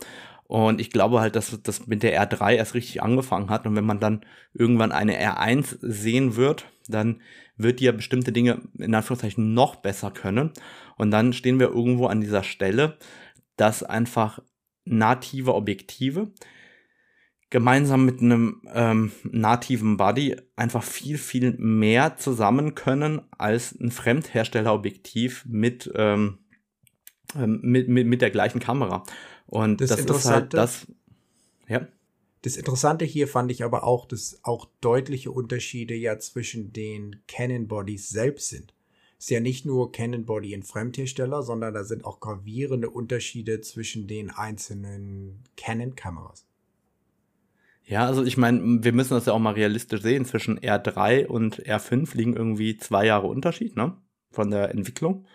Und 0.47 0.81
ich 0.81 0.89
glaube 0.89 1.21
halt, 1.21 1.35
dass 1.35 1.57
das 1.61 1.87
mit 1.87 2.03
der 2.03 2.19
R3 2.19 2.55
erst 2.55 2.73
richtig 2.73 3.03
angefangen 3.03 3.51
hat. 3.51 3.67
Und 3.67 3.75
wenn 3.75 3.85
man 3.85 3.99
dann 3.99 4.25
irgendwann 4.53 4.91
eine 4.91 5.15
R1 5.21 5.77
sehen 5.81 6.35
wird, 6.35 6.65
dann 6.87 7.21
wird 7.55 7.79
die 7.79 7.85
ja 7.85 7.91
bestimmte 7.91 8.31
Dinge 8.31 8.63
in 8.79 8.95
Anführungszeichen 8.95 9.53
noch 9.53 9.75
besser 9.75 10.09
können. 10.11 10.51
Und 10.97 11.11
dann 11.11 11.33
stehen 11.33 11.59
wir 11.59 11.67
irgendwo 11.67 12.07
an 12.07 12.19
dieser 12.19 12.43
Stelle, 12.43 12.97
dass 13.57 13.83
einfach 13.83 14.39
native 14.85 15.53
Objektive 15.53 16.31
gemeinsam 17.49 18.05
mit 18.05 18.21
einem 18.21 18.61
ähm, 18.73 19.11
nativen 19.23 19.97
Body 19.97 20.35
einfach 20.55 20.83
viel, 20.83 21.17
viel 21.17 21.55
mehr 21.57 22.17
zusammen 22.17 22.75
können 22.75 23.21
als 23.37 23.73
ein 23.79 23.91
Fremdherstellerobjektiv 23.91 25.45
mit, 25.47 25.91
ähm, 25.95 26.39
ähm, 27.35 27.59
mit, 27.63 27.89
mit, 27.89 28.05
mit 28.07 28.21
der 28.21 28.29
gleichen 28.29 28.59
Kamera. 28.59 29.03
Und 29.47 29.81
das, 29.81 29.89
das 29.89 30.01
ist 30.01 30.25
halt 30.25 30.53
das. 30.53 30.87
Ja. 31.67 31.87
Das 32.43 32.55
Interessante 32.55 33.03
hier 33.03 33.27
fand 33.27 33.51
ich 33.51 33.63
aber 33.63 33.83
auch, 33.83 34.05
dass 34.05 34.39
auch 34.43 34.69
deutliche 34.79 35.31
Unterschiede 35.31 35.95
ja 35.95 36.19
zwischen 36.19 36.71
den 36.71 37.23
Canon 37.27 37.67
Bodies 37.67 38.09
selbst 38.09 38.49
sind. 38.49 38.73
Ist 39.19 39.29
ja 39.29 39.41
nicht 39.41 39.65
nur 39.65 39.91
Canon 39.91 40.25
Body 40.25 40.53
in 40.53 40.63
Fremdhersteller, 40.63 41.43
sondern 41.43 41.73
da 41.73 41.83
sind 41.83 42.05
auch 42.05 42.21
gravierende 42.21 42.89
Unterschiede 42.89 43.59
zwischen 43.59 44.07
den 44.07 44.31
einzelnen 44.31 45.43
Canon-Kameras. 45.57 46.45
Ja, 47.83 48.05
also 48.05 48.23
ich 48.23 48.37
meine, 48.37 48.83
wir 48.83 48.93
müssen 48.93 49.15
das 49.15 49.25
ja 49.25 49.33
auch 49.33 49.39
mal 49.39 49.55
realistisch 49.55 50.01
sehen. 50.01 50.23
Zwischen 50.23 50.59
R3 50.59 51.25
und 51.25 51.65
R5 51.65 52.15
liegen 52.15 52.35
irgendwie 52.35 52.77
zwei 52.77 53.05
Jahre 53.05 53.27
Unterschied, 53.27 53.75
ne? 53.75 53.97
Von 54.31 54.51
der 54.51 54.71
Entwicklung. 54.71 55.25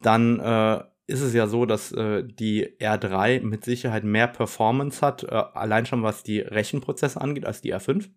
Dann 0.00 0.40
äh, 0.40 0.82
ist 1.06 1.20
es 1.20 1.34
ja 1.34 1.48
so, 1.48 1.66
dass 1.66 1.92
äh, 1.92 2.24
die 2.24 2.78
R3 2.78 3.42
mit 3.42 3.64
Sicherheit 3.64 4.04
mehr 4.04 4.28
Performance 4.28 5.04
hat, 5.04 5.24
äh, 5.24 5.34
allein 5.34 5.84
schon 5.84 6.02
was 6.02 6.22
die 6.22 6.40
Rechenprozesse 6.40 7.20
angeht, 7.20 7.44
als 7.44 7.60
die 7.60 7.74
R5. 7.74 8.08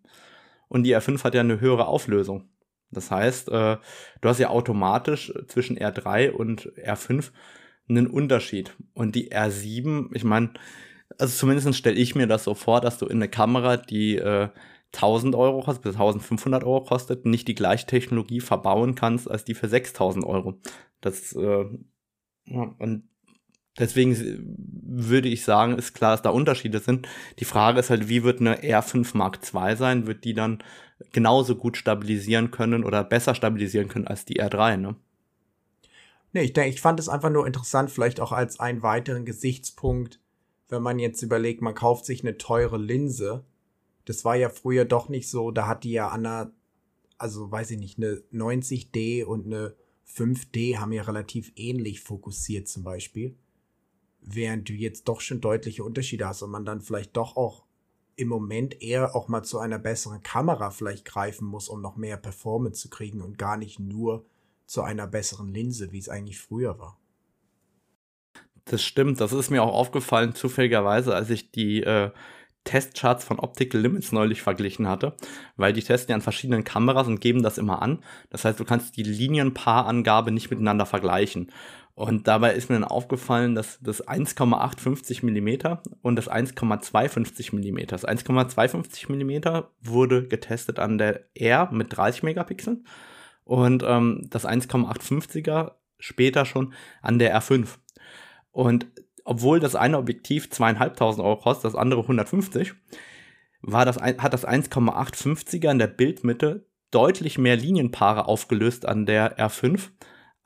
Und 0.68 0.84
die 0.84 0.96
R5 0.96 1.22
hat 1.24 1.34
ja 1.34 1.40
eine 1.40 1.60
höhere 1.60 1.86
Auflösung. 1.86 2.48
Das 2.90 3.10
heißt, 3.10 3.48
äh, 3.48 3.76
du 4.20 4.28
hast 4.28 4.38
ja 4.38 4.48
automatisch 4.48 5.32
zwischen 5.48 5.78
R3 5.78 6.30
und 6.30 6.72
R5 6.76 7.30
einen 7.88 8.06
Unterschied. 8.06 8.76
Und 8.94 9.14
die 9.14 9.32
R7, 9.32 10.14
ich 10.14 10.24
meine, 10.24 10.50
also 11.18 11.36
zumindest 11.36 11.74
stelle 11.74 11.96
ich 11.96 12.14
mir 12.14 12.26
das 12.26 12.44
so 12.44 12.54
vor, 12.54 12.80
dass 12.80 12.98
du 12.98 13.06
in 13.06 13.18
eine 13.18 13.28
Kamera, 13.28 13.76
die 13.76 14.16
äh, 14.16 14.48
1000 14.94 15.34
Euro 15.34 15.60
kostet, 15.62 15.82
bis 15.82 15.94
1500 15.94 16.64
Euro 16.64 16.84
kostet, 16.84 17.26
nicht 17.26 17.48
die 17.48 17.54
gleiche 17.54 17.86
Technologie 17.86 18.40
verbauen 18.40 18.94
kannst 18.94 19.30
als 19.30 19.44
die 19.44 19.54
für 19.54 19.68
6000 19.68 20.24
Euro. 20.24 20.60
Das, 21.00 21.32
äh, 21.32 21.64
ja, 22.46 22.74
und 22.78 23.08
deswegen 23.78 24.16
würde 24.82 25.28
ich 25.28 25.44
sagen, 25.44 25.76
ist 25.76 25.94
klar, 25.94 26.12
dass 26.12 26.22
da 26.22 26.30
Unterschiede 26.30 26.78
sind. 26.78 27.08
Die 27.38 27.44
Frage 27.44 27.80
ist 27.80 27.90
halt, 27.90 28.08
wie 28.08 28.22
wird 28.22 28.40
eine 28.40 28.62
R5 28.62 29.16
Mark 29.16 29.40
II 29.42 29.76
sein? 29.76 30.06
Wird 30.06 30.24
die 30.24 30.34
dann 30.34 30.62
genauso 31.12 31.56
gut 31.56 31.76
stabilisieren 31.76 32.50
können 32.50 32.84
oder 32.84 33.04
besser 33.04 33.34
stabilisieren 33.34 33.88
können 33.88 34.06
als 34.06 34.24
die 34.24 34.40
R3, 34.40 34.76
ne? 34.76 34.96
Nee, 36.32 36.42
ich 36.42 36.52
denke, 36.52 36.70
ich 36.70 36.80
fand 36.80 37.00
es 37.00 37.08
einfach 37.08 37.30
nur 37.30 37.46
interessant, 37.46 37.90
vielleicht 37.90 38.20
auch 38.20 38.32
als 38.32 38.60
einen 38.60 38.82
weiteren 38.82 39.24
Gesichtspunkt, 39.24 40.20
wenn 40.68 40.82
man 40.82 40.98
jetzt 40.98 41.22
überlegt, 41.22 41.62
man 41.62 41.74
kauft 41.74 42.04
sich 42.04 42.22
eine 42.22 42.36
teure 42.36 42.78
Linse. 42.78 43.44
Das 44.04 44.24
war 44.24 44.36
ja 44.36 44.48
früher 44.48 44.84
doch 44.84 45.08
nicht 45.08 45.30
so, 45.30 45.50
da 45.50 45.66
hat 45.66 45.84
die 45.84 45.92
ja 45.92 46.08
an 46.08 46.26
einer, 46.26 46.52
also 47.18 47.50
weiß 47.50 47.70
ich 47.70 47.78
nicht, 47.78 47.98
eine 47.98 48.22
90D 48.32 49.24
und 49.24 49.46
eine 49.46 49.76
5D 50.08 50.78
haben 50.78 50.92
ja 50.92 51.02
relativ 51.02 51.52
ähnlich 51.56 52.00
fokussiert 52.00 52.68
zum 52.68 52.84
Beispiel. 52.84 53.36
Während 54.20 54.68
du 54.68 54.72
jetzt 54.72 55.08
doch 55.08 55.20
schon 55.20 55.40
deutliche 55.40 55.84
Unterschiede 55.84 56.26
hast 56.26 56.42
und 56.42 56.50
man 56.50 56.64
dann 56.64 56.80
vielleicht 56.80 57.16
doch 57.16 57.36
auch 57.36 57.65
im 58.16 58.28
Moment 58.28 58.82
eher 58.82 59.14
auch 59.14 59.28
mal 59.28 59.42
zu 59.42 59.58
einer 59.58 59.78
besseren 59.78 60.22
Kamera 60.22 60.70
vielleicht 60.70 61.04
greifen 61.04 61.46
muss, 61.46 61.68
um 61.68 61.82
noch 61.82 61.96
mehr 61.96 62.16
Performance 62.16 62.80
zu 62.80 62.88
kriegen 62.88 63.20
und 63.20 63.38
gar 63.38 63.56
nicht 63.56 63.78
nur 63.78 64.24
zu 64.66 64.82
einer 64.82 65.06
besseren 65.06 65.52
Linse, 65.52 65.92
wie 65.92 65.98
es 65.98 66.08
eigentlich 66.08 66.40
früher 66.40 66.78
war. 66.78 66.98
Das 68.64 68.82
stimmt, 68.82 69.20
das 69.20 69.32
ist 69.32 69.50
mir 69.50 69.62
auch 69.62 69.74
aufgefallen, 69.74 70.34
zufälligerweise, 70.34 71.14
als 71.14 71.30
ich 71.30 71.52
die 71.52 71.82
äh, 71.82 72.10
Testcharts 72.64 73.24
von 73.24 73.38
Optical 73.38 73.80
Limits 73.80 74.10
neulich 74.10 74.42
verglichen 74.42 74.88
hatte, 74.88 75.14
weil 75.56 75.72
die 75.72 75.82
testen 75.82 76.10
ja 76.10 76.16
an 76.16 76.22
verschiedenen 76.22 76.64
Kameras 76.64 77.06
und 77.06 77.20
geben 77.20 77.42
das 77.42 77.58
immer 77.58 77.80
an. 77.80 78.02
Das 78.28 78.44
heißt, 78.44 78.58
du 78.58 78.64
kannst 78.64 78.96
die 78.96 79.04
Linienpaarangabe 79.04 80.32
nicht 80.32 80.50
miteinander 80.50 80.84
vergleichen. 80.84 81.52
Und 81.96 82.28
dabei 82.28 82.52
ist 82.52 82.68
mir 82.68 82.76
dann 82.76 82.84
aufgefallen, 82.84 83.54
dass 83.54 83.78
das 83.80 84.06
1,850 84.06 85.22
mm 85.22 85.78
und 86.02 86.16
das 86.16 86.28
1,250 86.28 87.54
mm. 87.54 87.86
Das 87.86 88.04
1,250 88.04 89.08
mm 89.08 89.64
wurde 89.80 90.28
getestet 90.28 90.78
an 90.78 90.98
der 90.98 91.24
R 91.34 91.70
mit 91.72 91.96
30 91.96 92.22
Megapixeln 92.22 92.86
und 93.44 93.82
ähm, 93.82 94.26
das 94.28 94.46
1,850er 94.46 95.72
später 95.98 96.44
schon 96.44 96.74
an 97.00 97.18
der 97.18 97.34
R5. 97.34 97.66
Und 98.50 98.88
obwohl 99.24 99.58
das 99.58 99.74
eine 99.74 99.96
Objektiv 99.96 100.50
zweieinhalbtausend 100.50 101.24
Euro 101.24 101.38
kostet, 101.38 101.64
das 101.64 101.80
andere 101.80 102.02
150, 102.02 102.74
war 103.62 103.86
das, 103.86 103.96
hat 103.96 104.34
das 104.34 104.46
1,850er 104.46 105.70
in 105.70 105.78
der 105.78 105.86
Bildmitte 105.86 106.66
deutlich 106.90 107.38
mehr 107.38 107.56
Linienpaare 107.56 108.28
aufgelöst 108.28 108.84
an 108.84 109.06
der 109.06 109.38
R5 109.38 109.88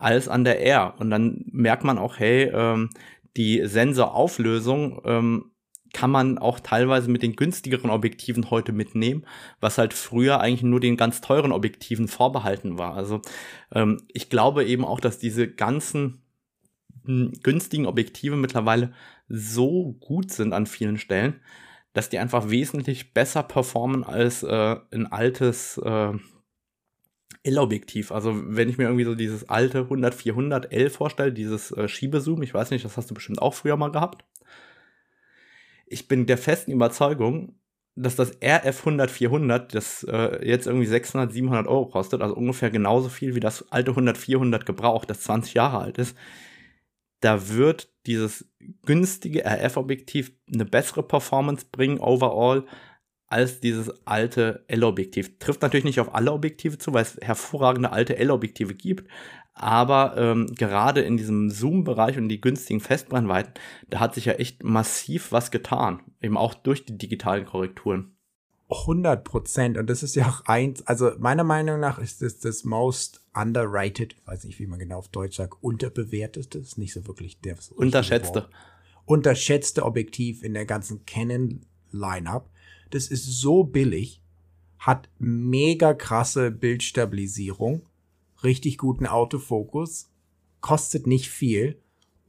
als 0.00 0.28
an 0.28 0.44
der 0.44 0.64
R. 0.64 0.94
Und 0.98 1.10
dann 1.10 1.44
merkt 1.52 1.84
man 1.84 1.98
auch, 1.98 2.18
hey, 2.18 2.50
ähm, 2.52 2.90
die 3.36 3.64
Sensorauflösung 3.64 5.00
ähm, 5.04 5.50
kann 5.92 6.10
man 6.10 6.38
auch 6.38 6.60
teilweise 6.60 7.10
mit 7.10 7.22
den 7.22 7.36
günstigeren 7.36 7.90
Objektiven 7.90 8.50
heute 8.50 8.72
mitnehmen, 8.72 9.24
was 9.60 9.78
halt 9.78 9.92
früher 9.92 10.40
eigentlich 10.40 10.62
nur 10.62 10.80
den 10.80 10.96
ganz 10.96 11.20
teuren 11.20 11.52
Objektiven 11.52 12.08
vorbehalten 12.08 12.78
war. 12.78 12.94
Also 12.94 13.20
ähm, 13.72 14.02
ich 14.08 14.30
glaube 14.30 14.64
eben 14.64 14.84
auch, 14.84 15.00
dass 15.00 15.18
diese 15.18 15.48
ganzen 15.48 16.22
günstigen 17.04 17.86
Objektive 17.86 18.36
mittlerweile 18.36 18.92
so 19.28 19.96
gut 20.00 20.30
sind 20.30 20.52
an 20.52 20.66
vielen 20.66 20.98
Stellen, 20.98 21.40
dass 21.92 22.08
die 22.08 22.18
einfach 22.18 22.50
wesentlich 22.50 23.14
besser 23.14 23.42
performen 23.42 24.04
als 24.04 24.42
äh, 24.42 24.76
ein 24.92 25.06
altes 25.06 25.78
äh, 25.78 26.12
L-Objektiv. 27.42 28.12
Also 28.12 28.34
wenn 28.34 28.68
ich 28.68 28.78
mir 28.78 28.84
irgendwie 28.84 29.04
so 29.04 29.14
dieses 29.14 29.48
alte 29.48 29.84
100-400 29.84 30.70
L 30.70 30.90
vorstelle, 30.90 31.32
dieses 31.32 31.72
äh, 31.72 31.88
Schiebezoom, 31.88 32.42
ich 32.42 32.52
weiß 32.52 32.70
nicht, 32.70 32.84
das 32.84 32.96
hast 32.96 33.10
du 33.10 33.14
bestimmt 33.14 33.40
auch 33.40 33.54
früher 33.54 33.76
mal 33.76 33.90
gehabt. 33.90 34.24
Ich 35.86 36.06
bin 36.06 36.26
der 36.26 36.38
festen 36.38 36.72
Überzeugung, 36.72 37.56
dass 37.96 38.16
das 38.16 38.32
RF 38.42 38.86
100-400, 38.86 39.72
das 39.72 40.04
äh, 40.04 40.46
jetzt 40.46 40.66
irgendwie 40.66 40.86
600, 40.86 41.32
700 41.32 41.66
Euro 41.66 41.86
kostet, 41.86 42.22
also 42.22 42.34
ungefähr 42.34 42.70
genauso 42.70 43.08
viel 43.08 43.34
wie 43.34 43.40
das 43.40 43.70
alte 43.72 43.92
100-400 43.92 44.64
gebraucht, 44.64 45.10
das 45.10 45.22
20 45.22 45.54
Jahre 45.54 45.78
alt 45.78 45.98
ist, 45.98 46.16
da 47.20 47.48
wird 47.48 47.92
dieses 48.06 48.48
günstige 48.82 49.44
RF-Objektiv 49.44 50.32
eine 50.52 50.64
bessere 50.64 51.02
Performance 51.02 51.66
bringen 51.70 51.98
overall 51.98 52.64
als 53.30 53.60
dieses 53.60 54.06
alte 54.06 54.64
L-Objektiv. 54.66 55.38
Trifft 55.38 55.62
natürlich 55.62 55.84
nicht 55.84 56.00
auf 56.00 56.14
alle 56.14 56.32
Objektive 56.32 56.76
zu, 56.78 56.92
weil 56.92 57.02
es 57.02 57.16
hervorragende 57.22 57.92
alte 57.92 58.16
L-Objektive 58.16 58.74
gibt, 58.74 59.08
aber 59.54 60.14
ähm, 60.16 60.46
gerade 60.54 61.00
in 61.02 61.16
diesem 61.16 61.50
Zoom-Bereich 61.50 62.18
und 62.18 62.28
die 62.28 62.40
günstigen 62.40 62.80
Festbrennweiten, 62.80 63.54
da 63.88 64.00
hat 64.00 64.14
sich 64.14 64.24
ja 64.24 64.34
echt 64.34 64.64
massiv 64.64 65.32
was 65.32 65.50
getan, 65.50 66.02
eben 66.20 66.36
auch 66.36 66.54
durch 66.54 66.84
die 66.84 66.98
digitalen 66.98 67.46
Korrekturen. 67.46 68.16
100 68.70 69.24
Prozent. 69.24 69.78
Und 69.78 69.90
das 69.90 70.02
ist 70.02 70.14
ja 70.14 70.28
auch 70.28 70.44
eins, 70.46 70.86
also 70.86 71.12
meiner 71.18 71.44
Meinung 71.44 71.80
nach 71.80 71.98
ist 71.98 72.22
das 72.22 72.38
das 72.38 72.64
most 72.64 73.20
underrated, 73.34 74.16
weiß 74.26 74.44
nicht, 74.44 74.58
wie 74.58 74.66
man 74.66 74.78
genau 74.78 74.98
auf 74.98 75.08
Deutsch 75.08 75.36
sagt, 75.36 75.54
unterbewertete, 75.60 76.58
ist 76.58 76.78
nicht 76.78 76.92
so 76.92 77.06
wirklich 77.06 77.40
der 77.40 77.56
unterschätzte. 77.76 78.48
Unterschätzte 79.04 79.84
Objektiv 79.84 80.44
in 80.44 80.54
der 80.54 80.66
ganzen 80.66 81.04
Canon 81.04 81.66
Lineup. 81.92 82.50
Das 82.90 83.08
ist 83.08 83.24
so 83.24 83.64
billig, 83.64 84.20
hat 84.78 85.08
mega 85.18 85.94
krasse 85.94 86.50
Bildstabilisierung, 86.50 87.82
richtig 88.42 88.78
guten 88.78 89.06
Autofokus, 89.06 90.10
kostet 90.60 91.06
nicht 91.06 91.28
viel 91.28 91.78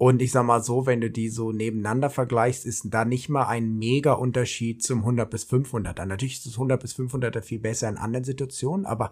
und 0.02 0.19
ich 0.24 0.32
sag 0.32 0.47
mal 0.47 0.63
so, 0.63 0.88
wenn 0.88 1.00
du 1.00 1.12
die 1.12 1.30
so 1.30 1.52
nebeneinander 1.52 2.10
vergleichst, 2.10 2.65
ist 2.65 2.88
da 2.89 3.06
nicht 3.06 3.30
mal 3.30 3.45
ein 3.45 3.78
mega 3.78 4.13
Unterschied 4.13 4.82
zum 4.82 5.02
100 5.02 5.30
bis 5.30 5.45
500er. 5.45 6.06
Natürlich 6.06 6.38
ist 6.38 6.47
das 6.47 6.54
100 6.54 6.82
bis 6.82 6.95
500er 6.95 7.43
viel 7.43 7.60
besser 7.60 7.88
in 7.88 7.97
anderen 7.97 8.24
Situationen, 8.24 8.88
aber 8.88 9.12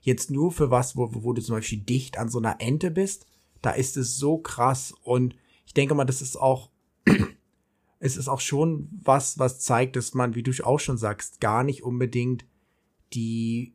jetzt 0.00 0.30
nur 0.30 0.50
für 0.50 0.70
was, 0.70 0.96
wo, 0.96 1.10
wo 1.12 1.34
du 1.34 1.42
zum 1.42 1.56
Beispiel 1.56 1.80
dicht 1.80 2.16
an 2.16 2.30
so 2.30 2.38
einer 2.38 2.56
Ente 2.58 2.90
bist, 2.90 3.26
da 3.60 3.72
ist 3.72 3.98
es 3.98 4.16
so 4.16 4.38
krass 4.38 4.94
und 5.02 5.36
ich 5.66 5.74
denke 5.74 5.94
mal, 5.94 6.06
das 6.06 6.22
ist 6.22 6.36
auch, 6.36 6.70
es 8.00 8.16
ist 8.16 8.28
auch 8.28 8.40
schon 8.40 8.88
was, 9.02 9.38
was 9.38 9.60
zeigt, 9.60 9.94
dass 9.94 10.14
man, 10.14 10.34
wie 10.34 10.42
du 10.42 10.52
auch 10.64 10.80
schon 10.80 10.96
sagst, 10.96 11.40
gar 11.40 11.62
nicht 11.62 11.84
unbedingt 11.84 12.46
die 13.12 13.74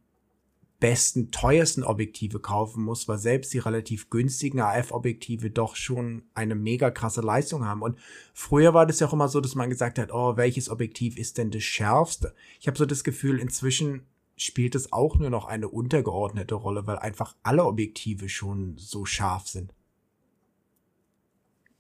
besten, 0.80 1.32
teuersten 1.32 1.84
Objektive 1.84 2.40
kaufen 2.40 2.84
muss, 2.84 3.08
weil 3.08 3.18
selbst 3.18 3.54
die 3.54 3.60
relativ 3.60 4.10
günstigen 4.10 4.60
AF-Objektive 4.60 5.52
doch 5.52 5.76
schon 5.76 6.24
eine 6.34 6.56
mega 6.56 6.92
krasse 6.92 7.22
Leistung 7.22 7.66
haben. 7.66 7.82
Und 7.82 7.98
früher 8.34 8.74
war 8.74 8.86
das 8.86 9.00
ja 9.00 9.08
auch 9.08 9.14
immer 9.14 9.30
so, 9.30 9.40
dass 9.42 9.56
man 9.56 9.70
gesagt 9.70 10.00
hat, 10.00 10.12
oh, 10.12 10.36
welches 10.38 10.70
Objektiv 10.70 11.18
ist 11.18 11.38
denn 11.38 11.52
das 11.52 11.64
schärfste? 11.64 12.36
Ich 12.60 12.68
habe 12.68 12.78
so 12.78 12.86
das 12.86 13.04
Gefühl, 13.04 13.40
inzwischen 13.40 14.06
spielt 14.38 14.76
es 14.76 14.92
auch 14.92 15.18
nur 15.18 15.30
noch 15.30 15.46
eine 15.46 15.70
untergeordnete 15.70 16.56
Rolle, 16.56 16.86
weil 16.88 16.98
einfach 16.98 17.36
alle 17.44 17.64
Objektive 17.64 18.28
schon 18.28 18.76
so 18.78 19.06
scharf 19.06 19.48
sind. 19.48 19.74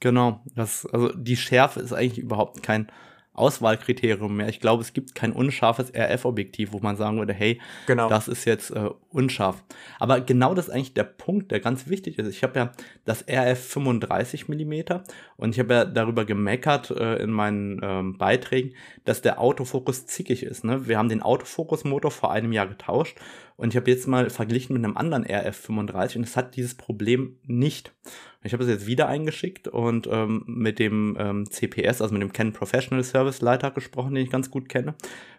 Genau, 0.05 0.39
das, 0.53 0.85
also 0.85 1.09
die 1.15 1.35
Schärfe 1.35 1.79
ist 1.79 1.91
eigentlich 1.91 2.19
überhaupt 2.19 2.61
kein 2.61 2.91
Auswahlkriterium 3.33 4.37
mehr. 4.37 4.49
Ich 4.49 4.59
glaube, 4.59 4.83
es 4.83 4.93
gibt 4.93 5.15
kein 5.15 5.31
unscharfes 5.33 5.91
RF-Objektiv, 5.95 6.73
wo 6.73 6.79
man 6.79 6.95
sagen 6.95 7.17
würde, 7.17 7.33
hey, 7.33 7.59
genau. 7.87 8.07
das 8.07 8.27
ist 8.27 8.45
jetzt 8.45 8.69
äh, 8.69 8.91
unscharf. 9.09 9.63
Aber 9.99 10.21
genau 10.21 10.53
das 10.53 10.67
ist 10.67 10.73
eigentlich 10.75 10.93
der 10.93 11.05
Punkt, 11.05 11.51
der 11.51 11.59
ganz 11.59 11.87
wichtig 11.87 12.19
ist. 12.19 12.27
Ich 12.27 12.43
habe 12.43 12.59
ja 12.59 12.71
das 13.03 13.25
RF 13.27 13.59
35 13.59 14.47
mm 14.47 14.73
und 15.37 15.55
ich 15.55 15.59
habe 15.59 15.73
ja 15.73 15.85
darüber 15.85 16.23
gemeckert 16.23 16.91
äh, 16.91 17.15
in 17.15 17.31
meinen 17.31 17.79
ähm, 17.81 18.15
Beiträgen, 18.19 18.75
dass 19.05 19.23
der 19.23 19.41
Autofokus 19.41 20.05
zickig 20.05 20.43
ist. 20.43 20.63
Ne? 20.63 20.87
Wir 20.87 20.99
haben 20.99 21.09
den 21.09 21.23
Autofokus-Motor 21.23 22.11
vor 22.11 22.31
einem 22.31 22.51
Jahr 22.51 22.67
getauscht 22.67 23.17
und 23.57 23.73
ich 23.73 23.75
habe 23.75 23.89
jetzt 23.89 24.07
mal 24.07 24.29
verglichen 24.29 24.75
mit 24.75 24.85
einem 24.85 24.97
anderen 24.97 25.25
RF 25.25 25.57
35 25.57 26.17
und 26.17 26.23
es 26.23 26.37
hat 26.37 26.55
dieses 26.55 26.75
Problem 26.75 27.39
nicht. 27.43 27.91
Ich 28.45 28.53
habe 28.53 28.63
es 28.63 28.69
jetzt 28.69 28.85
wieder 28.85 29.07
eingeschickt 29.07 29.67
und 29.67 30.07
ähm, 30.11 30.43
mit 30.45 30.77
dem 30.77 31.17
ähm, 31.19 31.49
CPS, 31.49 32.01
also 32.01 32.13
mit 32.13 32.21
dem 32.21 32.31
Canon 32.31 32.53
Professional 32.53 33.03
Service 33.03 33.41
Leiter 33.41 33.71
gesprochen, 33.71 34.13
den 34.13 34.23
ich 34.23 34.29
ganz 34.29 34.51
gut 34.51 34.69
kenne. 34.69 34.93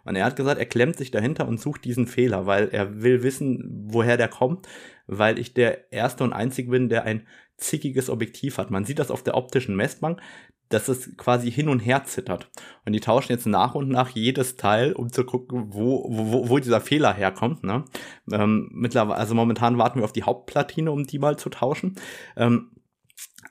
Und 0.04 0.16
er 0.16 0.24
hat 0.24 0.34
gesagt, 0.34 0.58
er 0.58 0.66
klemmt 0.66 0.96
sich 0.96 1.12
dahinter 1.12 1.46
und 1.46 1.60
sucht 1.60 1.84
diesen 1.84 2.08
Fehler, 2.08 2.46
weil 2.46 2.68
er 2.70 3.02
will 3.02 3.22
wissen, 3.22 3.86
woher 3.88 4.16
der 4.16 4.28
kommt, 4.28 4.66
weil 5.06 5.38
ich 5.38 5.54
der 5.54 5.92
erste 5.92 6.24
und 6.24 6.32
einzige 6.32 6.70
bin, 6.70 6.88
der 6.88 7.04
ein 7.04 7.26
zickiges 7.56 8.10
Objektiv 8.10 8.58
hat. 8.58 8.72
Man 8.72 8.84
sieht 8.84 8.98
das 8.98 9.12
auf 9.12 9.22
der 9.22 9.36
optischen 9.36 9.76
Messbank, 9.76 10.20
dass 10.68 10.88
es 10.88 11.16
quasi 11.16 11.50
hin 11.50 11.68
und 11.68 11.78
her 11.78 12.04
zittert. 12.04 12.50
Und 12.84 12.92
die 12.92 13.00
tauschen 13.00 13.30
jetzt 13.30 13.46
nach 13.46 13.76
und 13.76 13.88
nach 13.88 14.10
jedes 14.10 14.56
Teil, 14.56 14.92
um 14.92 15.12
zu 15.12 15.24
gucken, 15.24 15.66
wo, 15.68 16.06
wo, 16.08 16.48
wo 16.48 16.58
dieser 16.58 16.80
Fehler 16.80 17.12
herkommt. 17.12 17.62
Ne? 17.62 17.84
Ähm, 18.32 18.68
mittlerweile, 18.72 19.18
also 19.18 19.34
momentan 19.34 19.78
warten 19.78 20.00
wir 20.00 20.04
auf 20.04 20.12
die 20.12 20.24
Hauptplatine, 20.24 20.90
um 20.90 21.04
die 21.04 21.20
mal 21.20 21.38
zu 21.38 21.50
tauschen. 21.50 21.94
Ähm, 22.36 22.72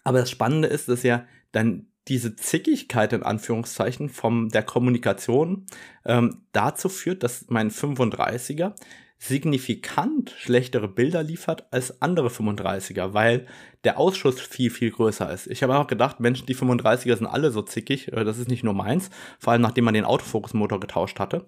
aber 0.05 0.19
das 0.19 0.31
Spannende 0.31 0.69
ist, 0.69 0.87
dass 0.87 1.03
ja 1.03 1.25
dann 1.51 1.87
diese 2.07 2.35
Zickigkeit 2.35 3.11
in 3.11 3.23
Anführungszeichen 3.23 4.09
von 4.09 4.49
der 4.49 4.63
Kommunikation 4.63 5.65
ähm, 6.05 6.43
dazu 6.53 6.87
führt, 6.87 7.23
dass 7.23 7.45
mein 7.49 7.71
35er 7.71 8.73
signifikant 9.17 10.35
schlechtere 10.37 10.87
Bilder 10.87 11.23
liefert 11.23 11.65
als 11.71 12.01
andere 12.01 12.27
35er, 12.27 13.13
weil 13.13 13.47
der 13.83 13.97
Ausschuss 13.97 14.39
viel, 14.39 14.69
viel 14.69 14.91
größer 14.91 15.31
ist. 15.31 15.47
Ich 15.47 15.63
habe 15.63 15.77
auch 15.77 15.87
gedacht, 15.87 16.19
Mensch, 16.19 16.45
die 16.45 16.55
35er 16.55 17.15
sind 17.15 17.27
alle 17.27 17.49
so 17.51 17.61
zickig, 17.63 18.11
äh, 18.11 18.23
das 18.23 18.37
ist 18.37 18.49
nicht 18.49 18.63
nur 18.63 18.73
meins, 18.73 19.09
vor 19.39 19.53
allem 19.53 19.63
nachdem 19.63 19.85
man 19.85 19.95
den 19.95 20.05
Autofokusmotor 20.05 20.79
getauscht 20.79 21.19
hatte. 21.19 21.45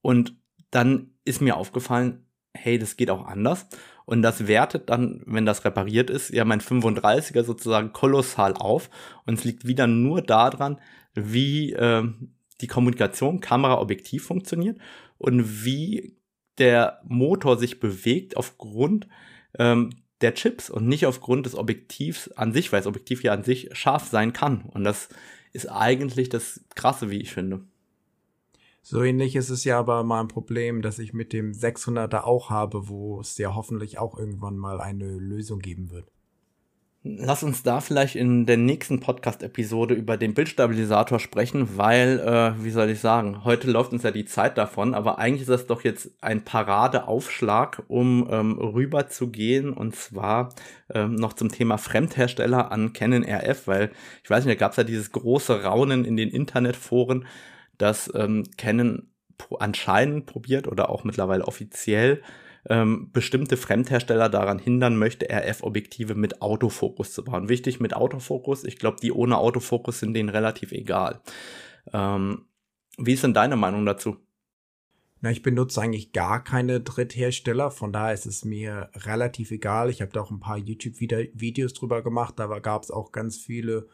Und 0.00 0.36
dann 0.70 1.10
ist 1.24 1.42
mir 1.42 1.56
aufgefallen, 1.56 2.24
hey, 2.54 2.78
das 2.78 2.96
geht 2.96 3.10
auch 3.10 3.26
anders. 3.26 3.66
Und 4.10 4.22
das 4.22 4.48
wertet 4.48 4.90
dann, 4.90 5.22
wenn 5.24 5.46
das 5.46 5.64
repariert 5.64 6.10
ist, 6.10 6.30
ja 6.30 6.44
mein 6.44 6.60
35er 6.60 7.44
sozusagen 7.44 7.92
kolossal 7.92 8.54
auf. 8.54 8.90
Und 9.24 9.34
es 9.38 9.44
liegt 9.44 9.68
wieder 9.68 9.86
nur 9.86 10.20
daran, 10.20 10.80
wie 11.14 11.74
äh, 11.74 12.02
die 12.60 12.66
Kommunikation 12.66 13.38
Kamera-Objektiv 13.38 14.24
funktioniert 14.24 14.78
und 15.16 15.64
wie 15.64 16.16
der 16.58 17.00
Motor 17.04 17.56
sich 17.56 17.78
bewegt 17.78 18.36
aufgrund 18.36 19.06
ähm, 19.56 19.90
der 20.22 20.34
Chips 20.34 20.70
und 20.70 20.88
nicht 20.88 21.06
aufgrund 21.06 21.46
des 21.46 21.54
Objektivs 21.54 22.32
an 22.32 22.52
sich, 22.52 22.72
weil 22.72 22.80
das 22.80 22.88
Objektiv 22.88 23.22
ja 23.22 23.32
an 23.32 23.44
sich 23.44 23.68
scharf 23.74 24.08
sein 24.08 24.32
kann. 24.32 24.62
Und 24.62 24.82
das 24.82 25.08
ist 25.52 25.70
eigentlich 25.70 26.30
das 26.30 26.64
Krasse, 26.74 27.10
wie 27.10 27.20
ich 27.20 27.30
finde. 27.30 27.60
So 28.90 29.04
ähnlich 29.04 29.36
ist 29.36 29.50
es 29.50 29.62
ja 29.62 29.78
aber 29.78 30.02
mal 30.02 30.20
ein 30.20 30.26
Problem, 30.26 30.82
das 30.82 30.98
ich 30.98 31.12
mit 31.12 31.32
dem 31.32 31.52
600er 31.52 32.24
auch 32.24 32.50
habe, 32.50 32.88
wo 32.88 33.20
es 33.20 33.38
ja 33.38 33.54
hoffentlich 33.54 34.00
auch 34.00 34.18
irgendwann 34.18 34.56
mal 34.56 34.80
eine 34.80 35.16
Lösung 35.16 35.60
geben 35.60 35.92
wird. 35.92 36.10
Lass 37.04 37.44
uns 37.44 37.62
da 37.62 37.80
vielleicht 37.80 38.16
in 38.16 38.46
der 38.46 38.56
nächsten 38.56 38.98
Podcast-Episode 38.98 39.94
über 39.94 40.16
den 40.16 40.34
Bildstabilisator 40.34 41.20
sprechen, 41.20 41.78
weil, 41.78 42.18
äh, 42.18 42.64
wie 42.64 42.72
soll 42.72 42.90
ich 42.90 42.98
sagen, 42.98 43.44
heute 43.44 43.70
läuft 43.70 43.92
uns 43.92 44.02
ja 44.02 44.10
die 44.10 44.24
Zeit 44.24 44.58
davon, 44.58 44.94
aber 44.94 45.20
eigentlich 45.20 45.42
ist 45.42 45.50
das 45.50 45.68
doch 45.68 45.84
jetzt 45.84 46.10
ein 46.20 46.44
Paradeaufschlag, 46.44 47.84
um 47.86 48.26
ähm, 48.28 48.58
rüber 48.58 49.06
zu 49.06 49.28
gehen 49.28 49.72
und 49.72 49.94
zwar 49.94 50.52
ähm, 50.92 51.14
noch 51.14 51.34
zum 51.34 51.48
Thema 51.48 51.78
Fremdhersteller 51.78 52.72
an 52.72 52.92
Canon 52.92 53.22
RF, 53.22 53.68
weil 53.68 53.92
ich 54.24 54.30
weiß 54.30 54.44
nicht, 54.44 54.60
da 54.60 54.64
gab 54.64 54.72
es 54.72 54.78
ja 54.78 54.84
dieses 54.84 55.12
große 55.12 55.62
Raunen 55.62 56.04
in 56.04 56.16
den 56.16 56.30
Internetforen, 56.30 57.24
dass 57.80 58.10
ähm, 58.14 58.44
Canon 58.56 59.10
anscheinend 59.58 60.26
probiert 60.26 60.68
oder 60.68 60.90
auch 60.90 61.04
mittlerweile 61.04 61.46
offiziell 61.46 62.22
ähm, 62.68 63.10
bestimmte 63.12 63.56
Fremdhersteller 63.56 64.28
daran 64.28 64.58
hindern 64.58 64.96
möchte, 64.96 65.28
RF-Objektive 65.30 66.14
mit 66.14 66.42
Autofokus 66.42 67.12
zu 67.12 67.24
bauen. 67.24 67.48
Wichtig 67.48 67.80
mit 67.80 67.94
Autofokus, 67.94 68.64
ich 68.64 68.78
glaube, 68.78 68.98
die 69.02 69.12
ohne 69.12 69.38
Autofokus 69.38 70.00
sind 70.00 70.14
denen 70.14 70.28
relativ 70.28 70.72
egal. 70.72 71.20
Ähm, 71.92 72.46
wie 72.98 73.14
ist 73.14 73.24
denn 73.24 73.34
deine 73.34 73.56
Meinung 73.56 73.86
dazu? 73.86 74.18
Na, 75.22 75.30
ich 75.30 75.42
benutze 75.42 75.80
eigentlich 75.80 76.12
gar 76.12 76.42
keine 76.42 76.80
Dritthersteller, 76.80 77.70
von 77.70 77.92
daher 77.92 78.14
ist 78.14 78.26
es 78.26 78.44
mir 78.44 78.90
relativ 78.94 79.50
egal. 79.50 79.90
Ich 79.90 80.00
habe 80.00 80.12
da 80.12 80.20
auch 80.20 80.30
ein 80.30 80.40
paar 80.40 80.56
YouTube-Videos 80.56 81.74
drüber 81.74 82.02
gemacht, 82.02 82.34
da 82.38 82.46
gab 82.58 82.82
es 82.82 82.90
auch 82.90 83.12
ganz 83.12 83.36
viele 83.36 83.88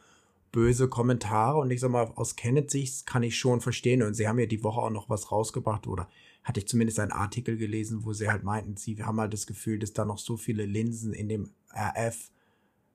böse 0.57 0.89
Kommentare 0.89 1.59
und 1.59 1.71
ich 1.71 1.81
sag 1.81 1.91
mal, 1.91 2.11
aus 2.15 2.35
Kenneth-Sicht 2.35 3.05
kann 3.05 3.23
ich 3.23 3.37
schon 3.37 3.61
verstehen 3.61 4.03
und 4.03 4.15
sie 4.15 4.27
haben 4.27 4.39
ja 4.39 4.47
die 4.47 4.65
Woche 4.65 4.81
auch 4.81 4.91
noch 4.91 5.11
was 5.11 5.31
rausgebracht 5.31 5.87
oder 5.87 6.09
hatte 6.45 6.61
ich 6.61 6.67
zumindest 6.67 6.99
einen 6.99 7.13
Artikel 7.13 7.59
gelesen, 7.59 8.07
wo 8.07 8.15
sie 8.15 8.31
halt 8.31 8.43
meinten, 8.43 8.75
sie 8.75 9.05
haben 9.05 9.21
halt 9.21 9.35
das 9.35 9.47
Gefühl, 9.47 9.79
dass 9.79 9.93
da 9.93 10.07
noch 10.07 10.17
so 10.17 10.39
viele 10.39 10.65
Linsen 10.65 11.13
in 11.13 11.29
dem 11.29 11.51
RF 11.75 12.31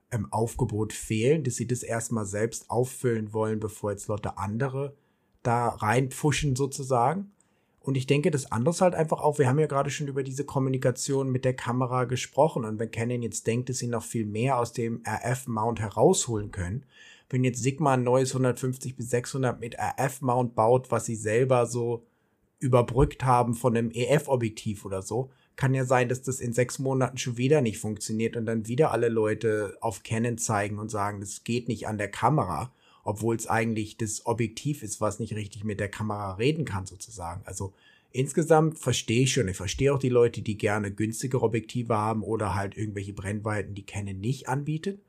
ähm, 0.09 0.27
Aufgebot 0.33 0.91
fehlen, 0.91 1.43
dass 1.43 1.55
sie 1.55 1.67
das 1.67 1.83
erstmal 1.83 2.25
selbst 2.25 2.71
auffüllen 2.71 3.31
wollen, 3.31 3.59
bevor 3.59 3.91
jetzt 3.91 4.07
Leute 4.07 4.39
andere 4.39 4.95
da 5.43 5.69
reinpfuschen 5.69 6.55
sozusagen. 6.55 7.31
Und 7.79 7.95
ich 7.95 8.07
denke, 8.07 8.31
das 8.31 8.51
andere 8.51 8.73
ist 8.73 8.81
halt 8.81 8.95
einfach 8.95 9.21
auch, 9.21 9.37
wir 9.37 9.47
haben 9.47 9.59
ja 9.59 9.67
gerade 9.67 9.91
schon 9.91 10.07
über 10.07 10.23
diese 10.23 10.45
Kommunikation 10.45 11.31
mit 11.31 11.45
der 11.45 11.55
Kamera 11.55 12.05
gesprochen. 12.05 12.65
Und 12.65 12.79
wenn 12.79 12.89
Canon 12.89 13.21
jetzt 13.21 13.45
denkt, 13.45 13.69
dass 13.69 13.77
sie 13.77 13.87
noch 13.87 14.03
viel 14.03 14.25
mehr 14.25 14.57
aus 14.57 14.73
dem 14.73 15.03
RF-Mount 15.05 15.79
herausholen 15.79 16.49
können, 16.49 16.85
wenn 17.31 17.43
jetzt 17.43 17.63
Sigma 17.63 17.93
ein 17.93 18.03
neues 18.03 18.31
150 18.31 18.95
bis 18.95 19.09
600 19.09 19.59
mit 19.59 19.75
RF-Mount 19.79 20.53
baut, 20.53 20.91
was 20.91 21.05
sie 21.05 21.15
selber 21.15 21.65
so 21.65 22.05
überbrückt 22.59 23.23
haben 23.23 23.55
von 23.55 23.75
einem 23.75 23.89
EF-Objektiv 23.91 24.85
oder 24.85 25.01
so, 25.01 25.31
kann 25.55 25.73
ja 25.73 25.85
sein, 25.85 26.09
dass 26.09 26.21
das 26.21 26.39
in 26.39 26.53
sechs 26.53 26.79
Monaten 26.79 27.17
schon 27.17 27.37
wieder 27.37 27.61
nicht 27.61 27.79
funktioniert 27.79 28.35
und 28.35 28.45
dann 28.45 28.67
wieder 28.67 28.91
alle 28.91 29.09
Leute 29.09 29.77
auf 29.81 30.03
Canon 30.03 30.37
zeigen 30.37 30.77
und 30.77 30.89
sagen, 30.89 31.21
das 31.21 31.43
geht 31.43 31.67
nicht 31.67 31.87
an 31.87 31.97
der 31.97 32.09
Kamera, 32.09 32.73
obwohl 33.03 33.35
es 33.35 33.47
eigentlich 33.47 33.97
das 33.97 34.25
Objektiv 34.25 34.83
ist, 34.83 35.01
was 35.01 35.19
nicht 35.19 35.35
richtig 35.35 35.63
mit 35.63 35.79
der 35.79 35.89
Kamera 35.89 36.33
reden 36.33 36.65
kann 36.65 36.85
sozusagen. 36.85 37.41
Also 37.45 37.73
insgesamt 38.11 38.77
verstehe 38.79 39.23
ich 39.23 39.33
schon, 39.33 39.47
ich 39.47 39.57
verstehe 39.57 39.93
auch 39.93 39.99
die 39.99 40.09
Leute, 40.09 40.41
die 40.41 40.57
gerne 40.57 40.91
günstigere 40.91 41.43
Objektive 41.43 41.95
haben 41.95 42.23
oder 42.23 42.55
halt 42.55 42.77
irgendwelche 42.77 43.13
Brennweiten, 43.13 43.73
die 43.73 43.85
Canon 43.85 44.19
nicht 44.19 44.49
anbietet. 44.49 45.01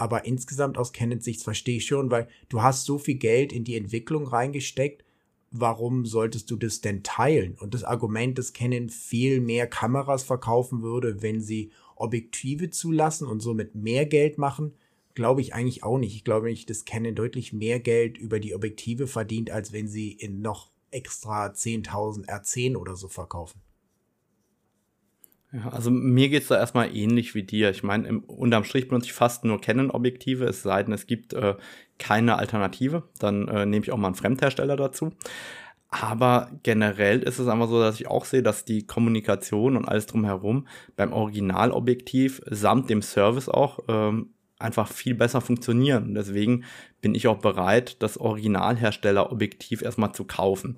Aber 0.00 0.24
insgesamt 0.24 0.78
aus 0.78 0.92
Canons 0.92 1.24
Sicht 1.24 1.42
verstehe 1.42 1.76
ich 1.76 1.86
schon, 1.86 2.10
weil 2.10 2.28
du 2.48 2.62
hast 2.62 2.84
so 2.84 2.98
viel 2.98 3.16
Geld 3.16 3.52
in 3.52 3.64
die 3.64 3.76
Entwicklung 3.76 4.26
reingesteckt 4.26 5.04
warum 5.50 6.06
solltest 6.06 6.50
du 6.50 6.56
das 6.56 6.80
denn 6.80 7.02
teilen? 7.02 7.56
Und 7.58 7.74
das 7.74 7.84
Argument, 7.84 8.38
dass 8.38 8.52
Canon 8.52 8.88
viel 8.88 9.40
mehr 9.40 9.66
Kameras 9.66 10.22
verkaufen 10.22 10.82
würde, 10.82 11.22
wenn 11.22 11.40
sie 11.40 11.72
Objektive 11.96 12.70
zulassen 12.70 13.26
und 13.26 13.40
somit 13.40 13.74
mehr 13.74 14.06
Geld 14.06 14.38
machen, 14.38 14.74
glaube 15.14 15.40
ich 15.40 15.54
eigentlich 15.54 15.82
auch 15.82 15.98
nicht. 15.98 16.14
Ich 16.14 16.24
glaube 16.24 16.48
nicht, 16.48 16.70
dass 16.70 16.84
Canon 16.84 17.14
deutlich 17.14 17.52
mehr 17.52 17.80
Geld 17.80 18.16
über 18.16 18.40
die 18.40 18.54
Objektive 18.54 19.06
verdient, 19.06 19.50
als 19.50 19.72
wenn 19.72 19.88
sie 19.88 20.12
in 20.12 20.40
noch 20.40 20.70
extra 20.90 21.46
10.000 21.46 22.26
R10 22.26 22.76
oder 22.76 22.96
so 22.96 23.08
verkaufen. 23.08 23.60
Ja, 25.52 25.68
also 25.70 25.90
mir 25.90 26.28
geht's 26.28 26.48
da 26.48 26.56
erstmal 26.56 26.94
ähnlich 26.94 27.34
wie 27.34 27.42
dir. 27.42 27.70
Ich 27.70 27.82
meine, 27.82 28.20
unterm 28.20 28.64
Strich 28.64 28.88
benutze 28.88 29.06
ich 29.06 29.12
fast 29.12 29.44
nur 29.44 29.60
Canon-Objektive, 29.60 30.44
es 30.44 30.62
sei 30.62 30.82
denn, 30.82 30.92
es 30.92 31.06
gibt 31.06 31.32
äh, 31.32 31.56
keine 31.98 32.36
Alternative. 32.36 33.02
Dann 33.18 33.48
äh, 33.48 33.66
nehme 33.66 33.84
ich 33.84 33.90
auch 33.90 33.96
mal 33.96 34.08
einen 34.08 34.14
Fremdhersteller 34.16 34.76
dazu. 34.76 35.12
Aber 35.88 36.52
generell 36.62 37.20
ist 37.20 37.40
es 37.40 37.48
einfach 37.48 37.68
so, 37.68 37.80
dass 37.80 37.98
ich 37.98 38.06
auch 38.06 38.24
sehe, 38.24 38.44
dass 38.44 38.64
die 38.64 38.86
Kommunikation 38.86 39.76
und 39.76 39.86
alles 39.86 40.06
drumherum 40.06 40.68
beim 40.94 41.12
Originalobjektiv 41.12 42.42
samt 42.46 42.88
dem 42.88 43.02
Service 43.02 43.48
auch 43.48 43.80
ähm, 43.88 44.30
einfach 44.60 44.88
viel 44.88 45.14
besser 45.14 45.40
funktionieren. 45.40 46.14
Deswegen 46.14 46.64
bin 47.00 47.14
ich 47.14 47.26
auch 47.28 47.38
bereit, 47.38 47.96
das 48.02 48.18
Originalherstellerobjektiv 48.18 49.82
erstmal 49.82 50.12
zu 50.12 50.24
kaufen. 50.24 50.76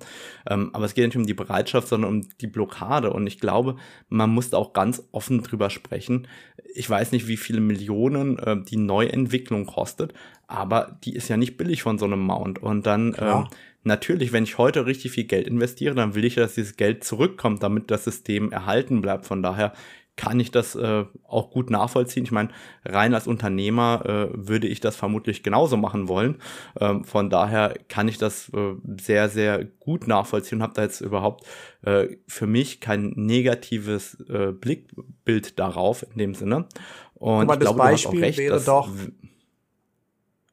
Ähm, 0.49 0.69
aber 0.73 0.85
es 0.85 0.93
geht 0.93 1.05
nicht 1.05 1.17
um 1.17 1.25
die 1.25 1.33
Bereitschaft, 1.33 1.87
sondern 1.87 2.11
um 2.11 2.27
die 2.39 2.47
Blockade. 2.47 3.11
Und 3.11 3.27
ich 3.27 3.39
glaube, 3.39 3.75
man 4.09 4.29
muss 4.29 4.49
da 4.49 4.57
auch 4.57 4.73
ganz 4.73 5.03
offen 5.11 5.43
drüber 5.43 5.69
sprechen. 5.69 6.27
Ich 6.73 6.89
weiß 6.89 7.11
nicht, 7.11 7.27
wie 7.27 7.37
viele 7.37 7.59
Millionen 7.59 8.37
äh, 8.39 8.61
die 8.63 8.77
Neuentwicklung 8.77 9.65
kostet, 9.65 10.13
aber 10.47 10.97
die 11.03 11.15
ist 11.15 11.27
ja 11.27 11.37
nicht 11.37 11.57
billig 11.57 11.83
von 11.83 11.97
so 11.97 12.05
einem 12.05 12.21
Mount. 12.21 12.59
Und 12.59 12.85
dann 12.85 13.15
ähm, 13.19 13.47
natürlich, 13.83 14.31
wenn 14.31 14.43
ich 14.43 14.57
heute 14.57 14.85
richtig 14.85 15.11
viel 15.11 15.25
Geld 15.25 15.47
investiere, 15.47 15.95
dann 15.95 16.15
will 16.15 16.25
ich, 16.25 16.35
dass 16.35 16.55
dieses 16.55 16.77
Geld 16.77 17.03
zurückkommt, 17.03 17.63
damit 17.63 17.91
das 17.91 18.05
System 18.05 18.51
erhalten 18.51 19.01
bleibt. 19.01 19.25
Von 19.25 19.43
daher 19.43 19.73
kann 20.15 20.39
ich 20.39 20.51
das 20.51 20.75
äh, 20.75 21.05
auch 21.23 21.49
gut 21.49 21.69
nachvollziehen. 21.69 22.23
Ich 22.23 22.31
meine, 22.31 22.49
rein 22.85 23.13
als 23.15 23.25
Unternehmer 23.25 24.03
äh, 24.05 24.29
würde 24.33 24.67
ich 24.67 24.79
das 24.79 24.95
vermutlich 24.95 25.41
genauso 25.41 25.75
machen 25.75 26.07
wollen. 26.07 26.39
Ähm, 26.79 27.03
von 27.03 27.29
daher 27.29 27.73
kann 27.87 28.07
ich 28.07 28.19
das 28.19 28.49
äh, 28.53 28.75
sehr, 29.01 29.29
sehr 29.29 29.65
gut 29.65 30.07
nachvollziehen 30.07 30.59
und 30.59 30.63
habe 30.63 30.73
da 30.75 30.83
jetzt 30.83 31.01
überhaupt 31.01 31.45
äh, 31.81 32.17
für 32.27 32.45
mich 32.45 32.79
kein 32.79 33.13
negatives 33.15 34.19
äh, 34.29 34.51
Blickbild 34.51 35.57
darauf 35.57 36.03
in 36.03 36.17
dem 36.17 36.35
Sinne. 36.35 36.67
Und 37.15 37.43
Aber 37.43 37.55
ich 37.55 37.59
glaube, 37.61 37.79
Beispiel 37.79 38.19
du 38.19 38.25
hast 38.25 38.27
auch 38.27 38.27
recht, 38.27 38.37
wäre 38.37 38.61
doch 38.61 38.89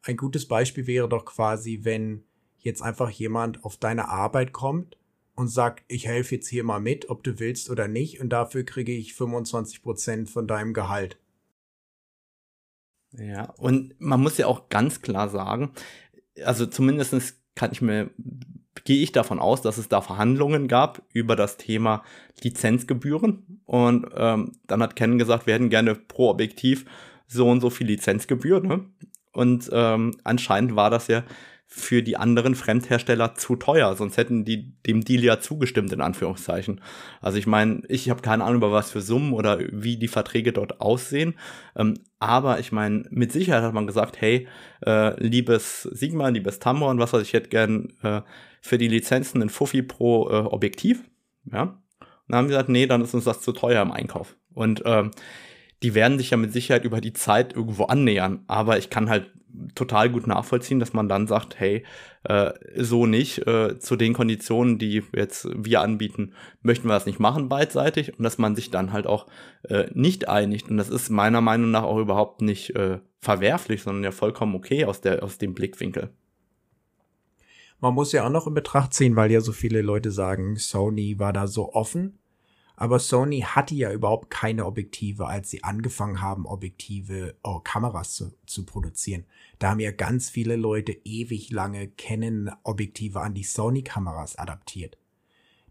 ein 0.02 0.16
gutes 0.16 0.48
Beispiel 0.48 0.86
wäre 0.86 1.08
doch 1.08 1.26
quasi, 1.26 1.80
wenn 1.82 2.24
jetzt 2.58 2.82
einfach 2.82 3.11
jemand 3.11 3.64
auf 3.64 3.76
deine 3.76 4.08
Arbeit 4.08 4.52
kommt 4.52 4.96
und 5.41 5.49
sagt, 5.49 5.84
ich 5.88 6.07
helfe 6.07 6.34
jetzt 6.34 6.49
hier 6.49 6.64
mal 6.64 6.80
mit, 6.80 7.09
ob 7.09 7.24
du 7.24 7.41
willst 7.41 7.70
oder 7.70 7.88
nicht, 7.88 8.20
und 8.20 8.28
dafür 8.28 8.62
kriege 8.62 8.93
ich 8.93 9.14
25 9.14 9.82
Prozent 9.82 10.28
von 10.28 10.47
deinem 10.47 10.74
Gehalt. 10.74 11.16
Ja, 13.12 13.51
und 13.57 13.99
man 13.99 14.20
muss 14.20 14.36
ja 14.36 14.47
auch 14.47 14.68
ganz 14.68 15.01
klar 15.01 15.30
sagen, 15.30 15.70
also 16.45 16.66
zumindest 16.66 17.36
kann 17.55 17.72
ich 17.72 17.80
mir, 17.80 18.11
gehe 18.84 19.03
ich 19.03 19.12
davon 19.12 19.38
aus, 19.38 19.62
dass 19.62 19.78
es 19.78 19.88
da 19.88 20.03
Verhandlungen 20.03 20.68
gab 20.68 21.03
über 21.12 21.36
das 21.36 21.57
Thema 21.57 22.05
Lizenzgebühren. 22.43 23.62
Und 23.64 24.07
ähm, 24.14 24.53
dann 24.66 24.82
hat 24.82 24.95
Ken 24.95 25.18
gesagt, 25.18 25.47
wir 25.47 25.55
hätten 25.55 25.70
gerne 25.70 25.95
pro 25.95 26.28
Objektiv 26.28 26.84
so 27.26 27.49
und 27.49 27.62
so 27.62 27.70
viel 27.70 27.86
Lizenzgebühr. 27.86 28.61
Ne? 28.61 28.84
Und 29.32 29.70
ähm, 29.72 30.16
anscheinend 30.22 30.76
war 30.76 30.91
das 30.91 31.09
ja 31.09 31.24
für 31.72 32.02
die 32.02 32.16
anderen 32.16 32.56
Fremdhersteller 32.56 33.36
zu 33.36 33.54
teuer, 33.54 33.94
sonst 33.94 34.16
hätten 34.16 34.44
die 34.44 34.74
dem 34.86 35.04
Deal 35.04 35.22
ja 35.22 35.38
zugestimmt, 35.38 35.92
in 35.92 36.00
Anführungszeichen. 36.00 36.80
Also 37.20 37.38
ich 37.38 37.46
meine, 37.46 37.82
ich 37.86 38.10
habe 38.10 38.22
keine 38.22 38.42
Ahnung 38.42 38.56
über 38.56 38.72
was 38.72 38.90
für 38.90 39.00
Summen 39.00 39.32
oder 39.32 39.60
wie 39.70 39.96
die 39.96 40.08
Verträge 40.08 40.52
dort 40.52 40.80
aussehen, 40.80 41.34
ähm, 41.76 41.94
aber 42.18 42.58
ich 42.58 42.72
meine, 42.72 43.04
mit 43.10 43.30
Sicherheit 43.30 43.62
hat 43.62 43.72
man 43.72 43.86
gesagt, 43.86 44.20
hey, 44.20 44.48
äh, 44.84 45.22
liebes 45.24 45.82
Sigma, 45.82 46.28
liebes 46.28 46.58
Tamron, 46.58 46.98
was 46.98 47.12
weiß 47.12 47.22
ich, 47.22 47.32
hätte 47.34 47.50
gern 47.50 47.92
äh, 48.02 48.22
für 48.60 48.76
die 48.76 48.88
Lizenzen 48.88 49.40
ein 49.40 49.48
Fuffi 49.48 49.82
pro 49.82 50.28
äh, 50.28 50.32
Objektiv, 50.38 51.04
ja. 51.50 51.62
Und 51.62 52.34
dann 52.34 52.38
haben 52.38 52.46
sie 52.46 52.52
gesagt, 52.52 52.68
nee, 52.68 52.86
dann 52.86 53.00
ist 53.00 53.14
uns 53.14 53.24
das 53.24 53.42
zu 53.42 53.52
teuer 53.52 53.80
im 53.82 53.92
Einkauf. 53.92 54.36
Und 54.54 54.82
ähm, 54.84 55.12
die 55.82 55.94
werden 55.94 56.18
sich 56.18 56.30
ja 56.30 56.36
mit 56.36 56.52
Sicherheit 56.52 56.84
über 56.84 57.00
die 57.00 57.12
Zeit 57.12 57.54
irgendwo 57.54 57.84
annähern. 57.84 58.44
Aber 58.46 58.78
ich 58.78 58.90
kann 58.90 59.08
halt 59.08 59.32
total 59.74 60.11
gut 60.11 60.26
nachvollziehen, 60.26 60.78
dass 60.78 60.92
man 60.92 61.09
dann 61.09 61.26
sagt, 61.26 61.59
hey, 61.59 61.84
äh, 62.24 62.53
so 62.76 63.07
nicht, 63.07 63.46
äh, 63.46 63.78
zu 63.78 63.96
den 63.96 64.12
Konditionen, 64.12 64.78
die 64.78 65.03
jetzt 65.14 65.48
wir 65.55 65.80
anbieten, 65.80 66.32
möchten 66.62 66.88
wir 66.88 66.94
das 66.94 67.07
nicht 67.07 67.18
machen 67.18 67.48
beidseitig 67.48 68.16
und 68.18 68.22
dass 68.24 68.38
man 68.38 68.55
sich 68.55 68.70
dann 68.70 68.92
halt 68.92 69.07
auch 69.07 69.26
äh, 69.68 69.86
nicht 69.92 70.28
einigt. 70.28 70.70
Und 70.70 70.76
das 70.76 70.90
ist 70.90 71.11
meiner 71.11 71.40
Meinung 71.40 71.70
nach 71.70 71.82
auch 71.82 71.98
überhaupt 71.98 72.42
nicht 72.42 72.76
äh, 72.76 73.01
verwerflich, 73.18 73.82
sondern 73.82 74.05
ja 74.05 74.12
vollkommen 74.12 74.55
okay 74.55 74.84
aus, 74.84 75.01
der, 75.01 75.22
aus 75.22 75.38
dem 75.38 75.55
Blickwinkel. 75.55 76.11
Man 77.80 77.94
muss 77.94 78.12
ja 78.12 78.26
auch 78.26 78.30
noch 78.30 78.46
in 78.46 78.55
Betracht 78.55 78.92
ziehen, 78.92 79.16
weil 79.16 79.30
ja 79.30 79.40
so 79.40 79.53
viele 79.53 79.80
Leute 79.80 80.11
sagen, 80.11 80.57
Sony 80.57 81.18
war 81.18 81.32
da 81.32 81.46
so 81.46 81.72
offen 81.72 82.19
aber 82.80 82.98
Sony 82.98 83.40
hatte 83.42 83.74
ja 83.74 83.92
überhaupt 83.92 84.30
keine 84.30 84.64
Objektive, 84.64 85.26
als 85.26 85.50
sie 85.50 85.62
angefangen 85.62 86.22
haben, 86.22 86.46
Objektive, 86.46 87.36
oh, 87.42 87.60
Kameras 87.60 88.14
zu, 88.14 88.32
zu 88.46 88.64
produzieren. 88.64 89.26
Da 89.58 89.68
haben 89.68 89.80
ja 89.80 89.92
ganz 89.92 90.30
viele 90.30 90.56
Leute 90.56 90.96
ewig 91.04 91.50
lange 91.50 91.88
Canon-Objektive 91.88 93.20
an 93.20 93.34
die 93.34 93.44
Sony-Kameras 93.44 94.36
adaptiert. 94.36 94.96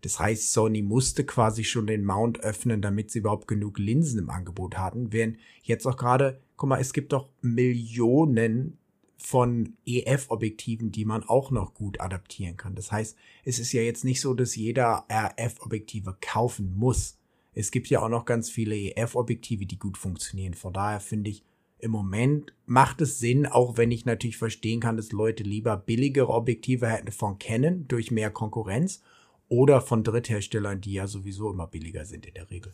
Das 0.01 0.19
heißt, 0.19 0.53
Sony 0.53 0.83
musste 0.83 1.25
quasi 1.25 1.63
schon 1.63 1.87
den 1.87 2.05
Mount 2.05 2.41
öffnen, 2.41 2.79
damit 2.79 3.09
sie 3.09 3.19
überhaupt 3.19 3.47
genug 3.47 3.79
Linsen 3.79 4.19
im 4.19 4.29
Angebot 4.29 4.77
hatten. 4.77 5.11
Während 5.11 5.37
jetzt 5.63 5.87
auch 5.87 5.97
gerade, 5.97 6.39
guck 6.57 6.69
mal, 6.69 6.79
es 6.79 6.93
gibt 6.93 7.11
doch 7.11 7.29
Millionen 7.41 8.77
von 9.21 9.77
EF-Objektiven, 9.85 10.91
die 10.91 11.05
man 11.05 11.23
auch 11.23 11.51
noch 11.51 11.73
gut 11.73 11.99
adaptieren 11.99 12.57
kann. 12.57 12.75
Das 12.75 12.91
heißt, 12.91 13.17
es 13.43 13.59
ist 13.59 13.73
ja 13.73 13.81
jetzt 13.81 14.05
nicht 14.05 14.21
so, 14.21 14.33
dass 14.33 14.55
jeder 14.55 15.05
RF-Objektive 15.11 16.17
kaufen 16.21 16.75
muss. 16.75 17.17
Es 17.53 17.71
gibt 17.71 17.87
ja 17.87 18.01
auch 18.01 18.09
noch 18.09 18.25
ganz 18.25 18.49
viele 18.49 18.75
EF-Objektive, 18.75 19.65
die 19.65 19.77
gut 19.77 19.97
funktionieren. 19.97 20.53
Von 20.53 20.73
daher 20.73 20.99
finde 20.99 21.29
ich, 21.29 21.43
im 21.79 21.91
Moment 21.91 22.53
macht 22.65 23.01
es 23.01 23.19
Sinn, 23.19 23.45
auch 23.45 23.77
wenn 23.77 23.91
ich 23.91 24.05
natürlich 24.05 24.37
verstehen 24.37 24.79
kann, 24.81 24.97
dass 24.97 25.11
Leute 25.11 25.43
lieber 25.43 25.77
billigere 25.77 26.29
Objektive 26.29 26.87
hätten 26.87 27.11
von 27.11 27.39
Canon 27.39 27.87
durch 27.87 28.11
mehr 28.11 28.31
Konkurrenz 28.31 29.01
oder 29.47 29.81
von 29.81 30.03
Drittherstellern, 30.03 30.81
die 30.81 30.93
ja 30.93 31.07
sowieso 31.07 31.49
immer 31.49 31.67
billiger 31.67 32.05
sind 32.05 32.25
in 32.25 32.33
der 32.33 32.49
Regel. 32.49 32.73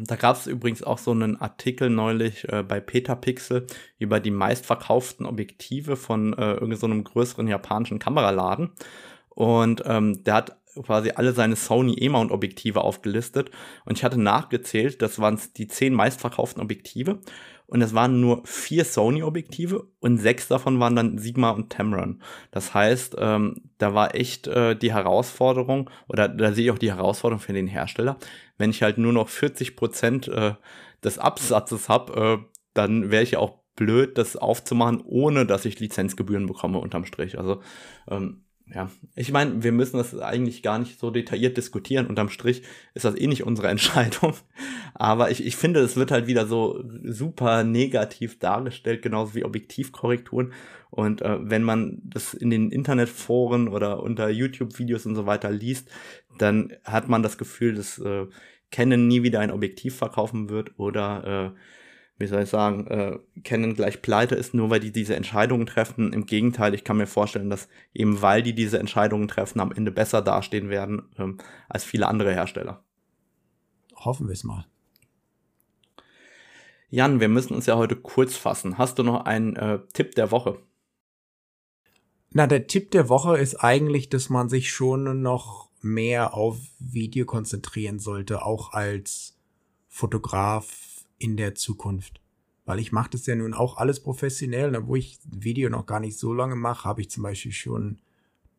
Da 0.00 0.16
gab 0.16 0.36
es 0.36 0.46
übrigens 0.46 0.82
auch 0.82 0.98
so 0.98 1.12
einen 1.12 1.40
Artikel 1.40 1.90
neulich 1.90 2.48
äh, 2.48 2.64
bei 2.64 2.80
Petapixel 2.80 3.66
über 3.98 4.18
die 4.18 4.32
meistverkauften 4.32 5.26
Objektive 5.26 5.96
von 5.96 6.32
äh, 6.32 6.54
irgendeinem 6.54 7.04
so 7.04 7.12
größeren 7.12 7.46
japanischen 7.46 8.00
Kameraladen. 8.00 8.72
Und 9.28 9.82
ähm, 9.86 10.24
der 10.24 10.34
hat 10.34 10.56
quasi 10.82 11.12
alle 11.12 11.32
seine 11.32 11.56
Sony 11.56 11.94
E-Mount-Objektive 11.94 12.80
aufgelistet. 12.82 13.50
Und 13.84 13.96
ich 13.96 14.04
hatte 14.04 14.20
nachgezählt, 14.20 15.02
das 15.02 15.18
waren 15.20 15.38
die 15.56 15.68
zehn 15.68 15.94
meistverkauften 15.94 16.62
Objektive 16.62 17.20
und 17.70 17.82
es 17.82 17.94
waren 17.94 18.20
nur 18.20 18.42
vier 18.44 18.84
Sony-Objektive 18.84 19.86
und 20.00 20.18
sechs 20.18 20.48
davon 20.48 20.80
waren 20.80 20.96
dann 20.96 21.18
Sigma 21.18 21.50
und 21.50 21.70
Tamron. 21.70 22.20
Das 22.50 22.74
heißt, 22.74 23.16
ähm, 23.18 23.62
da 23.78 23.94
war 23.94 24.14
echt 24.16 24.48
äh, 24.48 24.74
die 24.74 24.92
Herausforderung, 24.92 25.88
oder 26.08 26.28
da 26.28 26.52
sehe 26.52 26.64
ich 26.64 26.70
auch 26.72 26.78
die 26.78 26.92
Herausforderung 26.92 27.40
für 27.40 27.52
den 27.52 27.68
Hersteller, 27.68 28.18
wenn 28.58 28.70
ich 28.70 28.82
halt 28.82 28.98
nur 28.98 29.12
noch 29.12 29.28
40 29.28 29.76
Prozent 29.76 30.26
äh, 30.26 30.54
des 31.04 31.18
Absatzes 31.20 31.88
habe, 31.88 32.40
äh, 32.42 32.56
dann 32.74 33.12
wäre 33.12 33.22
ich 33.22 33.32
ja 33.32 33.38
auch 33.38 33.60
blöd, 33.76 34.18
das 34.18 34.36
aufzumachen, 34.36 35.00
ohne 35.06 35.46
dass 35.46 35.64
ich 35.64 35.78
Lizenzgebühren 35.78 36.46
bekomme 36.46 36.78
unterm 36.78 37.04
Strich. 37.04 37.38
Also 37.38 37.62
ähm, 38.08 38.44
ja, 38.72 38.88
ich 39.16 39.32
meine, 39.32 39.62
wir 39.64 39.72
müssen 39.72 39.96
das 39.96 40.16
eigentlich 40.18 40.62
gar 40.62 40.78
nicht 40.78 40.98
so 40.98 41.10
detailliert 41.10 41.56
diskutieren. 41.56 42.06
Unterm 42.06 42.28
Strich 42.28 42.62
ist 42.94 43.04
das 43.04 43.16
eh 43.16 43.26
nicht 43.26 43.44
unsere 43.44 43.68
Entscheidung. 43.70 44.34
Aber 44.94 45.30
ich, 45.30 45.44
ich 45.44 45.56
finde, 45.56 45.80
es 45.80 45.96
wird 45.96 46.10
halt 46.10 46.26
wieder 46.26 46.46
so 46.46 46.84
super 47.04 47.64
negativ 47.64 48.38
dargestellt, 48.38 49.02
genauso 49.02 49.34
wie 49.34 49.44
Objektivkorrekturen. 49.44 50.52
Und 50.90 51.22
äh, 51.22 51.38
wenn 51.40 51.62
man 51.62 52.00
das 52.04 52.34
in 52.34 52.50
den 52.50 52.70
Internetforen 52.70 53.68
oder 53.68 54.02
unter 54.02 54.28
YouTube-Videos 54.28 55.06
und 55.06 55.14
so 55.14 55.26
weiter 55.26 55.50
liest, 55.50 55.88
dann 56.38 56.72
hat 56.84 57.08
man 57.08 57.22
das 57.22 57.38
Gefühl, 57.38 57.74
dass 57.74 57.98
äh, 57.98 58.26
Canon 58.70 59.08
nie 59.08 59.22
wieder 59.22 59.40
ein 59.40 59.50
Objektiv 59.50 59.96
verkaufen 59.96 60.48
wird 60.48 60.78
oder 60.78 61.54
äh, 61.54 61.58
wie 62.20 62.26
soll 62.26 62.42
ich 62.42 62.50
sagen, 62.50 62.86
äh, 62.88 63.18
Canon 63.42 63.74
gleich 63.74 64.02
pleite 64.02 64.34
ist, 64.34 64.52
nur 64.52 64.68
weil 64.68 64.78
die 64.78 64.92
diese 64.92 65.16
Entscheidungen 65.16 65.64
treffen. 65.66 66.12
Im 66.12 66.26
Gegenteil, 66.26 66.74
ich 66.74 66.84
kann 66.84 66.98
mir 66.98 67.06
vorstellen, 67.06 67.48
dass 67.48 67.68
eben 67.94 68.20
weil 68.20 68.42
die 68.42 68.54
diese 68.54 68.78
Entscheidungen 68.78 69.26
treffen, 69.26 69.58
am 69.58 69.72
Ende 69.72 69.90
besser 69.90 70.20
dastehen 70.20 70.68
werden 70.68 71.08
ähm, 71.18 71.38
als 71.68 71.82
viele 71.82 72.06
andere 72.08 72.34
Hersteller. 72.34 72.84
Hoffen 73.96 74.28
wir 74.28 74.34
es 74.34 74.44
mal. 74.44 74.66
Jan, 76.90 77.20
wir 77.20 77.28
müssen 77.28 77.54
uns 77.54 77.64
ja 77.64 77.76
heute 77.76 77.96
kurz 77.96 78.36
fassen. 78.36 78.76
Hast 78.76 78.98
du 78.98 79.02
noch 79.02 79.24
einen 79.24 79.56
äh, 79.56 79.78
Tipp 79.94 80.14
der 80.14 80.30
Woche? 80.30 80.58
Na, 82.32 82.46
der 82.46 82.66
Tipp 82.66 82.90
der 82.90 83.08
Woche 83.08 83.38
ist 83.38 83.56
eigentlich, 83.56 84.10
dass 84.10 84.28
man 84.28 84.50
sich 84.50 84.70
schon 84.70 85.22
noch 85.22 85.70
mehr 85.80 86.34
auf 86.34 86.58
Video 86.78 87.24
konzentrieren 87.24 87.98
sollte, 87.98 88.44
auch 88.44 88.74
als 88.74 89.38
Fotograf 89.88 90.89
in 91.20 91.36
der 91.36 91.54
Zukunft. 91.54 92.20
Weil 92.64 92.80
ich 92.80 92.90
mache 92.90 93.10
das 93.10 93.26
ja 93.26 93.36
nun 93.36 93.54
auch 93.54 93.76
alles 93.76 94.00
professionell. 94.00 94.74
Obwohl 94.74 94.98
ich 94.98 95.20
Video 95.30 95.70
noch 95.70 95.86
gar 95.86 96.00
nicht 96.00 96.18
so 96.18 96.32
lange 96.32 96.56
mache, 96.56 96.84
habe 96.84 97.00
ich 97.00 97.10
zum 97.10 97.22
Beispiel 97.22 97.52
schon 97.52 98.00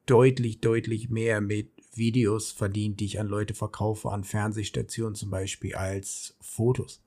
deutlich, 0.05 0.62
deutlich 0.62 1.09
mehr 1.09 1.41
mit 1.41 1.72
Videos 1.93 2.51
verdient, 2.51 2.99
die 2.99 3.05
ich 3.05 3.20
an 3.20 3.28
Leute 3.28 3.53
verkaufe, 3.53 4.09
an 4.12 4.24
Fernsehstationen 4.24 5.16
zum 5.16 5.30
Beispiel, 5.30 5.76
als 5.76 6.36
Fotos. 6.39 7.01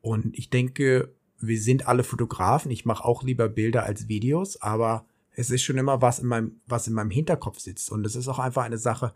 Und 0.00 0.38
ich 0.38 0.50
denke, 0.50 1.12
wir 1.38 1.60
sind 1.60 1.86
alle 1.86 2.04
Fotografen. 2.04 2.70
Ich 2.70 2.84
mache 2.84 3.04
auch 3.04 3.22
lieber 3.22 3.48
Bilder 3.48 3.84
als 3.84 4.08
Videos, 4.08 4.60
aber 4.60 5.06
es 5.34 5.50
ist 5.50 5.62
schon 5.62 5.78
immer 5.78 6.02
was 6.02 6.18
in 6.18 6.26
meinem, 6.26 6.60
was 6.66 6.86
in 6.86 6.94
meinem 6.94 7.10
Hinterkopf 7.10 7.58
sitzt. 7.58 7.90
Und 7.90 8.06
es 8.06 8.16
ist 8.16 8.28
auch 8.28 8.38
einfach 8.38 8.64
eine 8.64 8.78
Sache, 8.78 9.14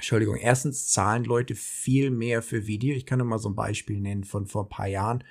Entschuldigung, 0.00 0.36
erstens 0.36 0.88
zahlen 0.88 1.24
Leute 1.24 1.54
viel 1.54 2.10
mehr 2.10 2.40
für 2.40 2.66
Video. 2.66 2.96
Ich 2.96 3.04
kann 3.04 3.18
nur 3.18 3.28
mal 3.28 3.38
so 3.38 3.50
ein 3.50 3.54
Beispiel 3.54 4.00
nennen 4.00 4.24
von 4.24 4.46
vor 4.46 4.64
ein 4.64 4.70
paar 4.70 4.86
Jahren. 4.86 5.22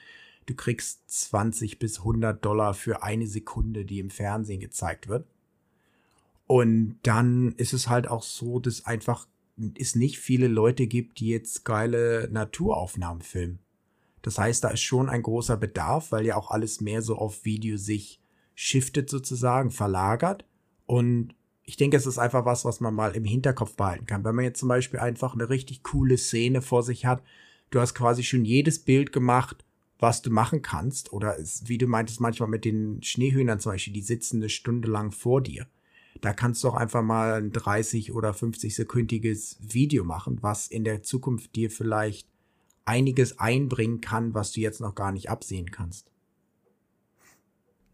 Du 0.45 0.53
kriegst 0.53 1.09
20 1.09 1.79
bis 1.79 1.97
100 1.97 2.45
Dollar 2.45 2.75
für 2.75 3.01
eine 3.01 3.25
Sekunde, 3.25 3.83
die 3.83 3.97
im 3.97 4.11
Fernsehen 4.11 4.59
gezeigt 4.59 5.07
wird. 5.07 5.25
Und 6.45 6.99
dann 7.01 7.53
ist 7.53 7.73
es 7.73 7.89
halt 7.89 8.07
auch 8.07 8.21
so, 8.21 8.59
dass 8.59 8.85
einfach 8.85 9.27
es 9.75 9.95
nicht 9.95 10.19
viele 10.19 10.47
Leute 10.47 10.85
gibt, 10.85 11.19
die 11.19 11.29
jetzt 11.29 11.65
geile 11.65 12.29
Naturaufnahmen 12.31 13.23
filmen. 13.23 13.57
Das 14.21 14.37
heißt, 14.37 14.63
da 14.63 14.69
ist 14.69 14.81
schon 14.81 15.09
ein 15.09 15.23
großer 15.23 15.57
Bedarf, 15.57 16.11
weil 16.11 16.27
ja 16.27 16.35
auch 16.35 16.51
alles 16.51 16.79
mehr 16.79 17.01
so 17.01 17.17
auf 17.17 17.43
Video 17.43 17.75
sich 17.77 18.21
shiftet 18.53 19.09
sozusagen, 19.09 19.71
verlagert. 19.71 20.45
Und 20.85 21.33
ich 21.69 21.77
denke, 21.77 21.95
es 21.95 22.05
ist 22.05 22.17
einfach 22.17 22.45
was, 22.45 22.65
was 22.65 22.81
man 22.81 22.93
mal 22.93 23.15
im 23.15 23.23
Hinterkopf 23.23 23.75
behalten 23.75 24.05
kann. 24.05 24.23
Wenn 24.23 24.35
man 24.35 24.45
jetzt 24.45 24.59
zum 24.59 24.69
Beispiel 24.69 24.99
einfach 24.99 25.33
eine 25.33 25.49
richtig 25.49 25.83
coole 25.83 26.17
Szene 26.17 26.61
vor 26.61 26.83
sich 26.83 27.05
hat 27.05 27.23
du 27.69 27.79
hast 27.79 27.93
quasi 27.93 28.23
schon 28.23 28.45
jedes 28.45 28.79
Bild 28.79 29.11
gemacht, 29.11 29.65
was 29.99 30.21
du 30.21 30.29
machen 30.29 30.61
kannst. 30.61 31.13
Oder 31.13 31.37
wie 31.65 31.77
du 31.77 31.87
meintest, 31.87 32.21
manchmal 32.21 32.49
mit 32.49 32.65
den 32.65 33.01
Schneehühnern 33.03 33.59
zum 33.59 33.73
Beispiel, 33.73 33.93
die 33.93 34.01
sitzen 34.01 34.37
eine 34.37 34.49
Stunde 34.49 34.89
lang 34.89 35.11
vor 35.11 35.41
dir. 35.41 35.67
Da 36.21 36.33
kannst 36.33 36.63
du 36.63 36.69
auch 36.69 36.75
einfach 36.75 37.01
mal 37.01 37.33
ein 37.33 37.51
30 37.51 38.11
oder 38.13 38.33
50 38.33 38.75
sekündiges 38.75 39.57
Video 39.61 40.03
machen, 40.03 40.39
was 40.41 40.67
in 40.67 40.83
der 40.83 41.03
Zukunft 41.03 41.55
dir 41.55 41.71
vielleicht 41.71 42.27
einiges 42.85 43.39
einbringen 43.39 44.01
kann, 44.01 44.33
was 44.33 44.51
du 44.51 44.61
jetzt 44.61 44.81
noch 44.81 44.95
gar 44.95 45.11
nicht 45.11 45.29
absehen 45.29 45.71
kannst. 45.71 46.11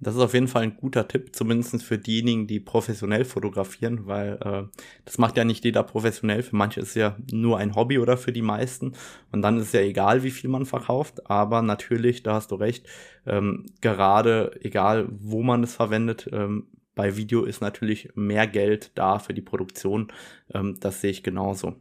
Das 0.05 0.13
ist 0.13 0.21
auf 0.21 0.35
jeden 0.35 0.47
Fall 0.47 0.61
ein 0.61 0.77
guter 0.77 1.07
Tipp, 1.07 1.35
zumindest 1.35 1.81
für 1.81 1.97
diejenigen, 1.97 2.45
die 2.45 2.59
professionell 2.59 3.25
fotografieren, 3.25 4.05
weil 4.05 4.37
äh, 4.39 4.79
das 5.03 5.17
macht 5.17 5.35
ja 5.35 5.43
nicht 5.43 5.65
jeder 5.65 5.81
professionell. 5.81 6.43
Für 6.43 6.55
manche 6.55 6.79
ist 6.79 6.89
es 6.89 6.93
ja 6.93 7.17
nur 7.31 7.57
ein 7.57 7.73
Hobby 7.73 7.97
oder 7.97 8.15
für 8.15 8.31
die 8.31 8.43
meisten. 8.43 8.93
Und 9.31 9.41
dann 9.41 9.57
ist 9.57 9.65
es 9.65 9.71
ja 9.71 9.79
egal, 9.79 10.21
wie 10.21 10.29
viel 10.29 10.47
man 10.47 10.67
verkauft. 10.67 11.27
Aber 11.27 11.63
natürlich, 11.63 12.21
da 12.21 12.35
hast 12.35 12.51
du 12.51 12.55
recht, 12.55 12.85
ähm, 13.25 13.65
gerade 13.81 14.55
egal, 14.61 15.07
wo 15.09 15.41
man 15.41 15.63
es 15.63 15.73
verwendet, 15.73 16.29
ähm, 16.31 16.67
bei 16.93 17.17
Video 17.17 17.43
ist 17.43 17.61
natürlich 17.61 18.11
mehr 18.13 18.45
Geld 18.45 18.91
da 18.93 19.17
für 19.17 19.33
die 19.33 19.41
Produktion. 19.41 20.09
Ähm, 20.53 20.77
das 20.79 21.01
sehe 21.01 21.09
ich 21.09 21.23
genauso. 21.23 21.77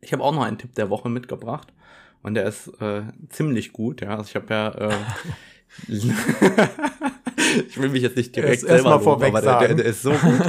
Ich 0.00 0.12
habe 0.12 0.22
auch 0.22 0.32
noch 0.32 0.44
einen 0.44 0.58
Tipp 0.58 0.76
der 0.76 0.88
Woche 0.88 1.08
mitgebracht 1.08 1.72
und 2.22 2.34
der 2.34 2.44
ist 2.44 2.68
äh, 2.80 3.02
ziemlich 3.28 3.72
gut. 3.72 4.02
Ja, 4.02 4.10
also 4.10 4.28
ich 4.28 4.36
habe 4.36 4.54
ja 4.54 4.68
äh, 4.68 4.94
ich 5.88 7.80
will 7.80 7.90
mich 7.90 8.02
jetzt 8.02 8.16
nicht 8.16 8.34
direkt 8.34 8.62
erst, 8.62 8.66
selber 8.66 9.00
loben, 9.02 9.24
aber 9.24 9.40
der, 9.40 9.58
der, 9.58 9.74
der, 9.74 9.84
ist 9.86 10.02
so 10.02 10.12
gut. 10.12 10.40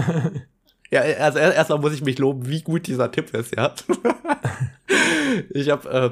ja, 0.92 1.02
also 1.02 1.40
erstmal 1.40 1.80
muss 1.80 1.94
ich 1.94 2.04
mich 2.04 2.20
loben, 2.20 2.48
wie 2.48 2.62
gut 2.62 2.88
dieser 2.88 3.12
Tipp 3.12 3.34
ist, 3.34 3.56
ja. 3.56 3.74
ich 5.52 5.70
habe 5.70 5.90
äh, 5.90 6.12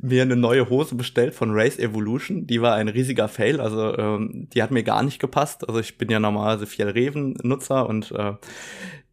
mir 0.00 0.22
eine 0.22 0.36
neue 0.36 0.68
Hose 0.68 0.94
bestellt 0.94 1.34
von 1.34 1.50
Race 1.52 1.78
Evolution. 1.78 2.46
Die 2.46 2.60
war 2.60 2.74
ein 2.74 2.88
riesiger 2.88 3.28
Fail. 3.28 3.60
Also 3.60 3.96
ähm, 3.96 4.48
die 4.52 4.62
hat 4.62 4.70
mir 4.70 4.82
gar 4.82 5.02
nicht 5.02 5.20
gepasst. 5.20 5.68
Also 5.68 5.80
ich 5.80 5.98
bin 5.98 6.10
ja 6.10 6.20
normalerweise 6.20 6.66
viel 6.66 6.88
Reven-Nutzer 6.88 7.88
und 7.88 8.12
äh, 8.12 8.34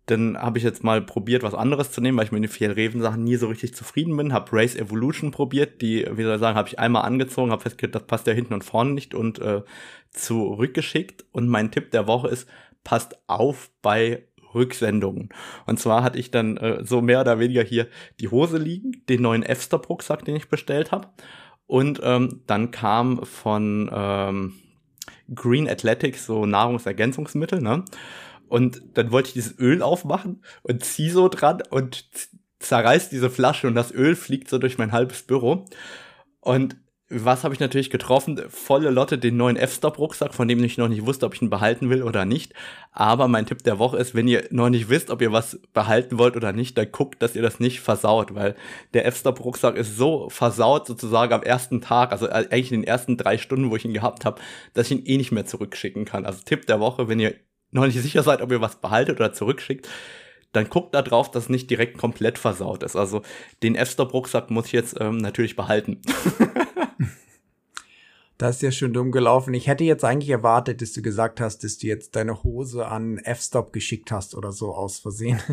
dann 0.06 0.38
habe 0.38 0.58
ich 0.58 0.64
jetzt 0.64 0.84
mal 0.84 1.02
probiert, 1.02 1.42
was 1.42 1.56
anderes 1.56 1.92
zu 1.92 2.00
nehmen, 2.00 2.18
weil 2.18 2.26
ich 2.26 2.32
mit 2.32 2.44
den 2.44 2.50
vielen 2.50 2.72
Reven-Sachen 2.72 3.24
nie 3.24 3.38
so 3.38 3.48
richtig 3.48 3.74
zufrieden 3.74 4.16
bin. 4.16 4.34
Habe 4.34 4.54
Race 4.54 4.76
Evolution 4.76 5.32
probiert, 5.32 5.82
die, 5.82 6.06
wie 6.12 6.24
soll 6.24 6.36
ich 6.36 6.40
sagen, 6.40 6.58
habe 6.58 6.68
ich 6.68 6.78
einmal 6.78 7.04
angezogen, 7.04 7.52
habe 7.52 7.62
festgestellt, 7.62 7.96
das 7.96 8.06
passt 8.06 8.28
ja 8.28 8.34
hinten 8.34 8.54
und 8.54 8.64
vorne 8.64 8.92
nicht 8.92 9.16
und 9.16 9.40
äh, 9.40 9.64
zurückgeschickt. 10.12 11.26
Und 11.32 11.50
mein 11.50 11.72
Tipp 11.72 11.92
der 11.92 12.08
Woche 12.08 12.28
ist, 12.28 12.48
passt 12.84 13.18
auf 13.28 13.72
bei 13.82 14.24
Rücksendungen. 14.54 15.30
Und 15.66 15.80
zwar 15.80 16.04
hatte 16.04 16.20
ich 16.20 16.32
dann 16.32 16.58
äh, 16.58 16.84
so 16.84 17.02
mehr 17.02 17.22
oder 17.22 17.40
weniger 17.40 17.64
hier 17.64 17.88
die 18.20 18.30
Hose 18.30 18.58
liegen, 18.58 19.04
den 19.10 19.24
neuen 19.24 19.44
F-Stop-Rucksack, 19.44 20.24
den 20.24 20.36
ich 20.36 20.50
bestellt 20.50 20.92
habe. 20.92 21.10
Und 21.68 22.00
ähm, 22.04 22.42
dann 22.46 22.72
kam 22.72 23.26
von 23.26 23.90
ähm, 23.92 24.54
Green 25.34 25.68
Athletics 25.68 26.26
so 26.26 26.46
Nahrungsergänzungsmittel, 26.46 27.62
ne? 27.62 27.84
Und 28.48 28.82
dann 28.94 29.12
wollte 29.12 29.28
ich 29.30 29.34
dieses 29.34 29.58
Öl 29.60 29.82
aufmachen 29.82 30.44
und 30.64 30.84
zieh 30.84 31.10
so 31.10 31.28
dran 31.30 31.62
und 31.70 32.06
zerreißt 32.60 33.12
diese 33.12 33.30
Flasche 33.30 33.68
und 33.68 33.76
das 33.76 33.92
Öl 33.92 34.16
fliegt 34.16 34.50
so 34.50 34.58
durch 34.58 34.78
mein 34.78 34.92
halbes 34.92 35.24
Büro. 35.24 35.66
Und 36.40 36.78
was 37.08 37.44
habe 37.44 37.54
ich 37.54 37.60
natürlich 37.60 37.92
getroffen? 37.92 38.42
Volle 38.50 38.90
Lotte 38.90 39.20
den 39.20 39.38
neuen 39.38 39.58
F-Stop-Rucksack, 39.58 40.34
von 40.34 40.48
dem 40.48 40.64
ich 40.64 40.80
noch 40.80 40.88
nicht 40.88 41.06
wusste, 41.06 41.28
ob 41.28 41.36
ich 41.36 41.42
ihn 41.42 41.52
behalten 41.52 41.92
will 41.92 42.02
oder 42.02 42.26
nicht. 42.26 42.54
Aber 42.92 43.28
mein 43.28 43.46
Tipp 43.46 43.64
der 43.64 43.78
Woche 43.78 43.98
ist, 43.98 44.16
wenn 44.16 44.28
ihr 44.28 44.46
noch 44.50 44.70
nicht 44.70 44.90
wisst, 44.90 45.12
ob 45.12 45.22
ihr 45.22 45.32
was 45.32 45.60
behalten 45.72 46.18
wollt 46.18 46.36
oder 46.36 46.52
nicht, 46.52 46.76
dann 46.80 46.92
guckt, 46.92 47.22
dass 47.22 47.36
ihr 47.36 47.44
das 47.44 47.60
nicht 47.60 47.80
versaut, 47.80 48.34
weil 48.34 48.56
der 48.96 49.06
F-Stop-Rucksack 49.06 49.76
ist 49.76 49.98
so 49.98 50.30
versaut 50.30 50.88
sozusagen 50.88 51.34
am 51.34 51.44
ersten 51.44 51.80
Tag, 51.80 52.12
also 52.12 52.28
eigentlich 52.28 52.72
in 52.72 52.82
den 52.82 52.88
ersten 52.88 53.18
drei 53.18 53.38
Stunden, 53.38 53.70
wo 53.70 53.76
ich 53.76 53.86
ihn 53.86 53.94
gehabt 53.94 54.26
habe, 54.26 54.42
dass 54.74 54.90
ich 54.90 54.98
ihn 54.98 55.06
eh 55.06 55.18
nicht 55.18 55.32
mehr 55.32 55.46
zurückschicken 55.46 56.06
kann. 56.06 56.26
Also 56.26 56.42
Tipp 56.44 56.66
der 56.66 56.80
Woche, 56.80 57.08
wenn 57.08 57.20
ihr 57.20 57.36
noch 57.76 57.86
nicht 57.86 58.02
sicher 58.02 58.24
seid, 58.24 58.42
ob 58.42 58.52
ihr 58.52 58.62
was 58.62 58.78
behaltet 58.78 59.18
oder 59.20 59.34
zurückschickt, 59.34 59.88
dann 60.54 60.70
guckt 60.70 60.96
da 60.96 61.02
drauf, 61.02 61.30
dass 61.30 61.50
nicht 61.50 61.70
direkt 61.70 61.98
komplett 61.98 62.38
versaut 62.38 62.82
ist. 62.82 62.96
Also 62.96 63.22
den 63.62 63.76
F-Stop-Rucksack 63.76 64.50
muss 64.50 64.68
ich 64.68 64.72
jetzt 64.72 64.96
ähm, 65.00 65.18
natürlich 65.18 65.56
behalten. 65.56 66.02
das 68.38 68.56
ist 68.56 68.62
ja 68.62 68.72
schon 68.72 68.94
dumm 68.94 69.12
gelaufen. 69.12 69.54
Ich 69.54 69.68
hätte 69.68 69.84
jetzt 69.84 70.06
eigentlich 70.06 70.30
erwartet, 70.30 70.82
dass 70.82 70.94
du 70.94 71.02
gesagt 71.02 71.42
hast, 71.42 71.64
dass 71.64 71.78
du 71.78 71.88
jetzt 71.88 72.16
deine 72.16 72.44
Hose 72.44 72.88
an 72.88 73.18
F-Stop 73.18 73.74
geschickt 73.74 74.12
hast 74.12 74.34
oder 74.36 74.52
so 74.52 74.74
aus 74.74 75.00
Versehen. 75.00 75.42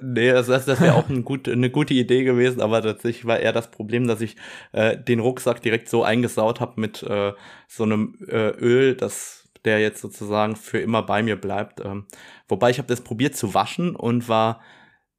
Nee, 0.00 0.32
das, 0.32 0.46
das 0.46 0.80
wäre 0.80 0.94
auch 0.94 1.10
ein 1.10 1.24
gut, 1.24 1.46
eine 1.46 1.68
gute 1.68 1.92
Idee 1.92 2.24
gewesen, 2.24 2.62
aber 2.62 2.80
tatsächlich 2.80 3.26
war 3.26 3.38
eher 3.38 3.52
das 3.52 3.70
Problem, 3.70 4.08
dass 4.08 4.22
ich 4.22 4.34
äh, 4.72 4.96
den 4.96 5.20
Rucksack 5.20 5.60
direkt 5.60 5.90
so 5.90 6.02
eingesaut 6.02 6.58
habe 6.60 6.80
mit 6.80 7.02
äh, 7.02 7.34
so 7.68 7.82
einem 7.82 8.16
äh, 8.26 8.48
Öl, 8.52 8.94
das 8.94 9.43
der 9.64 9.80
jetzt 9.80 10.00
sozusagen 10.00 10.56
für 10.56 10.78
immer 10.78 11.02
bei 11.02 11.22
mir 11.22 11.36
bleibt. 11.36 11.80
Ähm, 11.80 12.06
wobei 12.48 12.70
ich 12.70 12.78
habe 12.78 12.88
das 12.88 13.00
probiert 13.00 13.36
zu 13.36 13.54
waschen 13.54 13.96
und 13.96 14.28
war 14.28 14.60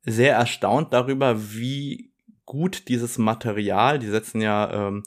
sehr 0.04 0.36
erstaunt 0.36 0.94
darüber, 0.94 1.54
wie 1.54 2.12
gut 2.46 2.88
dieses 2.90 3.18
Material, 3.18 4.00
die 4.00 4.08
setzen 4.08 4.42
ja 4.42 4.88
ähm, 4.88 5.04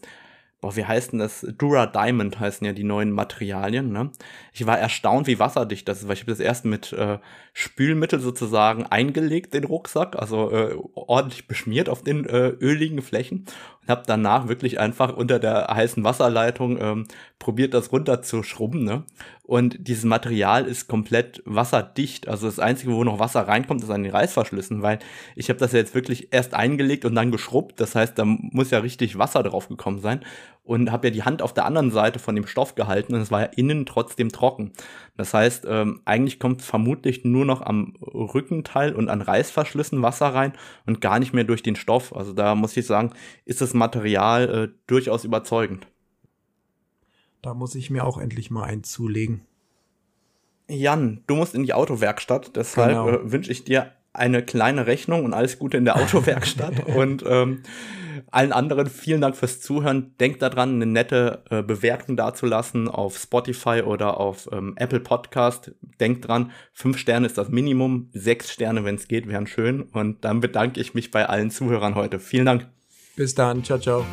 boah, 0.60 0.74
wie 0.74 0.84
heißt 0.84 1.12
denn 1.12 1.20
das? 1.20 1.46
Dura 1.56 1.86
Diamond 1.86 2.40
heißen 2.40 2.66
ja 2.66 2.72
die 2.72 2.84
neuen 2.84 3.12
Materialien, 3.12 3.92
ne? 3.92 4.10
Ich 4.52 4.66
war 4.66 4.78
erstaunt, 4.78 5.26
wie 5.26 5.38
wasserdicht 5.38 5.86
das 5.88 6.00
ist, 6.00 6.08
weil 6.08 6.14
ich 6.14 6.22
habe 6.22 6.32
das 6.32 6.40
erst 6.40 6.64
mit 6.64 6.92
äh, 6.92 7.18
Spülmittel 7.52 8.18
sozusagen 8.20 8.84
eingelegt, 8.84 9.54
den 9.54 9.64
Rucksack, 9.64 10.16
also 10.16 10.50
äh, 10.50 10.76
ordentlich 10.94 11.46
beschmiert 11.46 11.88
auf 11.88 12.02
den 12.02 12.24
äh, 12.26 12.48
öligen 12.48 13.02
Flächen 13.02 13.46
habe 13.88 14.02
danach 14.06 14.48
wirklich 14.48 14.80
einfach 14.80 15.14
unter 15.16 15.38
der 15.38 15.68
heißen 15.68 16.04
Wasserleitung 16.04 16.80
ähm, 16.80 17.06
probiert, 17.38 17.74
das 17.74 17.92
runterzuschrubben, 17.92 18.84
ne? 18.84 19.04
Und 19.48 19.88
dieses 19.88 20.04
Material 20.04 20.66
ist 20.66 20.88
komplett 20.88 21.42
wasserdicht. 21.46 22.28
Also 22.28 22.46
das 22.46 22.58
Einzige, 22.58 22.92
wo 22.92 23.02
noch 23.02 23.18
Wasser 23.18 23.48
reinkommt, 23.48 23.82
ist 23.82 23.88
an 23.88 24.02
den 24.02 24.12
Reißverschlüssen, 24.12 24.82
weil 24.82 24.98
ich 25.36 25.48
habe 25.48 25.58
das 25.58 25.72
ja 25.72 25.78
jetzt 25.78 25.94
wirklich 25.94 26.28
erst 26.32 26.52
eingelegt 26.52 27.06
und 27.06 27.14
dann 27.14 27.32
geschrubbt. 27.32 27.80
Das 27.80 27.94
heißt, 27.94 28.18
da 28.18 28.26
muss 28.26 28.70
ja 28.70 28.80
richtig 28.80 29.16
Wasser 29.16 29.42
drauf 29.42 29.68
gekommen 29.68 30.00
sein. 30.00 30.20
Und 30.68 30.92
habe 30.92 31.06
ja 31.06 31.14
die 31.14 31.22
Hand 31.22 31.40
auf 31.40 31.54
der 31.54 31.64
anderen 31.64 31.90
Seite 31.90 32.18
von 32.18 32.34
dem 32.34 32.46
Stoff 32.46 32.74
gehalten 32.74 33.14
und 33.14 33.22
es 33.22 33.30
war 33.30 33.40
ja 33.40 33.46
innen 33.56 33.86
trotzdem 33.86 34.28
trocken. 34.28 34.72
Das 35.16 35.32
heißt, 35.32 35.64
ähm, 35.66 36.02
eigentlich 36.04 36.38
kommt 36.38 36.60
vermutlich 36.60 37.24
nur 37.24 37.46
noch 37.46 37.62
am 37.62 37.94
Rückenteil 38.02 38.94
und 38.94 39.08
an 39.08 39.22
Reißverschlüssen 39.22 40.02
Wasser 40.02 40.26
rein 40.26 40.52
und 40.84 41.00
gar 41.00 41.20
nicht 41.20 41.32
mehr 41.32 41.44
durch 41.44 41.62
den 41.62 41.74
Stoff. 41.74 42.14
Also 42.14 42.34
da 42.34 42.54
muss 42.54 42.76
ich 42.76 42.84
sagen, 42.84 43.14
ist 43.46 43.62
das 43.62 43.72
Material 43.72 44.48
äh, 44.50 44.68
durchaus 44.86 45.24
überzeugend. 45.24 45.86
Da 47.40 47.54
muss 47.54 47.74
ich 47.74 47.88
mir 47.88 48.04
auch 48.04 48.18
endlich 48.18 48.50
mal 48.50 48.64
einen 48.64 48.84
zulegen. 48.84 49.40
Jan, 50.68 51.22
du 51.26 51.34
musst 51.34 51.54
in 51.54 51.62
die 51.62 51.72
Autowerkstatt, 51.72 52.56
deshalb 52.56 52.90
genau. 52.90 53.08
äh, 53.08 53.32
wünsche 53.32 53.52
ich 53.52 53.64
dir 53.64 53.90
eine 54.12 54.42
kleine 54.42 54.86
Rechnung 54.86 55.24
und 55.24 55.34
alles 55.34 55.58
Gute 55.58 55.76
in 55.76 55.84
der 55.84 55.96
Autowerkstatt. 55.96 56.86
und 56.94 57.24
ähm, 57.26 57.62
allen 58.30 58.52
anderen 58.52 58.88
vielen 58.88 59.20
Dank 59.20 59.36
fürs 59.36 59.60
Zuhören. 59.60 60.14
Denkt 60.18 60.42
daran, 60.42 60.74
eine 60.74 60.86
nette 60.86 61.44
äh, 61.50 61.62
Bewertung 61.62 62.16
dazulassen 62.16 62.88
auf 62.88 63.16
Spotify 63.16 63.82
oder 63.84 64.18
auf 64.18 64.48
ähm, 64.52 64.74
Apple 64.76 65.00
Podcast. 65.00 65.72
Denkt 66.00 66.26
dran, 66.26 66.50
fünf 66.72 66.98
Sterne 66.98 67.26
ist 67.26 67.38
das 67.38 67.48
Minimum, 67.48 68.10
sechs 68.12 68.52
Sterne, 68.52 68.84
wenn 68.84 68.96
es 68.96 69.08
geht, 69.08 69.28
wären 69.28 69.46
schön. 69.46 69.82
Und 69.82 70.24
dann 70.24 70.40
bedanke 70.40 70.80
ich 70.80 70.94
mich 70.94 71.10
bei 71.10 71.26
allen 71.26 71.50
Zuhörern 71.50 71.94
heute. 71.94 72.18
Vielen 72.18 72.46
Dank. 72.46 72.68
Bis 73.16 73.34
dann, 73.34 73.64
ciao, 73.64 73.78
ciao. 73.78 74.04